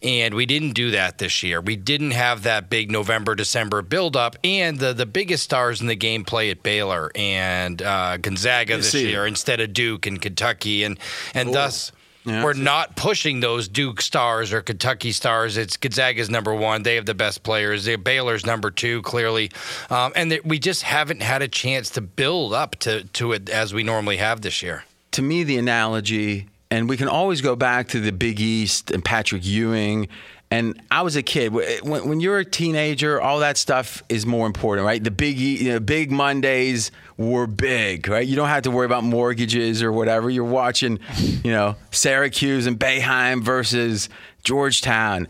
And 0.01 0.33
we 0.33 0.45
didn't 0.45 0.71
do 0.71 0.91
that 0.91 1.17
this 1.17 1.43
year. 1.43 1.59
We 1.61 1.75
didn't 1.75 2.11
have 2.19 2.43
that 2.43 2.69
big 2.69 2.91
November 2.91 3.33
December 3.35 3.81
buildup, 3.81 4.35
and 4.43 4.77
the 4.77 4.93
the 4.93 5.05
biggest 5.05 5.43
stars 5.43 5.81
in 5.81 5.87
the 5.87 5.95
game 5.95 6.23
play 6.23 6.51
at 6.51 6.61
Baylor 6.61 7.11
and 7.15 7.81
uh, 7.81 8.17
Gonzaga 8.17 8.77
this 8.77 8.91
see 8.91 9.09
year 9.09 9.25
instead 9.25 9.59
of 9.59 9.73
Duke 9.73 10.05
and 10.05 10.21
Kentucky, 10.21 10.83
and 10.83 10.99
and 11.33 11.53
thus. 11.53 11.91
Yeah, 12.25 12.43
we're 12.43 12.53
not 12.53 12.97
pushing 12.97 13.39
those 13.39 13.69
Duke 13.69 14.01
stars 14.01 14.51
or 14.51 14.61
Kentucky 14.61 15.13
stars. 15.13 15.55
It's 15.55 15.77
Gonzaga's 15.77 16.29
number 16.29 16.53
one. 16.53 16.83
They 16.83 16.95
have 16.95 17.05
the 17.05 17.15
best 17.15 17.43
players. 17.43 17.85
They're 17.85 17.97
Baylor's 17.97 18.45
number 18.45 18.69
two, 18.71 19.01
clearly, 19.03 19.51
um, 19.89 20.11
and 20.15 20.29
that 20.33 20.45
we 20.45 20.59
just 20.59 20.83
haven't 20.83 21.21
had 21.21 21.41
a 21.41 21.47
chance 21.47 21.89
to 21.91 22.01
build 22.01 22.53
up 22.53 22.75
to 22.79 23.05
to 23.13 23.31
it 23.31 23.49
as 23.49 23.73
we 23.73 23.83
normally 23.83 24.17
have 24.17 24.41
this 24.41 24.61
year. 24.61 24.83
to 25.13 25.21
me, 25.21 25.43
the 25.43 25.57
analogy, 25.57 26.47
and 26.69 26.89
we 26.89 26.97
can 26.97 27.07
always 27.07 27.39
go 27.41 27.55
back 27.55 27.87
to 27.89 27.99
the 28.01 28.11
Big 28.11 28.39
East 28.41 28.91
and 28.91 29.03
Patrick 29.03 29.45
Ewing. 29.45 30.07
And 30.51 30.81
I 30.89 31.03
was 31.03 31.15
a 31.15 31.21
kid. 31.21 31.55
Eh, 31.55 31.79
when, 31.83 32.09
when 32.09 32.19
you're 32.19 32.39
a 32.39 32.45
teenager, 32.45 33.21
all 33.21 33.39
that 33.39 33.57
stuff 33.57 34.01
is 34.09 34.25
more 34.25 34.47
important, 34.47 34.85
right? 34.85 35.03
The 35.03 35.11
big, 35.11 35.37
you 35.39 35.69
know, 35.69 35.79
big 35.79 36.11
Mondays 36.11 36.91
were 37.17 37.45
big, 37.45 38.07
right? 38.07 38.25
You 38.25 38.35
don't 38.35 38.47
have 38.47 38.63
to 38.63 38.71
worry 38.71 38.85
about 38.85 39.03
mortgages 39.03 39.83
or 39.83 39.91
whatever. 39.91 40.29
You're 40.29 40.43
watching, 40.43 40.99
you 41.43 41.51
know, 41.51 41.75
Syracuse 41.91 42.65
and 42.65 42.79
Boeheim 42.79 43.43
versus 43.43 44.09
Georgetown, 44.43 45.27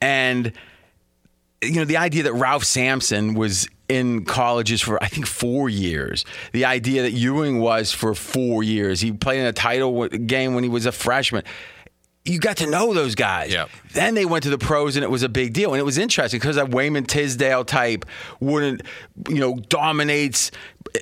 and 0.00 0.52
you 1.62 1.74
know, 1.74 1.84
the 1.84 1.96
idea 1.96 2.24
that 2.24 2.32
Ralph 2.32 2.64
Sampson 2.64 3.34
was 3.34 3.68
in 3.88 4.24
colleges 4.24 4.80
for 4.80 5.02
I 5.02 5.08
think 5.08 5.26
four 5.26 5.68
years. 5.68 6.24
The 6.52 6.64
idea 6.64 7.02
that 7.02 7.12
Ewing 7.12 7.60
was 7.60 7.92
for 7.92 8.14
four 8.14 8.62
years. 8.62 9.00
He 9.00 9.12
played 9.12 9.40
in 9.40 9.46
a 9.46 9.52
title 9.52 10.08
game 10.08 10.54
when 10.54 10.64
he 10.64 10.70
was 10.70 10.86
a 10.86 10.92
freshman. 10.92 11.44
You 12.24 12.38
got 12.38 12.58
to 12.58 12.70
know 12.70 12.94
those 12.94 13.14
guys. 13.14 13.52
Yep. 13.52 13.68
Then 13.94 14.14
they 14.14 14.24
went 14.24 14.44
to 14.44 14.50
the 14.50 14.58
pros 14.58 14.96
and 14.96 15.04
it 15.04 15.10
was 15.10 15.24
a 15.24 15.28
big 15.28 15.52
deal. 15.52 15.72
And 15.72 15.80
it 15.80 15.84
was 15.84 15.98
interesting 15.98 16.38
because 16.38 16.56
that 16.56 16.70
Wayman 16.70 17.04
Tisdale 17.06 17.64
type 17.64 18.04
wouldn't, 18.38 18.82
you 19.28 19.40
know, 19.40 19.56
dominates 19.68 20.52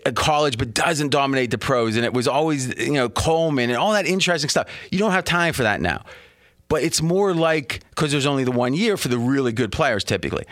a 0.06 0.12
college 0.12 0.56
but 0.56 0.72
doesn't 0.72 1.10
dominate 1.10 1.50
the 1.50 1.58
pros. 1.58 1.96
And 1.96 2.06
it 2.06 2.14
was 2.14 2.26
always, 2.26 2.74
you 2.78 2.92
know, 2.92 3.10
Coleman 3.10 3.68
and 3.68 3.78
all 3.78 3.92
that 3.92 4.06
interesting 4.06 4.48
stuff. 4.48 4.68
You 4.90 4.98
don't 4.98 5.12
have 5.12 5.24
time 5.24 5.52
for 5.52 5.62
that 5.64 5.80
now 5.80 6.04
but 6.70 6.84
it's 6.84 7.02
more 7.02 7.34
like 7.34 7.80
because 7.90 8.12
there's 8.12 8.24
only 8.24 8.44
the 8.44 8.52
one 8.52 8.72
year 8.72 8.96
for 8.96 9.08
the 9.08 9.18
really 9.18 9.52
good 9.52 9.72
players 9.72 10.04
typically. 10.04 10.46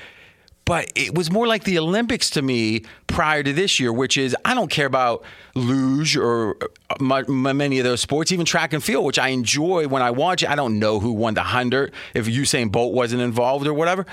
But 0.69 0.93
it 0.95 1.15
was 1.15 1.31
more 1.31 1.47
like 1.47 1.65
the 1.65 1.79
Olympics 1.79 2.29
to 2.31 2.43
me 2.43 2.83
prior 3.07 3.43
to 3.43 3.55
this 3.55 3.81
year, 3.81 3.91
which 3.91 4.19
is 4.19 4.37
I 4.45 4.53
don't 4.53 4.71
care 4.71 4.85
about 4.85 5.25
luge 5.55 6.15
or 6.15 6.59
uh, 6.91 6.95
mu- 7.01 7.25
mu- 7.27 7.55
many 7.55 7.79
of 7.79 7.85
those 7.85 8.03
sports, 8.03 8.33
even 8.33 8.45
track 8.45 8.75
and 8.75 8.85
field, 8.85 9.07
which 9.07 9.19
I 9.19 9.29
enjoy 9.29 9.89
when 9.89 10.03
I 10.03 10.11
watch 10.11 10.43
it. 10.43 10.51
I 10.51 10.57
don't 10.57 10.79
know 10.79 11.01
who 11.01 11.13
won 11.13 11.33
the 11.33 11.41
100 11.41 11.95
if 12.13 12.27
Usain 12.27 12.71
Bolt 12.71 12.93
wasn't 12.93 13.23
involved 13.23 13.67
or 13.67 13.73
whatever. 13.73 14.05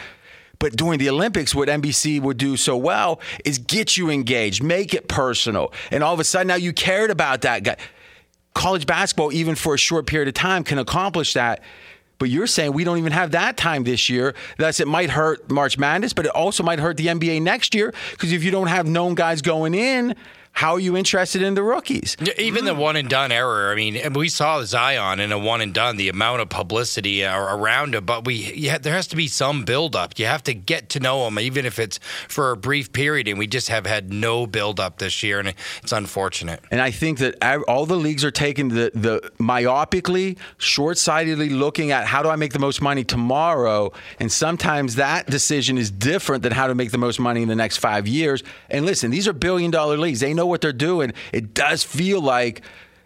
But 0.58 0.78
during 0.78 0.98
the 0.98 1.10
Olympics, 1.10 1.54
what 1.54 1.68
NBC 1.68 2.22
would 2.22 2.38
do 2.38 2.56
so 2.56 2.78
well 2.78 3.20
is 3.44 3.58
get 3.58 3.98
you 3.98 4.10
engaged, 4.10 4.64
make 4.64 4.94
it 4.94 5.10
personal. 5.10 5.74
And 5.92 6.06
all 6.06 6.14
of 6.14 6.22
a 6.22 6.24
sudden 6.24 6.48
now 6.48 6.56
you 6.56 6.72
cared 6.72 7.12
about 7.12 7.42
that 7.42 7.64
guy 7.64 7.76
college 8.54 8.88
basketball, 8.88 9.34
even 9.34 9.54
for 9.54 9.76
a 9.76 9.78
short 9.78 10.08
period 10.08 10.30
of 10.30 10.34
time, 10.34 10.64
can 10.64 10.80
accomplish 10.80 11.34
that. 11.34 11.62
But 12.18 12.30
you're 12.30 12.48
saying 12.48 12.74
we 12.74 12.84
don't 12.84 12.98
even 12.98 13.12
have 13.12 13.32
that 13.32 13.58
time 13.58 13.84
this 13.84 14.10
year. 14.10 14.34
Thus, 14.58 14.80
it 14.80 14.88
might 14.88 15.10
hurt 15.10 15.50
March 15.52 15.78
Madness, 15.78 16.14
but 16.14 16.26
it 16.26 16.32
also 16.32 16.64
might 16.64 16.80
hurt 16.80 16.98
the 16.98 17.08
NBA 17.08 17.42
next 17.42 17.76
year 17.76 17.94
because 18.12 18.32
if 18.32 18.44
you 18.44 18.52
don't 18.52 18.68
have 18.68 18.88
known 18.88 19.16
guys 19.16 19.42
going 19.42 19.74
in, 19.74 20.16
how 20.56 20.74
are 20.74 20.80
you 20.80 20.96
interested 20.96 21.42
in 21.42 21.54
the 21.54 21.62
rookies? 21.62 22.16
Even 22.38 22.64
the 22.64 22.74
one 22.74 22.96
and 22.96 23.10
done 23.10 23.32
error. 23.32 23.72
I 23.72 23.76
mean, 23.76 24.14
we 24.14 24.30
saw 24.30 24.64
Zion 24.64 25.20
in 25.20 25.34
a 25.34 25.38
one 25.38 25.60
and 25.60 25.74
done. 25.74 25.98
The 25.98 26.08
amount 26.08 26.42
of 26.42 26.48
publicity 26.48 27.26
around 27.26 27.94
him, 27.94 28.06
but 28.06 28.26
we 28.26 28.54
yeah, 28.54 28.78
there 28.78 28.94
has 28.94 29.08
to 29.08 29.18
be 29.18 29.28
some 29.28 29.66
build 29.66 29.98
up. 29.98 30.18
You 30.18 30.28
have 30.28 30.44
to 30.44 30.54
get 30.54 30.90
to 30.90 31.02
know 31.02 31.28
him, 31.28 31.40
even 31.40 31.66
if 31.66 31.78
it's 31.78 32.00
for 32.30 32.52
a 32.52 32.58
brief 32.58 32.94
period. 32.94 33.28
And 33.28 33.38
we 33.38 33.48
just 33.48 33.68
have 33.68 33.86
had 33.86 34.14
no 34.14 34.48
build 34.48 34.80
up 34.80 34.98
this 34.98 35.24
year, 35.24 35.40
and 35.40 35.54
it's 35.84 35.92
unfortunate. 35.92 36.64
And 36.72 36.82
I 36.82 36.90
think 36.90 37.20
that 37.20 37.36
all 37.68 37.86
the 37.86 37.98
leagues 37.98 38.24
are 38.24 38.32
taking 38.32 38.70
the, 38.70 38.92
the 38.94 39.32
myopically, 39.38 40.38
short 40.58 40.98
sightedly 40.98 41.50
looking 41.50 41.92
at 41.92 42.08
how 42.08 42.24
do 42.24 42.30
I 42.30 42.38
make 42.38 42.54
the 42.54 42.60
most 42.60 42.82
money 42.82 43.04
tomorrow. 43.04 43.92
And 44.20 44.32
sometimes 44.32 44.96
that 44.96 45.28
decision 45.28 45.78
is 45.78 45.92
different 45.92 46.44
than 46.44 46.54
how 46.54 46.68
to 46.68 46.76
make 46.76 46.92
the 46.92 46.98
most 46.98 47.20
money 47.20 47.42
in 47.42 47.50
the 47.50 47.56
next 47.56 47.78
five 47.78 48.08
years. 48.08 48.42
And 48.70 48.86
listen, 48.86 49.12
these 49.12 49.28
are 49.28 49.34
billion 49.34 49.70
dollar 49.70 49.98
leagues. 49.98 50.22
They 50.22 50.34
know 50.34 50.45
what 50.46 50.62
they're 50.62 50.74
doing. 50.74 51.14
It 51.34 51.54
does 51.54 51.84
feel 51.84 52.22
like 52.22 52.62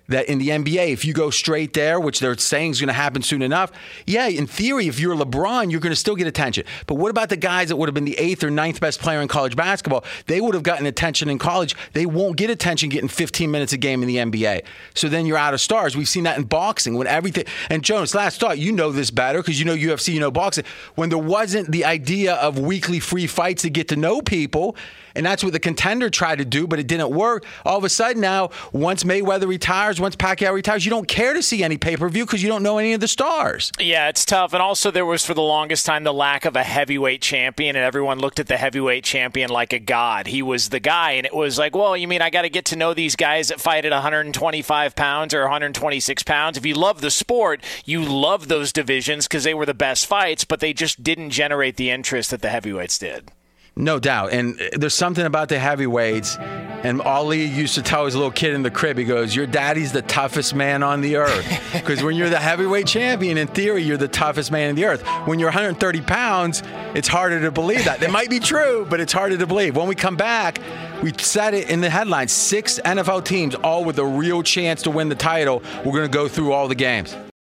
that 0.10 0.28
in 0.28 0.40
the 0.40 0.50
NBA, 0.50 0.92
if 0.92 1.06
you 1.06 1.14
go 1.14 1.30
straight 1.30 1.74
there, 1.74 2.00
which 2.00 2.20
they're 2.20 2.38
saying 2.38 2.72
is 2.72 2.82
going 2.82 2.88
to 2.88 2.94
happen 2.94 3.22
soon 3.22 3.42
enough, 3.42 3.72
yeah, 4.06 4.28
in 4.28 4.48
theory, 4.48 4.88
if 4.88 5.00
you're 5.00 5.16
LeBron, 5.16 5.72
you're 5.72 5.80
going 5.80 5.92
to 5.92 6.00
still 6.00 6.16
get 6.16 6.28
attention. 6.28 6.66
But 6.88 6.96
what 6.96 7.12
about 7.12 7.30
the 7.30 7.38
guys 7.38 7.70
that 7.70 7.78
would 7.78 7.88
have 7.88 7.94
been 7.94 8.06
the 8.06 8.18
eighth 8.18 8.44
or 8.44 8.50
ninth 8.50 8.82
best 8.82 9.00
player 9.00 9.22
in 9.22 9.28
college 9.28 9.56
basketball? 9.56 10.04
They 10.26 10.42
would 10.42 10.56
have 10.56 10.64
gotten 10.64 10.86
attention 10.86 11.30
in 11.30 11.38
college. 11.38 11.76
They 11.94 12.06
won't 12.06 12.38
get 12.38 12.50
attention 12.50 12.90
getting 12.90 13.08
15 13.08 13.50
minutes 13.50 13.72
a 13.72 13.78
game 13.78 14.02
in 14.02 14.08
the 14.08 14.18
NBA. 14.18 14.66
So 14.96 15.08
then 15.08 15.26
you're 15.26 15.38
out 15.38 15.54
of 15.54 15.62
stars. 15.62 15.96
We've 15.96 16.10
seen 16.10 16.24
that 16.24 16.38
in 16.38 16.44
boxing 16.44 16.96
when 16.96 17.08
everything. 17.08 17.46
And 17.70 17.84
Jonas, 17.84 18.16
last 18.16 18.40
thought, 18.40 18.58
you 18.58 18.72
know 18.72 18.92
this 18.92 19.12
better 19.12 19.40
because 19.40 19.60
you 19.60 19.66
know 19.66 19.76
UFC, 19.76 20.14
you 20.14 20.20
know 20.20 20.32
boxing. 20.32 20.66
When 20.96 21.10
there 21.10 21.20
wasn't 21.20 21.72
the 21.72 21.86
idea 21.86 22.34
of 22.36 22.58
weekly 22.58 23.00
free 23.00 23.28
fights 23.28 23.62
to 23.62 23.70
get 23.70 23.88
to 23.90 23.96
know 23.96 24.22
people, 24.22 24.76
and 25.16 25.26
that's 25.26 25.44
what 25.44 25.54
the 25.54 25.60
contender 25.60 26.10
tried 26.10 26.38
to 26.38 26.46
do, 26.46 26.68
but 26.68 26.80
it 26.80 26.88
didn't 26.88 27.10
work. 27.12 27.46
All 27.66 27.78
of 27.78 27.84
a 27.84 27.90
sudden 27.90 28.22
now, 28.22 28.50
once 28.72 29.04
Mayweather 29.04 29.48
retires, 29.48 30.00
once 30.00 30.16
Pacquiao 30.16 30.54
retires, 30.54 30.86
you 30.86 30.90
don't 30.90 31.08
care 31.08 31.34
to 31.34 31.42
see 31.42 31.64
any 31.64 31.78
pay 31.78 31.98
per 31.98 32.10
view 32.10 32.26
because 32.26 32.44
you 32.44 32.50
don't 32.50 32.64
know 32.64 32.78
any 32.78 32.94
of 32.94 33.02
the 33.02 33.08
stars. 33.08 33.72
Yeah, 33.80 34.10
it's 34.10 34.26
tough. 34.26 34.54
And 34.54 34.62
also, 34.62 34.92
there 34.92 35.06
was 35.06 35.26
for 35.26 35.34
the 35.34 35.42
longest 35.42 35.86
time 35.86 36.04
the 36.04 36.14
lack 36.14 36.46
of 36.46 36.56
a 36.56 36.64
heavyweight 36.64 37.22
champion, 37.22 37.76
and 37.76 37.86
everyone 37.86 38.20
looked 38.20 38.40
at 38.40 38.48
the 38.48 38.58
heavyweight 38.58 39.04
champion 39.04 39.50
like 39.50 39.74
a 39.74 39.80
god. 39.80 40.28
He 40.28 40.42
was 40.42 40.70
the 40.70 40.80
guy, 40.80 41.12
and 41.12 41.26
it 41.26 41.36
was 41.36 41.58
like, 41.58 41.76
well, 41.76 41.96
you 41.96 42.08
mean 42.08 42.22
I 42.22 42.30
got 42.30 42.44
to 42.44 42.50
get 42.50 42.66
to 42.66 42.76
know 42.76 42.94
these 42.94 43.16
guys 43.16 43.50
that 43.50 43.60
fight 43.60 43.86
at 43.86 43.92
125 43.92 44.96
pounds 44.96 45.34
or 45.34 45.42
126 45.42 46.24
pounds? 46.24 46.58
If 46.58 46.66
you 46.66 46.76
love 46.76 47.02
the 47.02 47.12
sport, 47.12 47.64
you 47.86 48.04
love 48.04 48.48
those 48.48 48.72
divisions 48.72 49.28
because 49.28 49.44
they 49.44 49.54
were 49.54 49.66
the 49.66 49.74
best 49.74 50.06
fights, 50.06 50.44
but 50.44 50.60
they 50.60 50.74
just 50.74 51.04
didn't 51.04 51.32
generate 51.32 51.78
the 51.78 51.90
interest 51.90 52.32
that 52.32 52.42
the 52.42 52.50
heavyweights 52.50 52.98
did. 52.98 53.32
No 53.80 53.98
doubt. 53.98 54.34
And 54.34 54.60
uh, 54.60 54.66
there's 54.74 54.94
something 54.94 55.26
about 55.26 55.48
the 55.48 55.58
heavyweights. 55.58 56.38
And 56.38 57.02
Ali 57.02 57.46
used 57.46 57.76
to 57.76 57.82
tell 57.82 58.06
his 58.06 58.14
little 58.14 58.32
kid 58.32 58.54
in 58.54 58.62
the 58.62 58.70
crib, 58.70 58.98
he 58.98 59.06
goes, 59.06 59.34
Your 59.34 59.48
daddy's 59.48 59.94
the 59.94 60.02
toughest 60.02 60.54
man 60.54 60.84
on 60.84 61.02
the 61.02 61.16
earth. 61.16 61.46
Because 61.80 62.04
when 62.04 62.16
you're 62.16 62.30
the 62.30 62.40
heavyweight 62.40 62.88
champion, 62.88 63.38
in 63.38 63.48
theory, 63.48 63.84
you're 63.84 63.98
the 63.98 64.08
toughest 64.08 64.52
man 64.52 64.70
in 64.70 64.76
the 64.76 64.86
earth. 64.86 65.02
When 65.26 65.40
you're 65.40 65.48
130 65.48 66.02
pounds, 66.02 66.62
it's 66.94 67.08
harder 67.08 67.40
to 67.42 67.52
believe 67.52 67.86
that. 67.86 68.02
It 68.04 68.12
might 68.12 68.30
be 68.30 68.40
true, 68.40 68.86
but 68.90 69.00
it's 69.00 69.14
harder 69.14 69.38
to 69.38 69.48
believe. 69.48 69.76
When 69.76 69.88
we 69.88 69.96
come 69.96 70.18
back, 70.18 70.60
we 71.02 71.14
said 71.18 71.54
it 71.54 71.70
in 71.70 71.80
the 71.80 71.90
headlines 71.90 72.32
six 72.32 72.80
NFL 72.80 73.24
teams, 73.24 73.56
all 73.56 73.86
with 73.86 73.98
a 73.98 74.06
real 74.06 74.44
chance 74.44 74.82
to 74.84 74.92
win 74.92 75.10
the 75.10 75.16
title. 75.16 75.64
We're 75.86 75.94
going 75.94 76.10
to 76.10 76.14
go 76.14 76.28
through 76.28 76.52
all 76.52 76.68
the 76.68 76.76
games. 76.76 77.16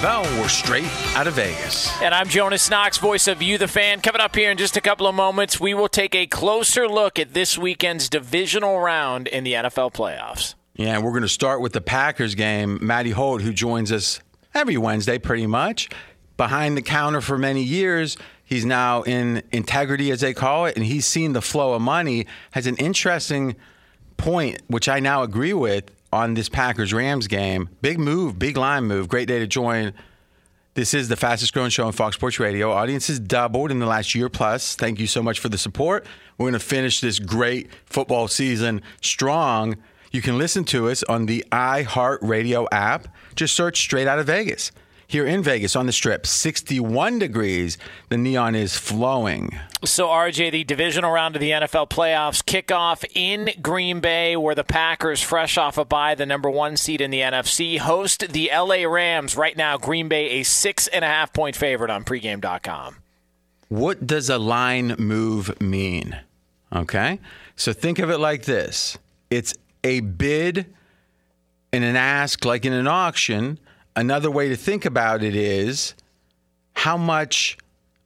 Bell. 0.00 0.22
We're 0.40 0.48
straight 0.48 0.86
out 1.16 1.26
of 1.26 1.34
Vegas. 1.34 1.90
And 2.00 2.14
I'm 2.14 2.28
Jonas 2.28 2.70
Knox, 2.70 2.98
voice 2.98 3.26
of 3.26 3.42
You, 3.42 3.58
the 3.58 3.66
fan. 3.66 4.00
Coming 4.00 4.20
up 4.20 4.36
here 4.36 4.50
in 4.50 4.56
just 4.56 4.76
a 4.76 4.80
couple 4.80 5.08
of 5.08 5.14
moments, 5.14 5.58
we 5.58 5.74
will 5.74 5.88
take 5.88 6.14
a 6.14 6.26
closer 6.26 6.86
look 6.86 7.18
at 7.18 7.34
this 7.34 7.58
weekend's 7.58 8.08
divisional 8.08 8.78
round 8.78 9.26
in 9.26 9.42
the 9.42 9.54
NFL 9.54 9.92
playoffs. 9.92 10.54
Yeah, 10.74 10.94
and 10.94 11.04
we're 11.04 11.10
going 11.10 11.22
to 11.22 11.28
start 11.28 11.60
with 11.60 11.72
the 11.72 11.80
Packers 11.80 12.36
game. 12.36 12.78
Matty 12.80 13.10
Holt, 13.10 13.42
who 13.42 13.52
joins 13.52 13.90
us 13.90 14.20
every 14.54 14.76
Wednesday 14.76 15.18
pretty 15.18 15.48
much, 15.48 15.88
behind 16.36 16.76
the 16.76 16.82
counter 16.82 17.20
for 17.20 17.36
many 17.36 17.64
years. 17.64 18.16
He's 18.44 18.64
now 18.64 19.02
in 19.02 19.42
integrity, 19.50 20.12
as 20.12 20.20
they 20.20 20.32
call 20.32 20.66
it, 20.66 20.76
and 20.76 20.84
he's 20.86 21.06
seen 21.06 21.32
the 21.32 21.42
flow 21.42 21.74
of 21.74 21.82
money. 21.82 22.26
Has 22.52 22.68
an 22.68 22.76
interesting 22.76 23.56
point, 24.16 24.62
which 24.68 24.88
I 24.88 25.00
now 25.00 25.24
agree 25.24 25.52
with 25.52 25.90
on 26.12 26.34
this 26.34 26.48
Packers 26.48 26.92
Rams 26.92 27.26
game. 27.26 27.68
Big 27.82 27.98
move, 27.98 28.38
big 28.38 28.56
line 28.56 28.84
move. 28.84 29.08
Great 29.08 29.28
day 29.28 29.38
to 29.38 29.46
join. 29.46 29.92
This 30.74 30.94
is 30.94 31.08
the 31.08 31.16
fastest 31.16 31.52
growing 31.52 31.70
show 31.70 31.86
on 31.86 31.92
Fox 31.92 32.14
Sports 32.14 32.38
Radio. 32.38 32.70
Audiences 32.70 33.18
doubled 33.18 33.70
in 33.70 33.80
the 33.80 33.86
last 33.86 34.14
year 34.14 34.28
plus. 34.28 34.76
Thank 34.76 35.00
you 35.00 35.06
so 35.08 35.22
much 35.22 35.40
for 35.40 35.48
the 35.48 35.58
support. 35.58 36.06
We're 36.36 36.44
going 36.44 36.52
to 36.52 36.60
finish 36.60 37.00
this 37.00 37.18
great 37.18 37.68
football 37.86 38.28
season 38.28 38.82
strong. 39.02 39.76
You 40.12 40.22
can 40.22 40.38
listen 40.38 40.64
to 40.66 40.88
us 40.88 41.02
on 41.02 41.26
the 41.26 41.44
iHeartRadio 41.50 42.68
app. 42.70 43.08
Just 43.34 43.56
search 43.56 43.80
Straight 43.80 44.06
Out 44.06 44.18
of 44.18 44.26
Vegas. 44.26 44.70
Here 45.10 45.26
in 45.26 45.42
Vegas 45.42 45.74
on 45.74 45.86
the 45.86 45.92
strip, 45.92 46.26
61 46.26 47.18
degrees. 47.18 47.78
The 48.10 48.18
neon 48.18 48.54
is 48.54 48.76
flowing. 48.76 49.58
So, 49.82 50.08
RJ, 50.08 50.52
the 50.52 50.64
divisional 50.64 51.10
round 51.10 51.34
of 51.34 51.40
the 51.40 51.52
NFL 51.52 51.88
playoffs 51.88 52.44
kick 52.44 52.70
off 52.70 53.06
in 53.14 53.48
Green 53.62 54.00
Bay, 54.00 54.36
where 54.36 54.54
the 54.54 54.64
Packers, 54.64 55.22
fresh 55.22 55.56
off 55.56 55.78
a 55.78 55.86
bye, 55.86 56.14
the 56.14 56.26
number 56.26 56.50
one 56.50 56.76
seed 56.76 57.00
in 57.00 57.10
the 57.10 57.20
NFC, 57.20 57.78
host 57.78 58.34
the 58.34 58.50
LA 58.52 58.86
Rams. 58.86 59.34
Right 59.34 59.56
now, 59.56 59.78
Green 59.78 60.08
Bay, 60.08 60.40
a 60.40 60.42
six 60.42 60.88
and 60.88 61.02
a 61.02 61.08
half 61.08 61.32
point 61.32 61.56
favorite 61.56 61.90
on 61.90 62.04
pregame.com. 62.04 62.96
What 63.70 64.06
does 64.06 64.28
a 64.28 64.36
line 64.36 64.94
move 64.98 65.58
mean? 65.58 66.20
Okay. 66.70 67.18
So 67.56 67.72
think 67.72 67.98
of 67.98 68.10
it 68.10 68.18
like 68.18 68.44
this 68.44 68.98
it's 69.30 69.54
a 69.82 70.00
bid 70.00 70.66
and 71.72 71.82
an 71.82 71.96
ask, 71.96 72.44
like 72.44 72.66
in 72.66 72.74
an 72.74 72.86
auction. 72.86 73.58
Another 73.98 74.30
way 74.30 74.48
to 74.48 74.54
think 74.54 74.84
about 74.84 75.24
it 75.24 75.34
is 75.34 75.94
how 76.74 76.96
much 76.96 77.58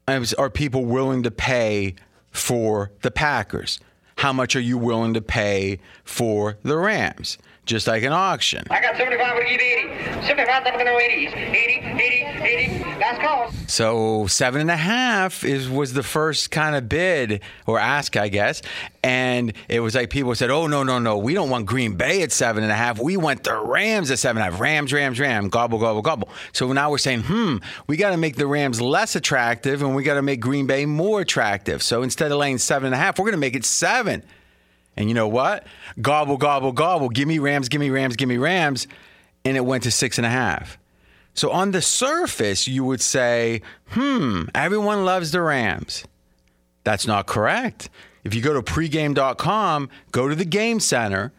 are 0.09 0.49
people 0.49 0.87
willing 0.87 1.23
to 1.25 1.31
pay 1.31 1.97
for 2.31 2.91
the 3.03 3.11
Packers? 3.11 3.79
How 4.17 4.33
much 4.33 4.57
are 4.57 4.61
you 4.61 4.79
willing 4.79 5.13
to 5.13 5.21
pay 5.21 5.81
for 6.03 6.57
the 6.63 6.79
Rams? 6.79 7.37
Just 7.67 7.87
like 7.87 8.05
an 8.05 8.13
auction. 8.15 8.65
I 8.71 8.81
got 8.81 8.97
75, 8.97 9.35
would 9.35 9.47
give 9.47 9.61
80. 9.61 10.27
75, 10.27 10.63
I'm 10.65 10.73
going 10.73 10.87
to 10.87 10.97
80. 10.97 11.27
80, 11.27 11.61
80, 12.01 12.25
80. 12.43 12.82
So 13.67 14.27
seven 14.27 14.61
and 14.61 14.71
a 14.71 14.77
half 14.77 15.45
is 15.45 15.69
was 15.69 15.93
the 15.93 16.03
first 16.03 16.51
kind 16.51 16.77
of 16.77 16.89
bid 16.89 17.41
or 17.67 17.79
ask, 17.79 18.17
I 18.17 18.29
guess. 18.29 18.63
And 19.03 19.53
it 19.69 19.81
was 19.81 19.95
like 19.95 20.11
people 20.11 20.35
said, 20.35 20.51
"Oh 20.51 20.67
no, 20.67 20.83
no, 20.83 20.99
no, 20.99 21.19
we 21.19 21.35
don't 21.35 21.51
want 21.51 21.67
Green 21.67 21.97
Bay 21.97 22.23
at 22.23 22.33
seven 22.33 22.63
and 22.63 22.71
a 22.73 22.75
half. 22.75 23.01
We 23.01 23.17
want 23.17 23.45
the 23.45 23.57
Rams 23.57 24.11
at 24.11 24.19
seven 24.19 24.43
and 24.43 24.49
a 24.49 24.53
half. 24.53 24.61
Rams, 24.61 24.93
Rams, 24.93 25.19
Rams. 25.19 25.49
Gobble, 25.49 25.79
gobble, 25.79 26.03
gobble." 26.03 26.29
So 26.53 26.73
now 26.73 26.91
we're 26.91 26.99
saying, 26.99 27.23
"Hmm, 27.23 27.57
we 27.87 27.97
got 27.97 28.11
to 28.11 28.17
make 28.17 28.37
the 28.37 28.47
Rams 28.47 28.81
less 28.81 29.17
attractive, 29.17 29.83
and 29.83 29.95
we 29.95 30.03
got 30.03 30.15
to 30.15 30.23
make 30.23 30.41
Green 30.41 30.67
Bay 30.67 30.87
more 30.87 31.21
attractive. 31.21 31.83
So 31.83 32.03
instead 32.03 32.31
of 32.31 32.39
laying 32.39 32.59
seven 32.59 32.87
and 32.87 32.95
a 32.95 32.99
half, 32.99 33.19
we're 33.19 33.25
going 33.25 33.33
to 33.33 33.39
make 33.39 33.57
it 33.57 33.65
seven. 33.65 34.23
And 34.97 35.09
you 35.09 35.15
know 35.15 35.29
what? 35.29 35.67
Gobble, 36.01 36.37
gobble, 36.37 36.73
gobble. 36.73 37.09
Give 37.09 37.27
me 37.27 37.39
Rams, 37.39 37.69
give 37.69 37.81
me 37.81 37.91
Rams, 37.91 38.17
give 38.17 38.29
me 38.29 38.37
Rams. 38.37 38.87
And 39.45 39.57
it 39.57 39.65
went 39.65 39.85
to 39.85 39.91
six 39.91 40.19
and 40.19 40.27
a 40.27 40.31
half. 40.31 40.79
So 41.35 41.51
on 41.51 41.71
the 41.71 41.83
surface, 41.83 42.69
you 42.69 42.85
would 42.85 43.01
say, 43.01 43.63
hmm, 43.89 44.45
everyone 44.55 45.05
loves 45.05 45.31
the 45.33 45.41
Rams. 45.41 46.05
That's 46.85 47.07
not 47.07 47.27
correct. 47.27 47.89
If 48.25 48.35
you 48.35 48.43
go 48.43 48.53
to 48.53 48.63
pregame.com, 48.63 49.89
go 50.13 50.29
to 50.29 50.35
the 50.35 50.45
game 50.45 50.79
center, 50.79 51.33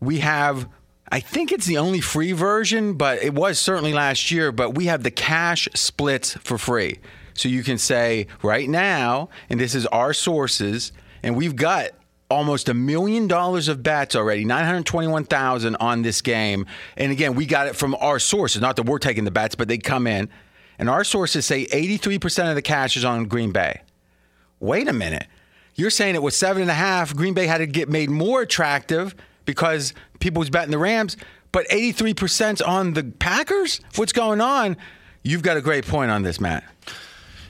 we 0.00 0.20
have, 0.20 0.68
I 1.10 1.20
think 1.20 1.52
it's 1.52 1.66
the 1.66 1.78
only 1.78 2.00
free 2.00 2.32
version, 2.32 2.94
but 2.94 3.22
it 3.22 3.34
was 3.34 3.58
certainly 3.58 3.92
last 3.92 4.30
year, 4.30 4.52
but 4.52 4.74
we 4.74 4.86
have 4.86 5.02
the 5.02 5.10
cash 5.10 5.68
splits 5.74 6.34
for 6.34 6.58
free. 6.58 6.98
So 7.34 7.48
you 7.48 7.62
can 7.62 7.78
say 7.78 8.28
right 8.42 8.68
now, 8.68 9.28
and 9.50 9.58
this 9.58 9.74
is 9.74 9.86
our 9.86 10.12
sources, 10.12 10.92
and 11.22 11.36
we've 11.36 11.56
got 11.56 11.90
almost 12.30 12.68
a 12.68 12.74
million 12.74 13.26
dollars 13.26 13.68
of 13.68 13.82
bets 13.82 14.16
already, 14.16 14.44
921,000 14.44 15.76
on 15.76 16.02
this 16.02 16.20
game. 16.20 16.66
And 16.96 17.12
again, 17.12 17.34
we 17.34 17.46
got 17.46 17.66
it 17.66 17.76
from 17.76 17.94
our 17.96 18.18
sources, 18.18 18.60
not 18.60 18.76
that 18.76 18.84
we're 18.84 18.98
taking 18.98 19.24
the 19.24 19.30
bets, 19.30 19.54
but 19.54 19.68
they 19.68 19.78
come 19.78 20.06
in. 20.06 20.28
And 20.78 20.90
our 20.90 21.04
sources 21.04 21.46
say 21.46 21.66
83% 21.66 22.48
of 22.48 22.54
the 22.54 22.62
cash 22.62 22.96
is 22.96 23.04
on 23.04 23.26
Green 23.26 23.52
Bay. 23.52 23.82
Wait 24.58 24.88
a 24.88 24.92
minute. 24.92 25.26
You're 25.74 25.90
saying 25.90 26.14
it 26.14 26.22
was 26.22 26.36
seven 26.36 26.62
and 26.62 26.70
a 26.70 26.74
half. 26.74 27.14
Green 27.14 27.34
Bay 27.34 27.46
had 27.46 27.58
to 27.58 27.66
get 27.66 27.88
made 27.88 28.10
more 28.10 28.42
attractive 28.42 29.14
because 29.44 29.92
people 30.20 30.40
was 30.40 30.50
betting 30.50 30.70
the 30.70 30.78
Rams, 30.78 31.16
but 31.52 31.68
83% 31.68 32.66
on 32.66 32.94
the 32.94 33.04
Packers? 33.04 33.80
What's 33.96 34.12
going 34.12 34.40
on? 34.40 34.76
You've 35.22 35.42
got 35.42 35.56
a 35.56 35.60
great 35.60 35.86
point 35.86 36.10
on 36.10 36.22
this, 36.22 36.40
Matt. 36.40 36.64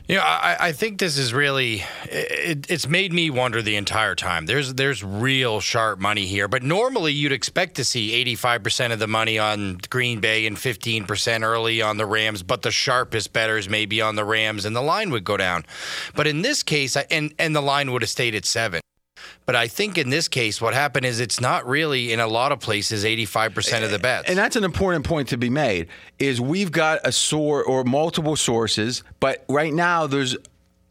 You 0.06 0.16
know, 0.16 0.22
I, 0.22 0.56
I 0.60 0.72
think 0.72 0.98
this 0.98 1.16
is 1.16 1.32
really 1.32 1.82
it, 2.04 2.70
it's 2.70 2.86
made 2.86 3.10
me 3.10 3.30
wonder 3.30 3.62
the 3.62 3.76
entire 3.76 4.14
time. 4.14 4.44
There's 4.44 4.74
there's 4.74 5.02
real 5.02 5.60
sharp 5.60 5.98
money 5.98 6.26
here, 6.26 6.46
but 6.46 6.62
normally 6.62 7.14
you'd 7.14 7.32
expect 7.32 7.76
to 7.76 7.84
see 7.84 8.22
85% 8.36 8.92
of 8.92 8.98
the 8.98 9.06
money 9.06 9.38
on 9.38 9.80
Green 9.88 10.20
Bay 10.20 10.46
and 10.46 10.58
15% 10.58 11.42
early 11.42 11.80
on 11.80 11.96
the 11.96 12.04
Rams, 12.04 12.42
but 12.42 12.60
the 12.60 12.70
sharpest 12.70 13.32
betters 13.32 13.66
maybe 13.66 14.02
on 14.02 14.14
the 14.14 14.26
Rams 14.26 14.66
and 14.66 14.76
the 14.76 14.82
line 14.82 15.10
would 15.10 15.24
go 15.24 15.38
down. 15.38 15.64
But 16.14 16.26
in 16.26 16.42
this 16.42 16.62
case, 16.62 16.96
and 16.96 17.32
and 17.38 17.56
the 17.56 17.62
line 17.62 17.90
would 17.92 18.02
have 18.02 18.10
stayed 18.10 18.34
at 18.34 18.44
7. 18.44 18.82
But 19.46 19.56
I 19.56 19.68
think 19.68 19.98
in 19.98 20.08
this 20.08 20.26
case, 20.26 20.60
what 20.60 20.72
happened 20.72 21.04
is 21.04 21.20
it's 21.20 21.40
not 21.40 21.66
really 21.66 22.12
in 22.12 22.20
a 22.20 22.26
lot 22.26 22.50
of 22.50 22.60
places 22.60 23.04
85% 23.04 23.82
of 23.84 23.90
the 23.90 23.96
eh, 23.96 23.98
bets. 23.98 24.28
And 24.28 24.38
that's 24.38 24.56
an 24.56 24.64
important 24.64 25.04
point 25.04 25.28
to 25.28 25.36
be 25.36 25.50
made 25.50 25.88
is 26.18 26.40
we've 26.40 26.72
got 26.72 27.00
a 27.04 27.12
source 27.12 27.66
or 27.66 27.84
multiple 27.84 28.36
sources, 28.36 29.04
but 29.20 29.44
right 29.48 29.72
now 29.72 30.06
there's 30.06 30.36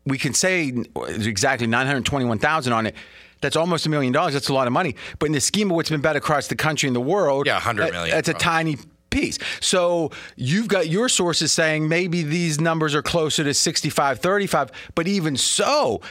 we 0.05 0.17
can 0.17 0.33
say 0.33 0.73
exactly 1.07 1.65
921,000 1.65 2.73
on 2.73 2.85
it. 2.87 2.95
That's 3.41 3.55
almost 3.55 3.85
a 3.85 3.89
million 3.89 4.13
dollars. 4.13 4.33
That's 4.33 4.49
a 4.49 4.53
lot 4.53 4.67
of 4.67 4.73
money. 4.73 4.95
But 5.19 5.27
in 5.27 5.31
the 5.31 5.41
scheme 5.41 5.71
of 5.71 5.75
what's 5.75 5.89
been 5.89 6.01
bet 6.01 6.15
across 6.15 6.47
the 6.47 6.55
country 6.55 6.87
and 6.87 6.95
the 6.95 7.01
world, 7.01 7.45
Yeah, 7.45 7.55
100 7.55 7.83
that- 7.87 7.91
million, 7.93 8.15
That's 8.15 8.29
a 8.29 8.33
tiny 8.33 8.77
piece. 9.09 9.37
So 9.61 10.11
you've 10.35 10.67
got 10.67 10.87
your 10.89 11.07
sources 11.07 11.51
saying 11.51 11.87
maybe 11.87 12.23
these 12.23 12.59
numbers 12.59 12.95
are 12.95 13.01
closer 13.01 13.43
to 13.43 13.53
65, 13.53 14.19
35. 14.19 14.71
But 14.95 15.07
even 15.07 15.37
so, 15.37 16.01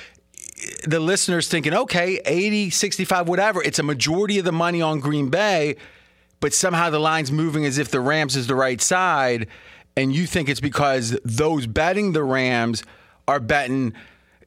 the 0.85 1.01
listeners 1.01 1.49
thinking, 1.49 1.75
okay, 1.75 2.21
80, 2.25 2.71
65, 2.71 3.29
whatever. 3.29 3.63
It's 3.63 3.79
a 3.79 3.83
majority 3.83 4.39
of 4.39 4.45
the 4.45 4.53
money 4.53 4.83
on 4.83 5.01
Green 5.01 5.29
Bay, 5.29 5.77
but 6.41 6.53
somehow 6.53 6.91
the 6.91 6.99
line's 6.99 7.33
moving 7.33 7.65
as 7.65 7.79
if 7.79 7.91
the 7.91 8.01
Rams 8.01 8.37
is 8.37 8.47
the 8.47 8.55
right 8.55 8.81
side. 8.81 9.49
And 9.97 10.15
you 10.15 10.27
think 10.27 10.49
it's 10.49 10.61
because 10.61 11.19
those 11.25 11.67
betting 11.67 12.13
the 12.13 12.25
Rams 12.25 12.83
are 13.29 13.41
betting, 13.41 13.95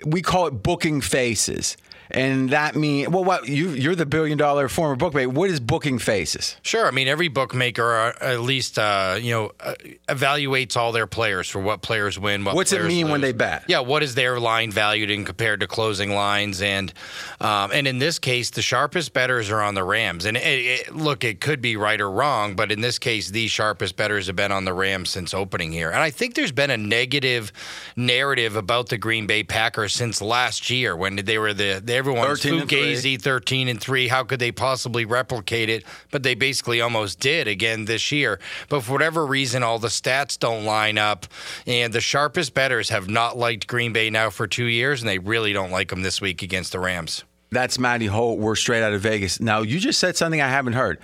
we 0.06 0.22
call 0.22 0.48
it 0.48 0.64
booking 0.64 1.02
faces. 1.02 1.78
And 2.12 2.50
that 2.52 2.76
means, 2.76 3.10
well, 3.10 3.24
what 3.24 3.48
you, 3.48 3.70
you're 3.70 3.96
the 3.96 4.06
billion 4.06 4.38
dollar 4.38 4.70
former 4.70 4.96
bookmaker. 4.96 5.30
What 5.30 5.50
is 5.50 5.60
booking 5.60 6.00
faces? 6.00 6.58
Sure. 6.62 6.88
I 6.88 6.92
mean, 6.92 7.08
every 7.08 7.28
bookmaker 7.28 7.96
uh, 7.96 8.14
at 8.22 8.42
least, 8.42 8.78
uh, 8.78 9.18
you 9.20 9.32
know, 9.32 9.52
uh, 9.60 9.74
evaluates 10.08 10.78
all 10.78 10.92
their 10.92 11.08
players 11.08 11.50
for 11.50 11.60
what 11.60 11.82
players 11.82 12.20
win. 12.20 12.46
What 12.46 12.56
What's 12.56 12.72
it 12.72 12.78
players 12.78 12.88
mean 12.88 13.10
when 13.10 13.22
they 13.22 13.32
bet? 13.32 13.66
Yeah. 13.68 13.80
What 13.80 14.04
is 14.04 14.16
their 14.16 14.40
line 14.40 14.72
valued 14.72 15.10
in 15.10 15.26
compared 15.26 15.62
to 15.62 15.68
closing 15.68 16.12
lines? 16.12 16.62
And 16.62 16.94
um, 17.42 17.72
and 17.74 17.88
in 17.88 18.00
this 18.00 18.20
case, 18.20 18.52
the 18.52 18.62
sharpest 18.62 19.14
betters 19.14 19.50
are 19.50 19.62
on 19.62 19.74
the 19.74 19.84
Rams. 19.84 20.26
And 20.26 20.38
it, 20.38 20.42
it, 20.42 20.96
look, 20.96 21.24
it 21.24 21.42
could 21.42 21.62
be 21.62 21.76
right 21.76 22.00
or 22.00 22.10
wrong, 22.10 22.56
but 22.56 22.72
in 22.72 22.82
this 22.82 23.00
case, 23.00 23.30
the 23.30 23.48
sharpest 23.48 23.96
betters 23.96 24.28
have 24.28 24.36
been 24.36 24.52
on 24.52 24.66
the 24.66 24.74
Rams 24.74 25.10
since 25.10 25.34
opening 25.34 25.72
here. 25.72 25.90
And 25.90 26.00
I 26.00 26.12
think 26.12 26.36
there's 26.36 26.52
been 26.52 26.70
a 26.70 26.78
negative 26.78 27.52
narrative 27.96 28.56
about 28.56 28.90
the 28.90 28.98
Green 28.98 29.26
Bay 29.26 29.44
Packers 29.44 29.94
since 29.94 30.22
last 30.22 30.70
year 30.70 30.96
when 30.96 31.16
they 31.16 31.38
were 31.38 31.54
the, 31.54 31.82
the 31.84 31.95
everyone's 31.96 32.42
13 32.42 32.60
and 32.62 32.70
three. 32.70 32.94
fugazi 32.94 33.22
13 33.22 33.68
and 33.68 33.82
3 33.82 34.08
how 34.08 34.24
could 34.24 34.40
they 34.40 34.52
possibly 34.52 35.06
replicate 35.06 35.70
it 35.70 35.84
but 36.12 36.24
they 36.24 36.36
basically 36.36 36.82
almost 36.82 37.20
did 37.20 37.48
again 37.48 37.86
this 37.86 38.12
year 38.12 38.40
but 38.70 38.82
for 38.82 38.92
whatever 38.92 39.26
reason 39.26 39.64
all 39.64 39.80
the 39.80 39.88
stats 39.88 40.38
don't 40.38 40.66
line 40.66 40.98
up 40.98 41.26
and 41.66 41.94
the 41.94 42.02
sharpest 42.02 42.54
betters 42.54 42.90
have 42.90 43.10
not 43.10 43.38
liked 43.38 43.66
green 43.68 43.94
bay 43.94 44.10
now 44.10 44.30
for 44.30 44.46
two 44.48 44.66
years 44.66 45.02
and 45.02 45.10
they 45.10 45.20
really 45.20 45.54
don't 45.54 45.72
like 45.72 45.90
them 45.90 46.02
this 46.04 46.22
week 46.22 46.42
against 46.44 46.72
the 46.72 46.80
rams 46.80 47.24
That's 47.52 47.80
Matty 47.80 48.08
Holt. 48.08 48.40
We're 48.40 48.56
straight 48.56 48.84
out 48.84 48.92
of 48.92 49.00
Vegas. 49.02 49.40
Now, 49.40 49.62
you 49.62 49.80
just 49.80 50.00
said 50.00 50.18
something 50.18 50.42
I 50.42 50.50
haven't 50.50 50.74
heard. 50.74 51.00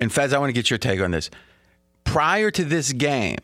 And 0.00 0.12
Fez, 0.12 0.32
I 0.32 0.38
want 0.38 0.48
to 0.48 0.52
get 0.52 0.68
your 0.68 0.78
take 0.78 1.00
on 1.00 1.12
this. 1.12 1.30
Prior 2.02 2.50
to 2.50 2.64
this 2.64 2.92
game, 2.92 3.38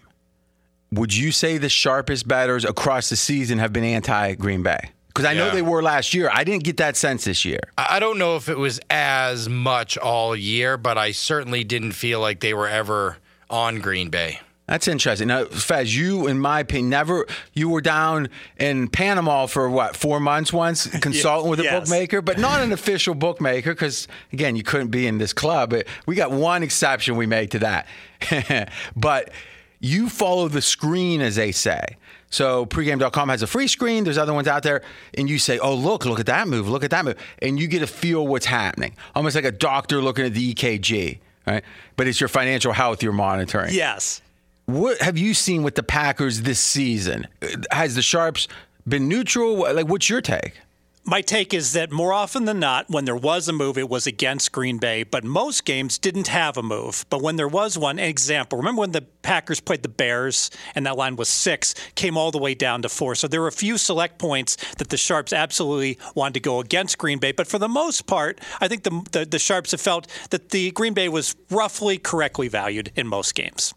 would 0.91 1.15
you 1.15 1.31
say 1.31 1.59
the 1.59 1.69
sharpest 1.69 2.27
batters 2.27 2.65
across 2.65 3.09
the 3.09 3.15
season 3.15 3.59
have 3.59 3.73
been 3.73 3.85
anti 3.85 4.35
Green 4.35 4.63
Bay? 4.65 4.91
Because 5.11 5.25
I 5.25 5.35
know 5.35 5.47
Yeah. 5.47 5.55
they 5.55 5.63
were 5.63 5.83
last 5.83 6.15
year. 6.15 6.31
I 6.33 6.45
didn't 6.45 6.63
get 6.65 6.77
that 6.79 6.97
sense 6.97 7.25
this 7.25 7.45
year. 7.45 7.61
I 7.77 7.97
I 7.97 8.01
don't 8.01 8.19
know 8.19 8.37
if 8.37 8.49
it 8.49 8.57
was 8.59 8.81
as 8.89 9.49
much 9.49 9.99
all 9.99 10.35
year, 10.37 10.77
but 10.77 10.97
I 10.97 11.11
certainly 11.13 11.65
didn't 11.65 11.93
feel 11.93 12.21
like 12.21 12.41
they 12.41 12.55
were 12.55 12.69
ever 12.69 13.19
on 13.51 13.81
Green 13.81 14.09
Bay. 14.09 14.41
That's 14.69 14.87
interesting. 14.87 15.27
Now, 15.27 15.47
Fez, 15.47 15.97
you, 15.97 16.29
in 16.29 16.39
my 16.39 16.61
opinion, 16.61 16.91
never, 16.91 17.27
you 17.55 17.69
were 17.69 17.81
down 17.81 18.29
in 18.57 18.87
Panama 18.87 19.47
for 19.47 19.69
what, 19.69 19.97
four 19.97 20.21
months 20.21 20.53
once, 20.53 20.87
consulting 21.01 21.51
with 21.51 21.59
a 21.59 21.65
yes. 21.65 21.81
bookmaker, 21.81 22.23
but 22.23 22.39
not 22.39 22.61
an 22.61 22.71
official 22.73 23.17
bookmaker 23.17 23.73
because, 23.73 24.07
again, 24.33 24.55
you 24.55 24.63
couldn't 24.63 24.93
be 24.93 25.09
in 25.09 25.19
this 25.19 25.33
club. 25.33 25.71
But 25.71 25.89
We 26.07 26.15
got 26.15 26.31
one 26.31 26.63
exception 26.63 27.17
we 27.17 27.27
made 27.27 27.51
to 27.51 27.59
that. 27.59 27.89
but 28.97 29.33
you 29.81 30.09
follow 30.09 30.47
the 30.47 30.63
screen, 30.63 31.21
as 31.21 31.35
they 31.35 31.51
say. 31.51 31.97
So 32.31 32.65
pregame.com 32.65 33.29
has 33.29 33.43
a 33.43 33.47
free 33.47 33.67
screen. 33.67 34.05
There's 34.05 34.19
other 34.19 34.33
ones 34.33 34.49
out 34.49 34.63
there. 34.63 34.83
And 35.15 35.29
you 35.29 35.39
say, 35.39 35.59
oh, 35.59 35.75
look, 35.75 36.05
look 36.05 36.21
at 36.21 36.27
that 36.27 36.49
move. 36.49 36.69
Look 36.69 36.85
at 36.85 36.91
that 36.91 37.05
move. 37.05 37.17
And 37.43 37.59
you 37.59 37.67
get 37.67 37.81
to 37.81 37.87
feel 37.87 38.27
what's 38.27 38.47
happening. 38.47 38.95
Almost 39.15 39.35
like 39.35 39.45
a 39.45 39.53
doctor 39.53 40.01
looking 40.01 40.25
at 40.25 40.33
the 40.33 40.55
EKG, 40.55 41.19
right? 41.47 41.65
But 41.97 42.07
it's 42.07 42.21
your 42.21 42.29
financial 42.29 42.73
health 42.73 43.03
you're 43.03 43.13
monitoring. 43.13 43.75
Yes. 43.75 44.23
What 44.67 45.01
have 45.03 45.19
you 45.19 45.35
seen 45.35 45.65
with 45.65 45.75
the 45.75 45.83
Packers 45.83 46.43
this 46.43 46.61
season? 46.61 47.27
Has 47.73 47.97
the 47.97 48.03
Sharps 48.03 48.47
been 48.87 49.09
neutral? 49.09 49.57
Like, 49.57 49.89
what's 49.89 50.09
your 50.09 50.21
take? 50.21 50.61
My 51.05 51.23
take 51.23 51.55
is 51.55 51.73
that 51.73 51.91
more 51.91 52.13
often 52.13 52.45
than 52.45 52.61
not, 52.61 52.91
when 52.91 53.07
there 53.07 53.17
was 53.17 53.49
a 53.49 53.53
move, 53.55 53.79
it 53.79 53.89
was 53.89 54.07
against 54.07 54.53
Green 54.53 54.77
Bay, 54.77 55.03
but 55.03 55.25
most 55.25 55.65
games 55.65 55.99
didn't 55.99 56.29
have 56.29 56.59
a 56.59 56.63
move. 56.63 57.07
But 57.09 57.23
when 57.23 57.37
there 57.37 57.49
was 57.49 57.79
one, 57.79 57.99
example, 57.99 58.59
remember 58.59 58.81
when 58.81 58.93
the 58.93 59.03
Packers 59.23 59.61
played 59.61 59.83
the 59.83 59.89
Bears 59.89 60.51
and 60.75 60.85
that 60.85 60.99
line 60.99 61.17
was 61.17 61.29
six, 61.29 61.75
came 61.95 62.19
all 62.19 62.31
the 62.31 62.39
way 62.39 62.55
down 62.55 62.83
to 62.83 62.89
four. 62.89 63.15
So 63.15 63.29
there 63.29 63.41
were 63.41 63.49
a 63.49 63.53
few 63.53 63.79
select 63.79 64.19
points 64.19 64.57
that 64.75 64.91
the 64.91 64.99
Sharps 64.99 65.33
absolutely 65.33 65.99
wanted 66.15 66.35
to 66.35 66.41
go 66.41 66.61
against 66.61 66.99
Green 66.99 67.19
Bay. 67.19 67.33
But 67.33 67.47
for 67.47 67.59
the 67.59 67.69
most 67.69 68.07
part, 68.07 68.39
I 68.61 68.69
think 68.69 68.83
the, 68.83 69.03
the, 69.11 69.25
the 69.25 69.39
Sharps 69.39 69.71
have 69.71 69.81
felt 69.81 70.07
that 70.29 70.51
the 70.51 70.71
Green 70.73 70.93
Bay 70.93 71.09
was 71.09 71.35
roughly 71.51 71.97
correctly 71.97 72.49
valued 72.49 72.93
in 72.95 73.07
most 73.09 73.35
games. 73.35 73.73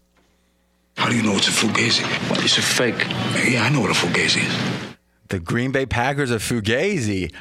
How 0.98 1.08
do 1.08 1.16
you 1.16 1.22
know 1.22 1.36
it's 1.36 1.48
a 1.48 1.50
fugazi? 1.50 2.02
Well, 2.30 2.40
it's 2.44 2.58
a 2.58 2.62
fake. 2.62 3.08
Yeah, 3.50 3.64
I 3.64 3.70
know 3.70 3.80
what 3.80 3.90
a 3.90 3.94
fugazi 3.94 4.46
is. 4.46 4.93
The 5.28 5.40
Green 5.40 5.72
Bay 5.72 5.86
Packers 5.86 6.30
of 6.30 6.42
Fugazi. 6.42 7.32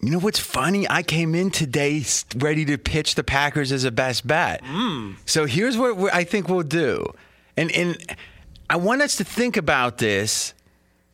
You 0.00 0.10
know 0.10 0.18
what's 0.18 0.40
funny? 0.40 0.88
I 0.90 1.02
came 1.04 1.34
in 1.34 1.50
today 1.50 2.04
ready 2.36 2.64
to 2.64 2.76
pitch 2.76 3.14
the 3.14 3.22
Packers 3.22 3.70
as 3.70 3.84
a 3.84 3.92
best 3.92 4.26
bet. 4.26 4.60
So 5.26 5.46
here's 5.46 5.78
what 5.78 6.12
I 6.12 6.24
think 6.24 6.48
we'll 6.48 6.62
do, 6.62 7.06
and 7.56 7.70
and 7.72 7.96
I 8.68 8.76
want 8.76 9.02
us 9.02 9.16
to 9.16 9.24
think 9.24 9.56
about 9.56 9.98
this 9.98 10.54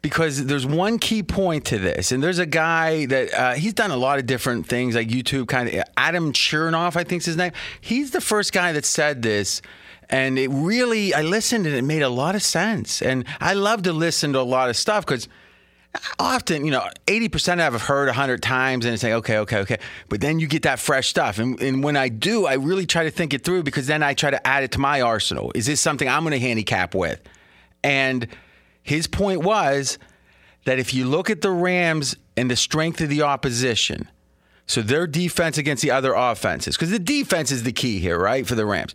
because 0.00 0.46
there's 0.46 0.64
one 0.64 0.98
key 0.98 1.22
point 1.22 1.66
to 1.66 1.78
this, 1.78 2.12
and 2.12 2.22
there's 2.22 2.38
a 2.38 2.46
guy 2.46 3.04
that 3.06 3.34
uh, 3.34 3.52
he's 3.54 3.74
done 3.74 3.90
a 3.90 3.96
lot 3.96 4.18
of 4.18 4.24
different 4.24 4.66
things 4.66 4.94
like 4.94 5.08
YouTube 5.08 5.48
kind 5.48 5.68
of 5.68 5.84
Adam 5.98 6.32
Chernoff, 6.32 6.96
I 6.96 7.04
think's 7.04 7.26
his 7.26 7.36
name. 7.36 7.52
He's 7.80 8.12
the 8.12 8.20
first 8.22 8.52
guy 8.54 8.72
that 8.72 8.84
said 8.86 9.22
this. 9.22 9.60
And 10.10 10.38
it 10.38 10.48
really, 10.48 11.12
I 11.12 11.20
listened 11.20 11.66
and 11.66 11.76
it 11.76 11.82
made 11.82 12.00
a 12.00 12.08
lot 12.08 12.34
of 12.34 12.42
sense. 12.42 13.02
And 13.02 13.26
I 13.40 13.52
love 13.52 13.82
to 13.82 13.92
listen 13.92 14.32
to 14.32 14.40
a 14.40 14.40
lot 14.40 14.70
of 14.70 14.76
stuff 14.76 15.04
because 15.04 15.28
often, 16.18 16.64
you 16.64 16.70
know, 16.70 16.88
80% 17.06 17.60
I've 17.60 17.80
heard 17.82 18.06
100 18.06 18.42
times 18.42 18.84
and 18.84 18.94
it's 18.94 19.02
like, 19.02 19.12
okay, 19.12 19.38
okay, 19.38 19.58
okay. 19.58 19.78
But 20.08 20.20
then 20.20 20.38
you 20.38 20.46
get 20.46 20.62
that 20.62 20.78
fresh 20.78 21.08
stuff. 21.08 21.38
And, 21.38 21.60
and 21.60 21.82
when 21.82 21.96
I 21.96 22.08
do, 22.08 22.46
I 22.46 22.54
really 22.54 22.86
try 22.86 23.04
to 23.04 23.10
think 23.10 23.34
it 23.34 23.44
through 23.44 23.62
because 23.62 23.86
then 23.86 24.02
I 24.02 24.14
try 24.14 24.30
to 24.30 24.46
add 24.46 24.64
it 24.64 24.72
to 24.72 24.78
my 24.78 25.00
arsenal. 25.00 25.52
Is 25.54 25.66
this 25.66 25.80
something 25.80 26.08
I'm 26.08 26.22
going 26.22 26.32
to 26.32 26.38
handicap 26.38 26.94
with? 26.94 27.20
And 27.82 28.26
his 28.82 29.06
point 29.06 29.42
was 29.42 29.98
that 30.64 30.78
if 30.78 30.92
you 30.92 31.06
look 31.06 31.30
at 31.30 31.40
the 31.40 31.50
Rams 31.50 32.16
and 32.36 32.50
the 32.50 32.56
strength 32.56 33.00
of 33.00 33.08
the 33.08 33.22
opposition, 33.22 34.08
so 34.66 34.82
their 34.82 35.06
defense 35.06 35.56
against 35.56 35.82
the 35.82 35.90
other 35.90 36.12
offenses, 36.12 36.76
because 36.76 36.90
the 36.90 36.98
defense 36.98 37.50
is 37.50 37.62
the 37.62 37.72
key 37.72 38.00
here, 38.00 38.18
right, 38.18 38.46
for 38.46 38.54
the 38.54 38.66
Rams 38.66 38.94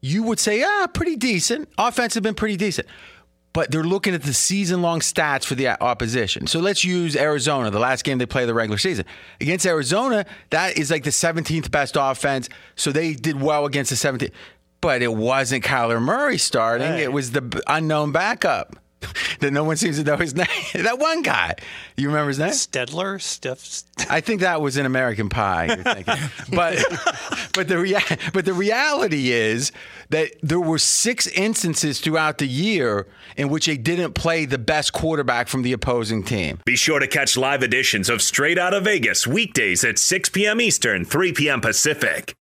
you 0.00 0.22
would 0.22 0.38
say, 0.38 0.62
ah, 0.62 0.86
pretty 0.92 1.16
decent. 1.16 1.68
Offense 1.76 2.14
have 2.14 2.22
been 2.22 2.34
pretty 2.34 2.56
decent. 2.56 2.88
But 3.52 3.72
they're 3.72 3.82
looking 3.82 4.14
at 4.14 4.22
the 4.22 4.32
season 4.32 4.80
long 4.80 5.00
stats 5.00 5.44
for 5.44 5.56
the 5.56 5.68
opposition. 5.82 6.46
So 6.46 6.60
let's 6.60 6.84
use 6.84 7.16
Arizona, 7.16 7.70
the 7.70 7.80
last 7.80 8.04
game 8.04 8.18
they 8.18 8.26
play 8.26 8.46
the 8.46 8.54
regular 8.54 8.78
season. 8.78 9.04
Against 9.40 9.66
Arizona, 9.66 10.24
that 10.50 10.78
is 10.78 10.90
like 10.90 11.02
the 11.02 11.10
17th 11.10 11.70
best 11.70 11.96
offense. 11.98 12.48
So 12.76 12.92
they 12.92 13.14
did 13.14 13.40
well 13.40 13.66
against 13.66 13.90
the 13.90 13.96
17th. 13.96 14.30
But 14.80 15.02
it 15.02 15.12
wasn't 15.12 15.64
Kyler 15.64 16.00
Murray 16.00 16.38
starting, 16.38 16.86
Hey. 16.92 17.02
it 17.02 17.12
was 17.12 17.32
the 17.32 17.60
unknown 17.66 18.12
backup 18.12 18.76
that 19.40 19.52
no 19.52 19.64
one 19.64 19.76
seems 19.76 19.98
to 19.98 20.04
know 20.04 20.16
his 20.16 20.34
name. 20.34 20.46
that 20.74 20.98
one 20.98 21.22
guy. 21.22 21.54
You 21.96 22.08
remember 22.08 22.28
his 22.28 22.38
name? 22.38 22.50
Stedler, 22.50 23.20
Stiff. 23.20 23.82
I 24.10 24.20
think 24.20 24.40
that 24.40 24.60
was 24.60 24.76
in 24.76 24.86
American 24.86 25.28
Pie. 25.28 25.66
You're 25.66 25.76
thinking, 25.84 26.14
but 26.56 26.78
but 27.54 27.68
the 27.68 27.78
rea- 27.78 28.16
but 28.32 28.44
the 28.44 28.52
reality 28.54 29.30
is 29.30 29.72
that 30.10 30.32
there 30.42 30.60
were 30.60 30.78
six 30.78 31.26
instances 31.28 32.00
throughout 32.00 32.38
the 32.38 32.46
year 32.48 33.06
in 33.36 33.48
which 33.48 33.66
they 33.66 33.76
didn't 33.76 34.14
play 34.14 34.44
the 34.44 34.58
best 34.58 34.92
quarterback 34.92 35.48
from 35.48 35.62
the 35.62 35.72
opposing 35.72 36.22
team. 36.24 36.58
Be 36.64 36.76
sure 36.76 36.98
to 36.98 37.06
catch 37.06 37.36
live 37.36 37.62
editions 37.62 38.08
of 38.08 38.20
Straight 38.22 38.58
Out 38.58 38.74
of 38.74 38.84
Vegas 38.84 39.26
weekdays 39.26 39.84
at 39.84 39.98
6 39.98 40.30
p.m. 40.30 40.60
Eastern, 40.60 41.04
3 41.04 41.32
p.m. 41.32 41.60
Pacific. 41.60 42.34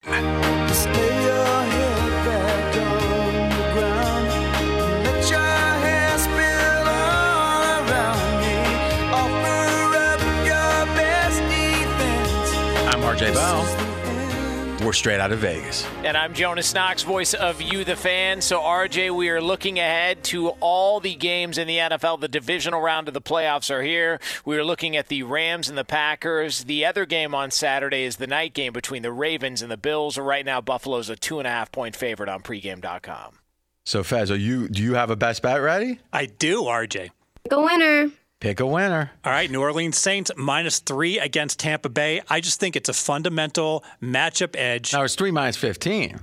We're 14.88 14.94
straight 14.94 15.20
out 15.20 15.34
of 15.34 15.40
Vegas. 15.40 15.86
And 16.06 16.16
I'm 16.16 16.34
Jonas 16.34 16.74
Knox, 16.74 17.04
voice 17.04 17.34
of 17.34 17.62
You, 17.62 17.84
the 17.84 17.98
fan. 17.98 18.40
So, 18.40 18.62
RJ, 18.62 19.14
we 19.14 19.28
are 19.28 19.42
looking 19.42 19.80
ahead 19.80 20.24
to 20.26 20.52
all 20.62 21.02
the 21.02 21.14
games 21.14 21.58
in 21.58 21.68
the 21.68 21.76
NFL. 21.76 22.22
The 22.22 22.30
divisional 22.30 22.80
round 22.80 23.10
of 23.10 23.14
the 23.14 23.20
playoffs 23.20 23.70
are 23.70 23.82
here. 23.82 24.22
We 24.46 24.56
are 24.56 24.64
looking 24.64 24.96
at 24.96 25.10
the 25.10 25.24
Rams 25.24 25.68
and 25.68 25.78
the 25.78 25.84
Packers. 25.84 26.64
The 26.64 26.86
other 26.86 27.06
game 27.06 27.36
on 27.36 27.52
Saturday 27.52 28.04
is 28.06 28.16
the 28.16 28.28
night 28.28 28.54
game 28.54 28.72
between 28.72 29.02
the 29.02 29.12
Ravens 29.12 29.62
and 29.62 29.70
the 29.70 29.76
Bills. 29.76 30.18
Right 30.18 30.46
now, 30.46 30.62
Buffalo's 30.62 31.10
a 31.10 31.18
two 31.18 31.40
and 31.40 31.48
a 31.48 31.52
half 31.52 31.70
point 31.70 31.94
favorite 31.94 32.30
on 32.30 32.42
pregame.com. 32.42 33.40
So 33.84 34.04
Fez, 34.04 34.32
are 34.32 34.38
you 34.38 34.70
do 34.70 34.82
you 34.82 34.94
have 34.94 35.10
a 35.10 35.18
best 35.18 35.42
bet 35.42 35.62
ready? 35.62 36.00
I 36.14 36.28
do, 36.28 36.62
RJ. 36.62 37.10
The 37.50 37.60
winner. 37.60 38.10
Pick 38.40 38.60
a 38.60 38.66
winner. 38.68 39.12
All 39.26 39.32
right, 39.32 39.50
New 39.50 39.62
Orleans 39.62 39.98
Saints 39.98 40.30
minus 40.38 40.80
three 40.80 41.18
against 41.18 41.60
Tampa 41.60 41.90
Bay. 41.90 42.22
I 42.30 42.40
just 42.40 42.60
think 42.60 42.76
it's 42.76 42.90
a 42.90 42.94
fundamental 42.94 43.84
matchup 44.02 44.56
edge. 44.56 44.94
Now 44.94 45.04
it's 45.04 45.16
three 45.16 45.32
minus 45.32 45.58
fifteen. 45.58 46.20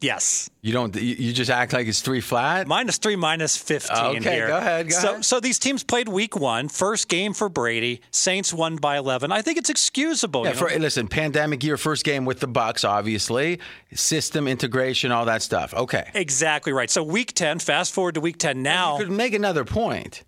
Yes. 0.00 0.48
You 0.62 0.72
don't. 0.72 0.94
You 0.94 1.32
just 1.32 1.50
act 1.50 1.72
like 1.72 1.88
it's 1.88 2.02
three 2.02 2.20
flat. 2.20 2.68
Minus 2.68 2.98
three, 2.98 3.16
minus 3.16 3.56
15 3.56 4.18
Okay, 4.18 4.30
here. 4.32 4.46
go 4.46 4.56
ahead, 4.56 4.90
go 4.90 4.94
so, 4.94 5.10
ahead. 5.10 5.24
so 5.24 5.40
these 5.40 5.58
teams 5.58 5.82
played 5.82 6.08
week 6.08 6.36
one, 6.36 6.68
first 6.68 7.08
game 7.08 7.32
for 7.34 7.48
Brady. 7.48 8.00
Saints 8.12 8.54
won 8.54 8.76
by 8.76 8.96
11. 8.96 9.32
I 9.32 9.42
think 9.42 9.58
it's 9.58 9.70
excusable. 9.70 10.44
Yeah, 10.44 10.52
for, 10.52 10.70
listen, 10.78 11.08
pandemic 11.08 11.64
year, 11.64 11.76
first 11.76 12.04
game 12.04 12.24
with 12.24 12.38
the 12.38 12.46
Bucs, 12.46 12.88
obviously, 12.88 13.58
system 13.92 14.46
integration, 14.46 15.10
all 15.10 15.24
that 15.24 15.42
stuff. 15.42 15.74
Okay, 15.74 16.08
exactly 16.14 16.72
right. 16.72 16.90
So 16.90 17.02
week 17.02 17.32
10, 17.34 17.58
fast 17.58 17.92
forward 17.92 18.14
to 18.14 18.20
week 18.20 18.38
10 18.38 18.62
now. 18.62 18.98
you 18.98 19.04
could 19.06 19.12
make 19.12 19.34
another 19.34 19.64
point. 19.64 20.22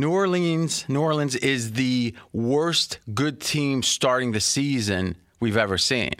New 0.00 0.12
Orleans, 0.12 0.86
New 0.88 1.02
Orleans 1.02 1.36
is 1.36 1.72
the 1.72 2.14
worst 2.32 3.00
good 3.12 3.38
team 3.38 3.82
starting 3.82 4.32
the 4.32 4.40
season 4.40 5.14
we've 5.40 5.58
ever 5.58 5.76
seen. 5.76 6.14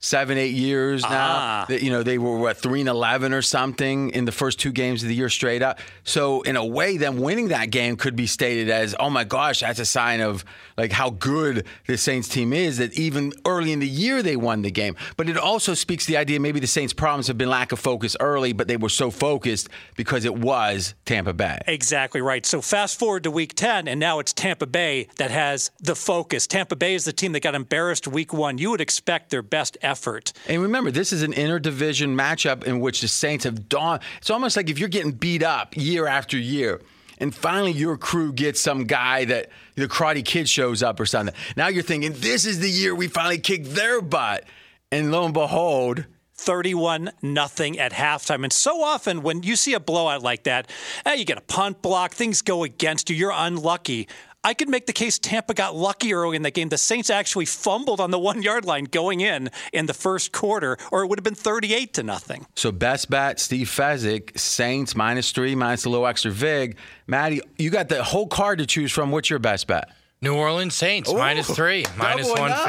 Seven, 0.00 0.38
eight 0.38 0.54
years 0.54 1.02
now. 1.02 1.08
Ah. 1.10 1.66
That, 1.68 1.82
You 1.82 1.90
know, 1.90 2.04
they 2.04 2.18
were 2.18 2.38
what 2.38 2.56
three 2.56 2.80
and 2.80 2.88
eleven 2.88 3.32
or 3.32 3.42
something 3.42 4.10
in 4.10 4.26
the 4.26 4.32
first 4.32 4.60
two 4.60 4.70
games 4.70 5.02
of 5.02 5.08
the 5.08 5.14
year 5.14 5.28
straight 5.28 5.60
up. 5.60 5.80
So 6.04 6.42
in 6.42 6.54
a 6.54 6.64
way, 6.64 6.98
them 6.98 7.18
winning 7.18 7.48
that 7.48 7.70
game 7.70 7.96
could 7.96 8.14
be 8.14 8.26
stated 8.26 8.70
as, 8.70 8.94
oh 9.00 9.10
my 9.10 9.24
gosh, 9.24 9.60
that's 9.60 9.80
a 9.80 9.84
sign 9.84 10.20
of 10.20 10.44
like 10.76 10.92
how 10.92 11.10
good 11.10 11.66
the 11.88 11.98
Saints 11.98 12.28
team 12.28 12.52
is. 12.52 12.78
That 12.78 12.96
even 12.96 13.32
early 13.44 13.72
in 13.72 13.80
the 13.80 13.88
year 13.88 14.22
they 14.22 14.36
won 14.36 14.62
the 14.62 14.70
game. 14.70 14.94
But 15.16 15.28
it 15.28 15.36
also 15.36 15.74
speaks 15.74 16.06
to 16.06 16.12
the 16.12 16.16
idea 16.16 16.38
maybe 16.38 16.60
the 16.60 16.68
Saints' 16.68 16.92
problems 16.92 17.26
have 17.26 17.36
been 17.36 17.50
lack 17.50 17.72
of 17.72 17.80
focus 17.80 18.16
early, 18.20 18.52
but 18.52 18.68
they 18.68 18.76
were 18.76 18.88
so 18.88 19.10
focused 19.10 19.68
because 19.96 20.24
it 20.24 20.36
was 20.36 20.94
Tampa 21.06 21.32
Bay. 21.32 21.58
Exactly 21.66 22.20
right. 22.20 22.46
So 22.46 22.60
fast 22.62 22.98
forward 23.00 23.24
to 23.24 23.32
week 23.32 23.54
10, 23.56 23.88
and 23.88 23.98
now 23.98 24.20
it's 24.20 24.32
Tampa 24.32 24.66
Bay 24.66 25.08
that 25.16 25.32
has 25.32 25.72
the 25.80 25.96
focus. 25.96 26.46
Tampa 26.46 26.76
Bay 26.76 26.94
is 26.94 27.04
the 27.04 27.12
team 27.12 27.32
that 27.32 27.40
got 27.40 27.56
embarrassed 27.56 28.06
week 28.06 28.32
one. 28.32 28.58
You 28.58 28.70
would 28.70 28.80
expect 28.80 29.30
their 29.30 29.42
best 29.42 29.76
effort. 29.88 30.32
And 30.46 30.62
remember, 30.62 30.90
this 30.90 31.12
is 31.12 31.22
an 31.22 31.32
interdivision 31.32 32.14
matchup 32.14 32.64
in 32.64 32.80
which 32.80 33.00
the 33.00 33.08
Saints 33.08 33.44
have 33.44 33.68
dawned. 33.68 34.02
It's 34.18 34.30
almost 34.30 34.56
like 34.56 34.68
if 34.68 34.78
you're 34.78 34.88
getting 34.88 35.12
beat 35.12 35.42
up 35.42 35.76
year 35.76 36.06
after 36.06 36.36
year, 36.36 36.80
and 37.18 37.34
finally 37.34 37.72
your 37.72 37.96
crew 37.96 38.32
gets 38.32 38.60
some 38.60 38.84
guy 38.84 39.24
that 39.24 39.50
the 39.74 39.88
Karate 39.88 40.24
Kid 40.24 40.48
shows 40.48 40.82
up 40.82 41.00
or 41.00 41.06
something. 41.06 41.34
Now 41.56 41.68
you're 41.68 41.82
thinking, 41.82 42.12
this 42.14 42.44
is 42.44 42.60
the 42.60 42.70
year 42.70 42.94
we 42.94 43.08
finally 43.08 43.38
kick 43.38 43.64
their 43.64 44.00
butt. 44.00 44.44
And 44.90 45.10
lo 45.10 45.24
and 45.24 45.34
behold, 45.34 46.06
31 46.38 47.10
nothing 47.20 47.78
at 47.78 47.92
halftime. 47.92 48.44
And 48.44 48.52
so 48.52 48.82
often 48.82 49.22
when 49.22 49.42
you 49.42 49.56
see 49.56 49.74
a 49.74 49.80
blowout 49.80 50.22
like 50.22 50.44
that, 50.44 50.70
eh, 51.04 51.14
you 51.14 51.24
get 51.24 51.36
a 51.36 51.42
punt 51.42 51.82
block, 51.82 52.12
things 52.12 52.42
go 52.42 52.62
against 52.62 53.10
you, 53.10 53.16
you're 53.16 53.34
unlucky. 53.34 54.08
I 54.44 54.54
could 54.54 54.68
make 54.68 54.86
the 54.86 54.92
case 54.92 55.18
Tampa 55.18 55.52
got 55.52 55.74
lucky 55.74 56.14
early 56.14 56.36
in 56.36 56.42
the 56.42 56.50
game. 56.50 56.68
The 56.68 56.78
Saints 56.78 57.10
actually 57.10 57.44
fumbled 57.44 58.00
on 58.00 58.10
the 58.10 58.18
one 58.18 58.40
yard 58.42 58.64
line 58.64 58.84
going 58.84 59.20
in 59.20 59.50
in 59.72 59.86
the 59.86 59.94
first 59.94 60.32
quarter, 60.32 60.76
or 60.92 61.02
it 61.02 61.08
would 61.08 61.18
have 61.18 61.24
been 61.24 61.34
38 61.34 61.92
to 61.94 62.02
nothing. 62.02 62.46
so 62.54 62.70
best 62.70 63.10
bet, 63.10 63.40
Steve 63.40 63.68
Fezzik, 63.68 64.38
Saints 64.38 64.94
minus 64.94 65.32
three, 65.32 65.54
minus 65.54 65.84
a 65.84 65.90
little 65.90 66.06
extra 66.06 66.30
vig. 66.30 66.76
Matty, 67.06 67.40
you 67.58 67.70
got 67.70 67.88
the 67.88 68.02
whole 68.04 68.28
card 68.28 68.60
to 68.60 68.66
choose 68.66 68.92
from. 68.92 69.10
What's 69.10 69.28
your 69.28 69.38
best 69.40 69.66
bet? 69.66 69.90
New 70.20 70.34
Orleans 70.34 70.74
Saints 70.74 71.12
minus 71.12 71.50
three, 71.50 71.84
minus 71.96 72.28
doubling 72.28 72.52
up. 72.52 72.66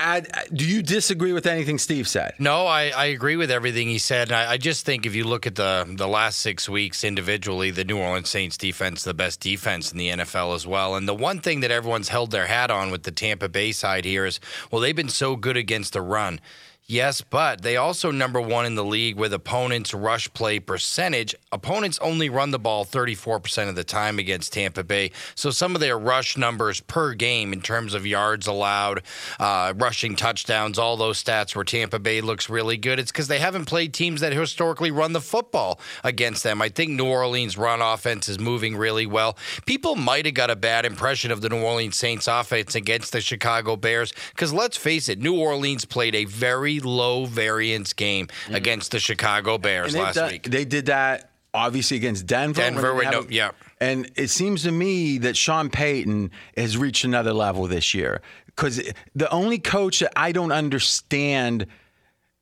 115. 0.00 0.32
Add, 0.40 0.54
do 0.56 0.66
you 0.66 0.82
disagree 0.82 1.32
with 1.32 1.46
anything 1.46 1.78
Steve 1.78 2.08
said? 2.08 2.34
No, 2.38 2.66
I, 2.66 2.88
I 2.88 3.06
agree 3.06 3.36
with 3.36 3.50
everything 3.50 3.88
he 3.88 3.98
said. 3.98 4.32
I, 4.32 4.52
I 4.52 4.56
just 4.56 4.84
think 4.86 5.06
if 5.06 5.14
you 5.14 5.24
look 5.24 5.46
at 5.46 5.54
the 5.54 5.86
the 5.88 6.08
last 6.08 6.38
six 6.38 6.68
weeks 6.68 7.04
individually, 7.04 7.70
the 7.70 7.84
New 7.84 7.98
Orleans 7.98 8.28
Saints 8.28 8.56
defense, 8.56 9.04
the 9.04 9.14
best 9.14 9.40
defense 9.40 9.92
in 9.92 9.98
the 9.98 10.08
NFL 10.08 10.54
as 10.54 10.66
well. 10.66 10.94
And 10.94 11.08
the 11.08 11.14
one 11.14 11.40
thing 11.40 11.60
that 11.60 11.70
everyone's 11.70 12.08
held 12.08 12.30
their 12.30 12.46
hat 12.46 12.70
on 12.70 12.90
with 12.90 13.02
the 13.02 13.12
Tampa 13.12 13.48
Bay 13.48 13.72
side 13.72 14.04
here 14.04 14.26
is, 14.26 14.40
well, 14.70 14.80
they've 14.80 14.96
been 14.96 15.08
so 15.08 15.36
good 15.36 15.56
against 15.56 15.92
the 15.92 16.02
run. 16.02 16.40
Yes, 16.90 17.20
but 17.20 17.62
they 17.62 17.76
also 17.76 18.10
number 18.10 18.40
one 18.40 18.66
in 18.66 18.74
the 18.74 18.84
league 18.84 19.14
with 19.14 19.32
opponents' 19.32 19.94
rush 19.94 20.28
play 20.32 20.58
percentage. 20.58 21.36
Opponents 21.52 22.00
only 22.00 22.28
run 22.28 22.50
the 22.50 22.58
ball 22.58 22.84
34% 22.84 23.68
of 23.68 23.76
the 23.76 23.84
time 23.84 24.18
against 24.18 24.52
Tampa 24.52 24.82
Bay. 24.82 25.12
So 25.36 25.52
some 25.52 25.76
of 25.76 25.80
their 25.80 25.96
rush 25.96 26.36
numbers 26.36 26.80
per 26.80 27.14
game 27.14 27.52
in 27.52 27.60
terms 27.60 27.94
of 27.94 28.06
yards 28.06 28.48
allowed, 28.48 29.04
uh, 29.38 29.72
rushing 29.76 30.16
touchdowns, 30.16 30.80
all 30.80 30.96
those 30.96 31.22
stats 31.22 31.54
where 31.54 31.64
Tampa 31.64 32.00
Bay 32.00 32.20
looks 32.20 32.50
really 32.50 32.76
good. 32.76 32.98
It's 32.98 33.12
because 33.12 33.28
they 33.28 33.38
haven't 33.38 33.66
played 33.66 33.94
teams 33.94 34.20
that 34.20 34.32
historically 34.32 34.90
run 34.90 35.12
the 35.12 35.20
football 35.20 35.78
against 36.02 36.42
them. 36.42 36.60
I 36.60 36.70
think 36.70 36.90
New 36.90 37.06
Orleans' 37.06 37.56
run 37.56 37.80
offense 37.80 38.28
is 38.28 38.40
moving 38.40 38.76
really 38.76 39.06
well. 39.06 39.38
People 39.64 39.94
might 39.94 40.24
have 40.24 40.34
got 40.34 40.50
a 40.50 40.56
bad 40.56 40.84
impression 40.84 41.30
of 41.30 41.40
the 41.40 41.50
New 41.50 41.62
Orleans 41.62 41.96
Saints 41.96 42.26
offense 42.26 42.74
against 42.74 43.12
the 43.12 43.20
Chicago 43.20 43.76
Bears 43.76 44.12
because 44.30 44.52
let's 44.52 44.76
face 44.76 45.08
it, 45.08 45.20
New 45.20 45.38
Orleans 45.38 45.84
played 45.84 46.16
a 46.16 46.24
very 46.24 46.79
low 46.84 47.24
variance 47.24 47.92
game 47.92 48.26
mm-hmm. 48.26 48.54
against 48.54 48.92
the 48.92 49.00
Chicago 49.00 49.58
Bears 49.58 49.94
last 49.96 50.16
done- 50.16 50.30
week. 50.30 50.44
They 50.44 50.64
did 50.64 50.86
that 50.86 51.30
obviously 51.52 51.96
against 51.96 52.26
Denver. 52.26 52.60
Denver, 52.60 52.94
with 52.94 53.10
no- 53.10 53.26
yeah. 53.28 53.50
And 53.80 54.10
it 54.14 54.28
seems 54.28 54.62
to 54.64 54.72
me 54.72 55.18
that 55.18 55.36
Sean 55.36 55.70
Payton 55.70 56.30
has 56.56 56.76
reached 56.76 57.04
another 57.04 57.32
level 57.32 57.66
this 57.66 57.94
year 57.94 58.20
because 58.46 58.80
the 59.14 59.30
only 59.30 59.58
coach 59.58 60.00
that 60.00 60.12
I 60.16 60.32
don't 60.32 60.52
understand 60.52 61.66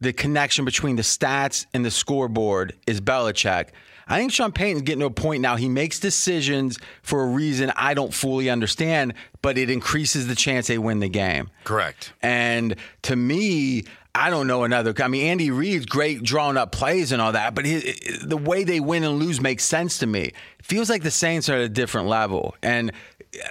the 0.01 0.13
connection 0.13 0.65
between 0.65 0.97
the 0.97 1.03
stats 1.03 1.67
and 1.73 1.85
the 1.85 1.91
scoreboard 1.91 2.75
is 2.87 3.01
Belichick. 3.01 3.69
I 4.09 4.19
think 4.19 4.33
Sean 4.33 4.53
Payton's 4.53 4.83
getting 4.83 5.01
to 5.01 5.07
a 5.07 5.11
point 5.11 5.43
now. 5.43 5.57
He 5.57 5.69
makes 5.69 6.01
decisions 6.01 6.79
for 7.03 7.23
a 7.23 7.27
reason 7.27 7.73
I 7.77 7.95
don't 7.95 8.15
fully 8.15 8.49
understand, 8.49 9.15
but 9.43 9.59
it 9.59 9.69
increases 9.71 10.27
the 10.27 10.35
chance 10.35 10.67
they 10.67 10.79
win 10.79 11.01
the 11.01 11.11
game. 11.11 11.51
Correct. 11.65 12.15
And 12.23 12.77
to 13.03 13.17
me, 13.17 13.85
I 14.19 14.31
don't 14.31 14.49
know 14.49 14.65
another. 14.65 14.93
I 14.99 15.07
mean, 15.07 15.27
Andy 15.27 15.51
Reid's 15.51 15.87
great 15.87 16.25
drawing 16.25 16.57
up 16.57 16.73
plays 16.73 17.13
and 17.13 17.23
all 17.23 17.31
that, 17.33 17.55
but 17.55 17.65
his, 17.65 18.21
the 18.25 18.37
way 18.37 18.65
they 18.65 18.81
win 18.81 19.05
and 19.05 19.21
lose 19.21 19.41
makes 19.41 19.63
sense 19.63 19.99
to 19.99 20.09
me. 20.09 20.33
It 20.59 20.67
feels 20.67 20.91
like 20.91 21.05
the 21.05 21.11
Saints 21.13 21.49
are 21.49 21.55
at 21.55 21.61
a 21.61 21.69
different 21.69 22.09
level. 22.09 22.57
And 22.61 22.91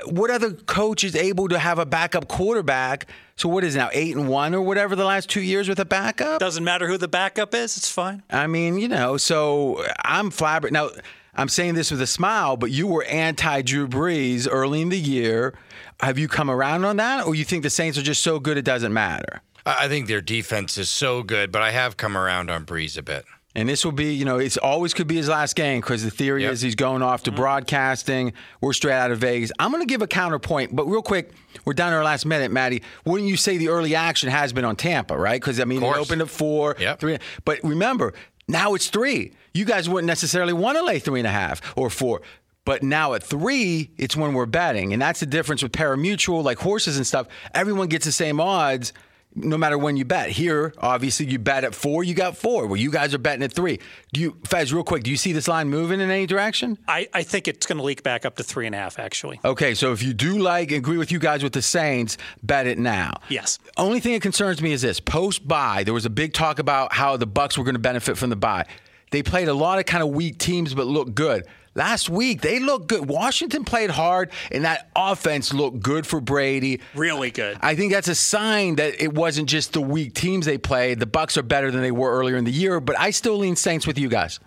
what 0.07 0.29
other 0.29 0.51
coach 0.51 1.05
is 1.05 1.15
able 1.15 1.47
to 1.47 1.57
have 1.57 1.79
a 1.79 1.85
backup 1.85 2.27
quarterback? 2.27 3.07
So 3.37 3.47
what 3.47 3.63
is 3.63 3.75
it 3.75 3.79
now 3.79 3.89
eight 3.93 4.13
and 4.17 4.27
one 4.27 4.53
or 4.53 4.61
whatever 4.61 4.97
the 4.97 5.05
last 5.05 5.29
two 5.29 5.41
years 5.41 5.69
with 5.69 5.79
a 5.79 5.85
backup? 5.85 6.39
Doesn't 6.39 6.65
matter 6.65 6.85
who 6.87 6.97
the 6.97 7.07
backup 7.07 7.55
is, 7.55 7.77
it's 7.77 7.89
fine. 7.89 8.23
I 8.29 8.47
mean, 8.47 8.77
you 8.77 8.89
know, 8.89 9.15
so 9.15 9.85
I'm 10.03 10.31
flabbergasted. 10.31 10.73
Now, 10.73 11.01
I'm 11.33 11.47
saying 11.47 11.75
this 11.75 11.91
with 11.91 12.01
a 12.01 12.07
smile, 12.07 12.57
but 12.57 12.71
you 12.71 12.87
were 12.87 13.05
anti 13.05 13.61
Drew 13.61 13.87
Brees 13.87 14.49
early 14.51 14.81
in 14.81 14.89
the 14.89 14.99
year. 14.99 15.53
Have 16.01 16.19
you 16.19 16.27
come 16.27 16.49
around 16.49 16.83
on 16.83 16.97
that, 16.97 17.25
or 17.25 17.35
you 17.35 17.45
think 17.45 17.63
the 17.63 17.69
Saints 17.69 17.97
are 17.97 18.01
just 18.01 18.21
so 18.21 18.39
good 18.39 18.57
it 18.57 18.65
doesn't 18.65 18.91
matter? 18.91 19.41
I 19.67 19.87
think 19.87 20.07
their 20.07 20.21
defense 20.21 20.77
is 20.77 20.89
so 20.89 21.23
good, 21.23 21.51
but 21.51 21.61
I 21.61 21.71
have 21.71 21.97
come 21.97 22.17
around 22.17 22.49
on 22.49 22.65
Brees 22.65 22.97
a 22.97 23.01
bit. 23.01 23.25
And 23.53 23.67
this 23.67 23.83
will 23.83 23.91
be, 23.91 24.13
you 24.13 24.23
know, 24.23 24.37
it's 24.37 24.55
always 24.55 24.93
could 24.93 25.07
be 25.07 25.15
his 25.15 25.27
last 25.29 25.55
game 25.55 25.81
because 25.81 26.03
the 26.03 26.11
theory 26.11 26.43
Yep. 26.43 26.53
is 26.53 26.61
he's 26.61 26.75
going 26.75 27.01
off 27.01 27.23
to 27.23 27.31
mm-hmm. 27.31 27.39
broadcasting. 27.39 28.33
We're 28.61 28.73
straight 28.73 28.93
out 28.93 29.09
of 29.09 29.17
Vegas. 29.17 29.51
I'm 29.57 29.71
going 29.71 29.81
to 29.81 29.91
give 29.91 30.03
a 30.03 30.07
counterpoint, 30.07 30.75
but 30.75 30.85
real 30.85 31.01
quick, 31.01 31.31
we're 31.65 31.73
down 31.73 31.91
to 31.91 31.97
our 31.97 32.03
last 32.03 32.25
minute, 32.25 32.51
Matty. 32.51 32.83
Wouldn't 33.03 33.27
you 33.27 33.35
say 33.35 33.57
the 33.57 33.69
early 33.69 33.95
action 33.95 34.29
has 34.29 34.53
been 34.53 34.63
on 34.63 34.75
Tampa, 34.75 35.17
right? 35.17 35.41
Because 35.41 35.59
I 35.59 35.65
mean, 35.65 35.79
it 35.79 35.81
course. 35.81 35.97
opened 35.97 36.21
at 36.21 36.29
four, 36.29 36.75
Yep. 36.79 36.99
three. 36.99 37.17
But 37.45 37.59
remember, 37.63 38.13
now 38.47 38.75
it's 38.75 38.89
three. 38.89 39.33
You 39.55 39.65
guys 39.65 39.89
wouldn't 39.89 40.07
necessarily 40.07 40.53
want 40.53 40.77
to 40.77 40.83
lay 40.83 40.99
three 40.99 41.19
and 41.19 41.27
a 41.27 41.31
half 41.31 41.61
or 41.75 41.89
four. 41.89 42.21
But 42.63 42.83
now 42.83 43.15
at 43.15 43.23
three, 43.23 43.89
it's 43.97 44.15
when 44.15 44.33
we're 44.33 44.45
betting. 44.45 44.93
And 44.93 45.01
that's 45.01 45.19
the 45.21 45.25
difference 45.25 45.63
with 45.63 45.71
parimutuel, 45.71 46.43
like 46.43 46.59
horses 46.59 46.97
and 46.97 47.07
stuff. 47.07 47.27
Everyone 47.55 47.87
gets 47.87 48.05
the 48.05 48.11
same 48.11 48.39
odds 48.39 48.93
no 49.37 49.57
matter 49.57 49.77
when 49.77 49.97
you 49.97 50.05
bet. 50.05 50.29
Here, 50.29 50.73
obviously, 50.77 51.27
you 51.27 51.39
bet 51.39 51.63
at 51.63 51.75
four, 51.75 52.03
you 52.03 52.13
got 52.13 52.35
four. 52.35 52.65
Well, 52.65 52.77
you 52.77 52.91
guys 52.91 53.13
are 53.13 53.17
betting 53.19 53.43
at 53.43 53.53
three. 53.53 53.79
Do 54.13 54.19
you, 54.19 54.37
Fez, 54.45 54.73
real 54.73 54.83
quick, 54.83 55.03
do 55.03 55.11
you 55.11 55.17
see 55.17 55.31
this 55.31 55.47
line 55.47 55.69
moving 55.69 56.01
in 56.01 56.09
any 56.09 56.25
direction? 56.25 56.77
I, 56.87 57.07
I 57.13 57.23
think 57.23 57.47
it's 57.47 57.65
going 57.65 57.77
to 57.77 57.83
leak 57.83 58.03
back 58.03 58.25
up 58.25 58.35
to 58.37 58.43
three 58.43 58.65
and 58.65 58.75
a 58.75 58.77
half, 58.77 58.99
actually. 58.99 59.39
Okay, 59.45 59.73
so 59.73 59.93
if 59.93 60.03
you 60.03 60.13
do 60.13 60.39
like, 60.39 60.71
agree 60.71 60.97
with 60.97 61.11
you 61.11 61.19
guys 61.19 61.43
with 61.43 61.53
the 61.53 61.61
Saints, 61.61 62.17
bet 62.43 62.67
it 62.67 62.77
now. 62.77 63.13
Yes. 63.29 63.59
Only 63.77 63.99
thing 63.99 64.13
that 64.13 64.21
concerns 64.21 64.61
me 64.61 64.71
is 64.71 64.81
this: 64.81 64.99
post 64.99 65.47
bye, 65.47 65.83
there 65.83 65.93
was 65.93 66.05
a 66.05 66.09
big 66.09 66.33
talk 66.33 66.59
about 66.59 66.93
how 66.93 67.17
the 67.17 67.27
Bucs 67.27 67.57
were 67.57 67.63
going 67.63 67.75
to 67.75 67.79
benefit 67.79 68.17
from 68.17 68.29
the 68.29 68.35
bye. 68.35 68.65
They 69.11 69.23
played 69.23 69.47
a 69.47 69.53
lot 69.53 69.79
of 69.79 69.85
kind 69.85 70.03
of 70.03 70.09
weak 70.09 70.37
teams, 70.37 70.73
but 70.73 70.85
looked 70.85 71.15
good. 71.15 71.45
Last 71.77 72.09
week, 72.09 72.41
they 72.41 72.57
looked 72.59 72.87
good. 72.87 73.07
Washington 73.07 73.63
played 73.63 73.91
hard, 73.91 74.31
and 74.51 74.65
that 74.65 74.89
offense 74.95 75.53
looked 75.53 75.79
good 75.79 76.07
for 76.07 76.19
Brady. 76.19 76.81
Really 76.95 77.29
good. 77.29 77.55
I 77.61 77.75
think 77.75 77.91
that's 77.91 78.07
a 78.07 78.15
sign 78.15 78.77
that 78.77 78.99
it 78.99 79.13
wasn't 79.13 79.47
just 79.47 79.73
the 79.73 79.81
weak 79.81 80.15
teams 80.15 80.47
they 80.47 80.57
played. 80.57 80.99
The 80.99 81.05
Bucs 81.05 81.37
are 81.37 81.43
better 81.43 81.69
than 81.69 81.81
they 81.81 81.91
were 81.91 82.11
earlier 82.11 82.35
in 82.35 82.45
the 82.45 82.51
year, 82.51 82.79
but 82.79 82.99
I 82.99 83.11
still 83.11 83.37
lean 83.37 83.55
Saints 83.55 83.85
with 83.85 83.99
you 83.99 84.09
guys. 84.09 84.39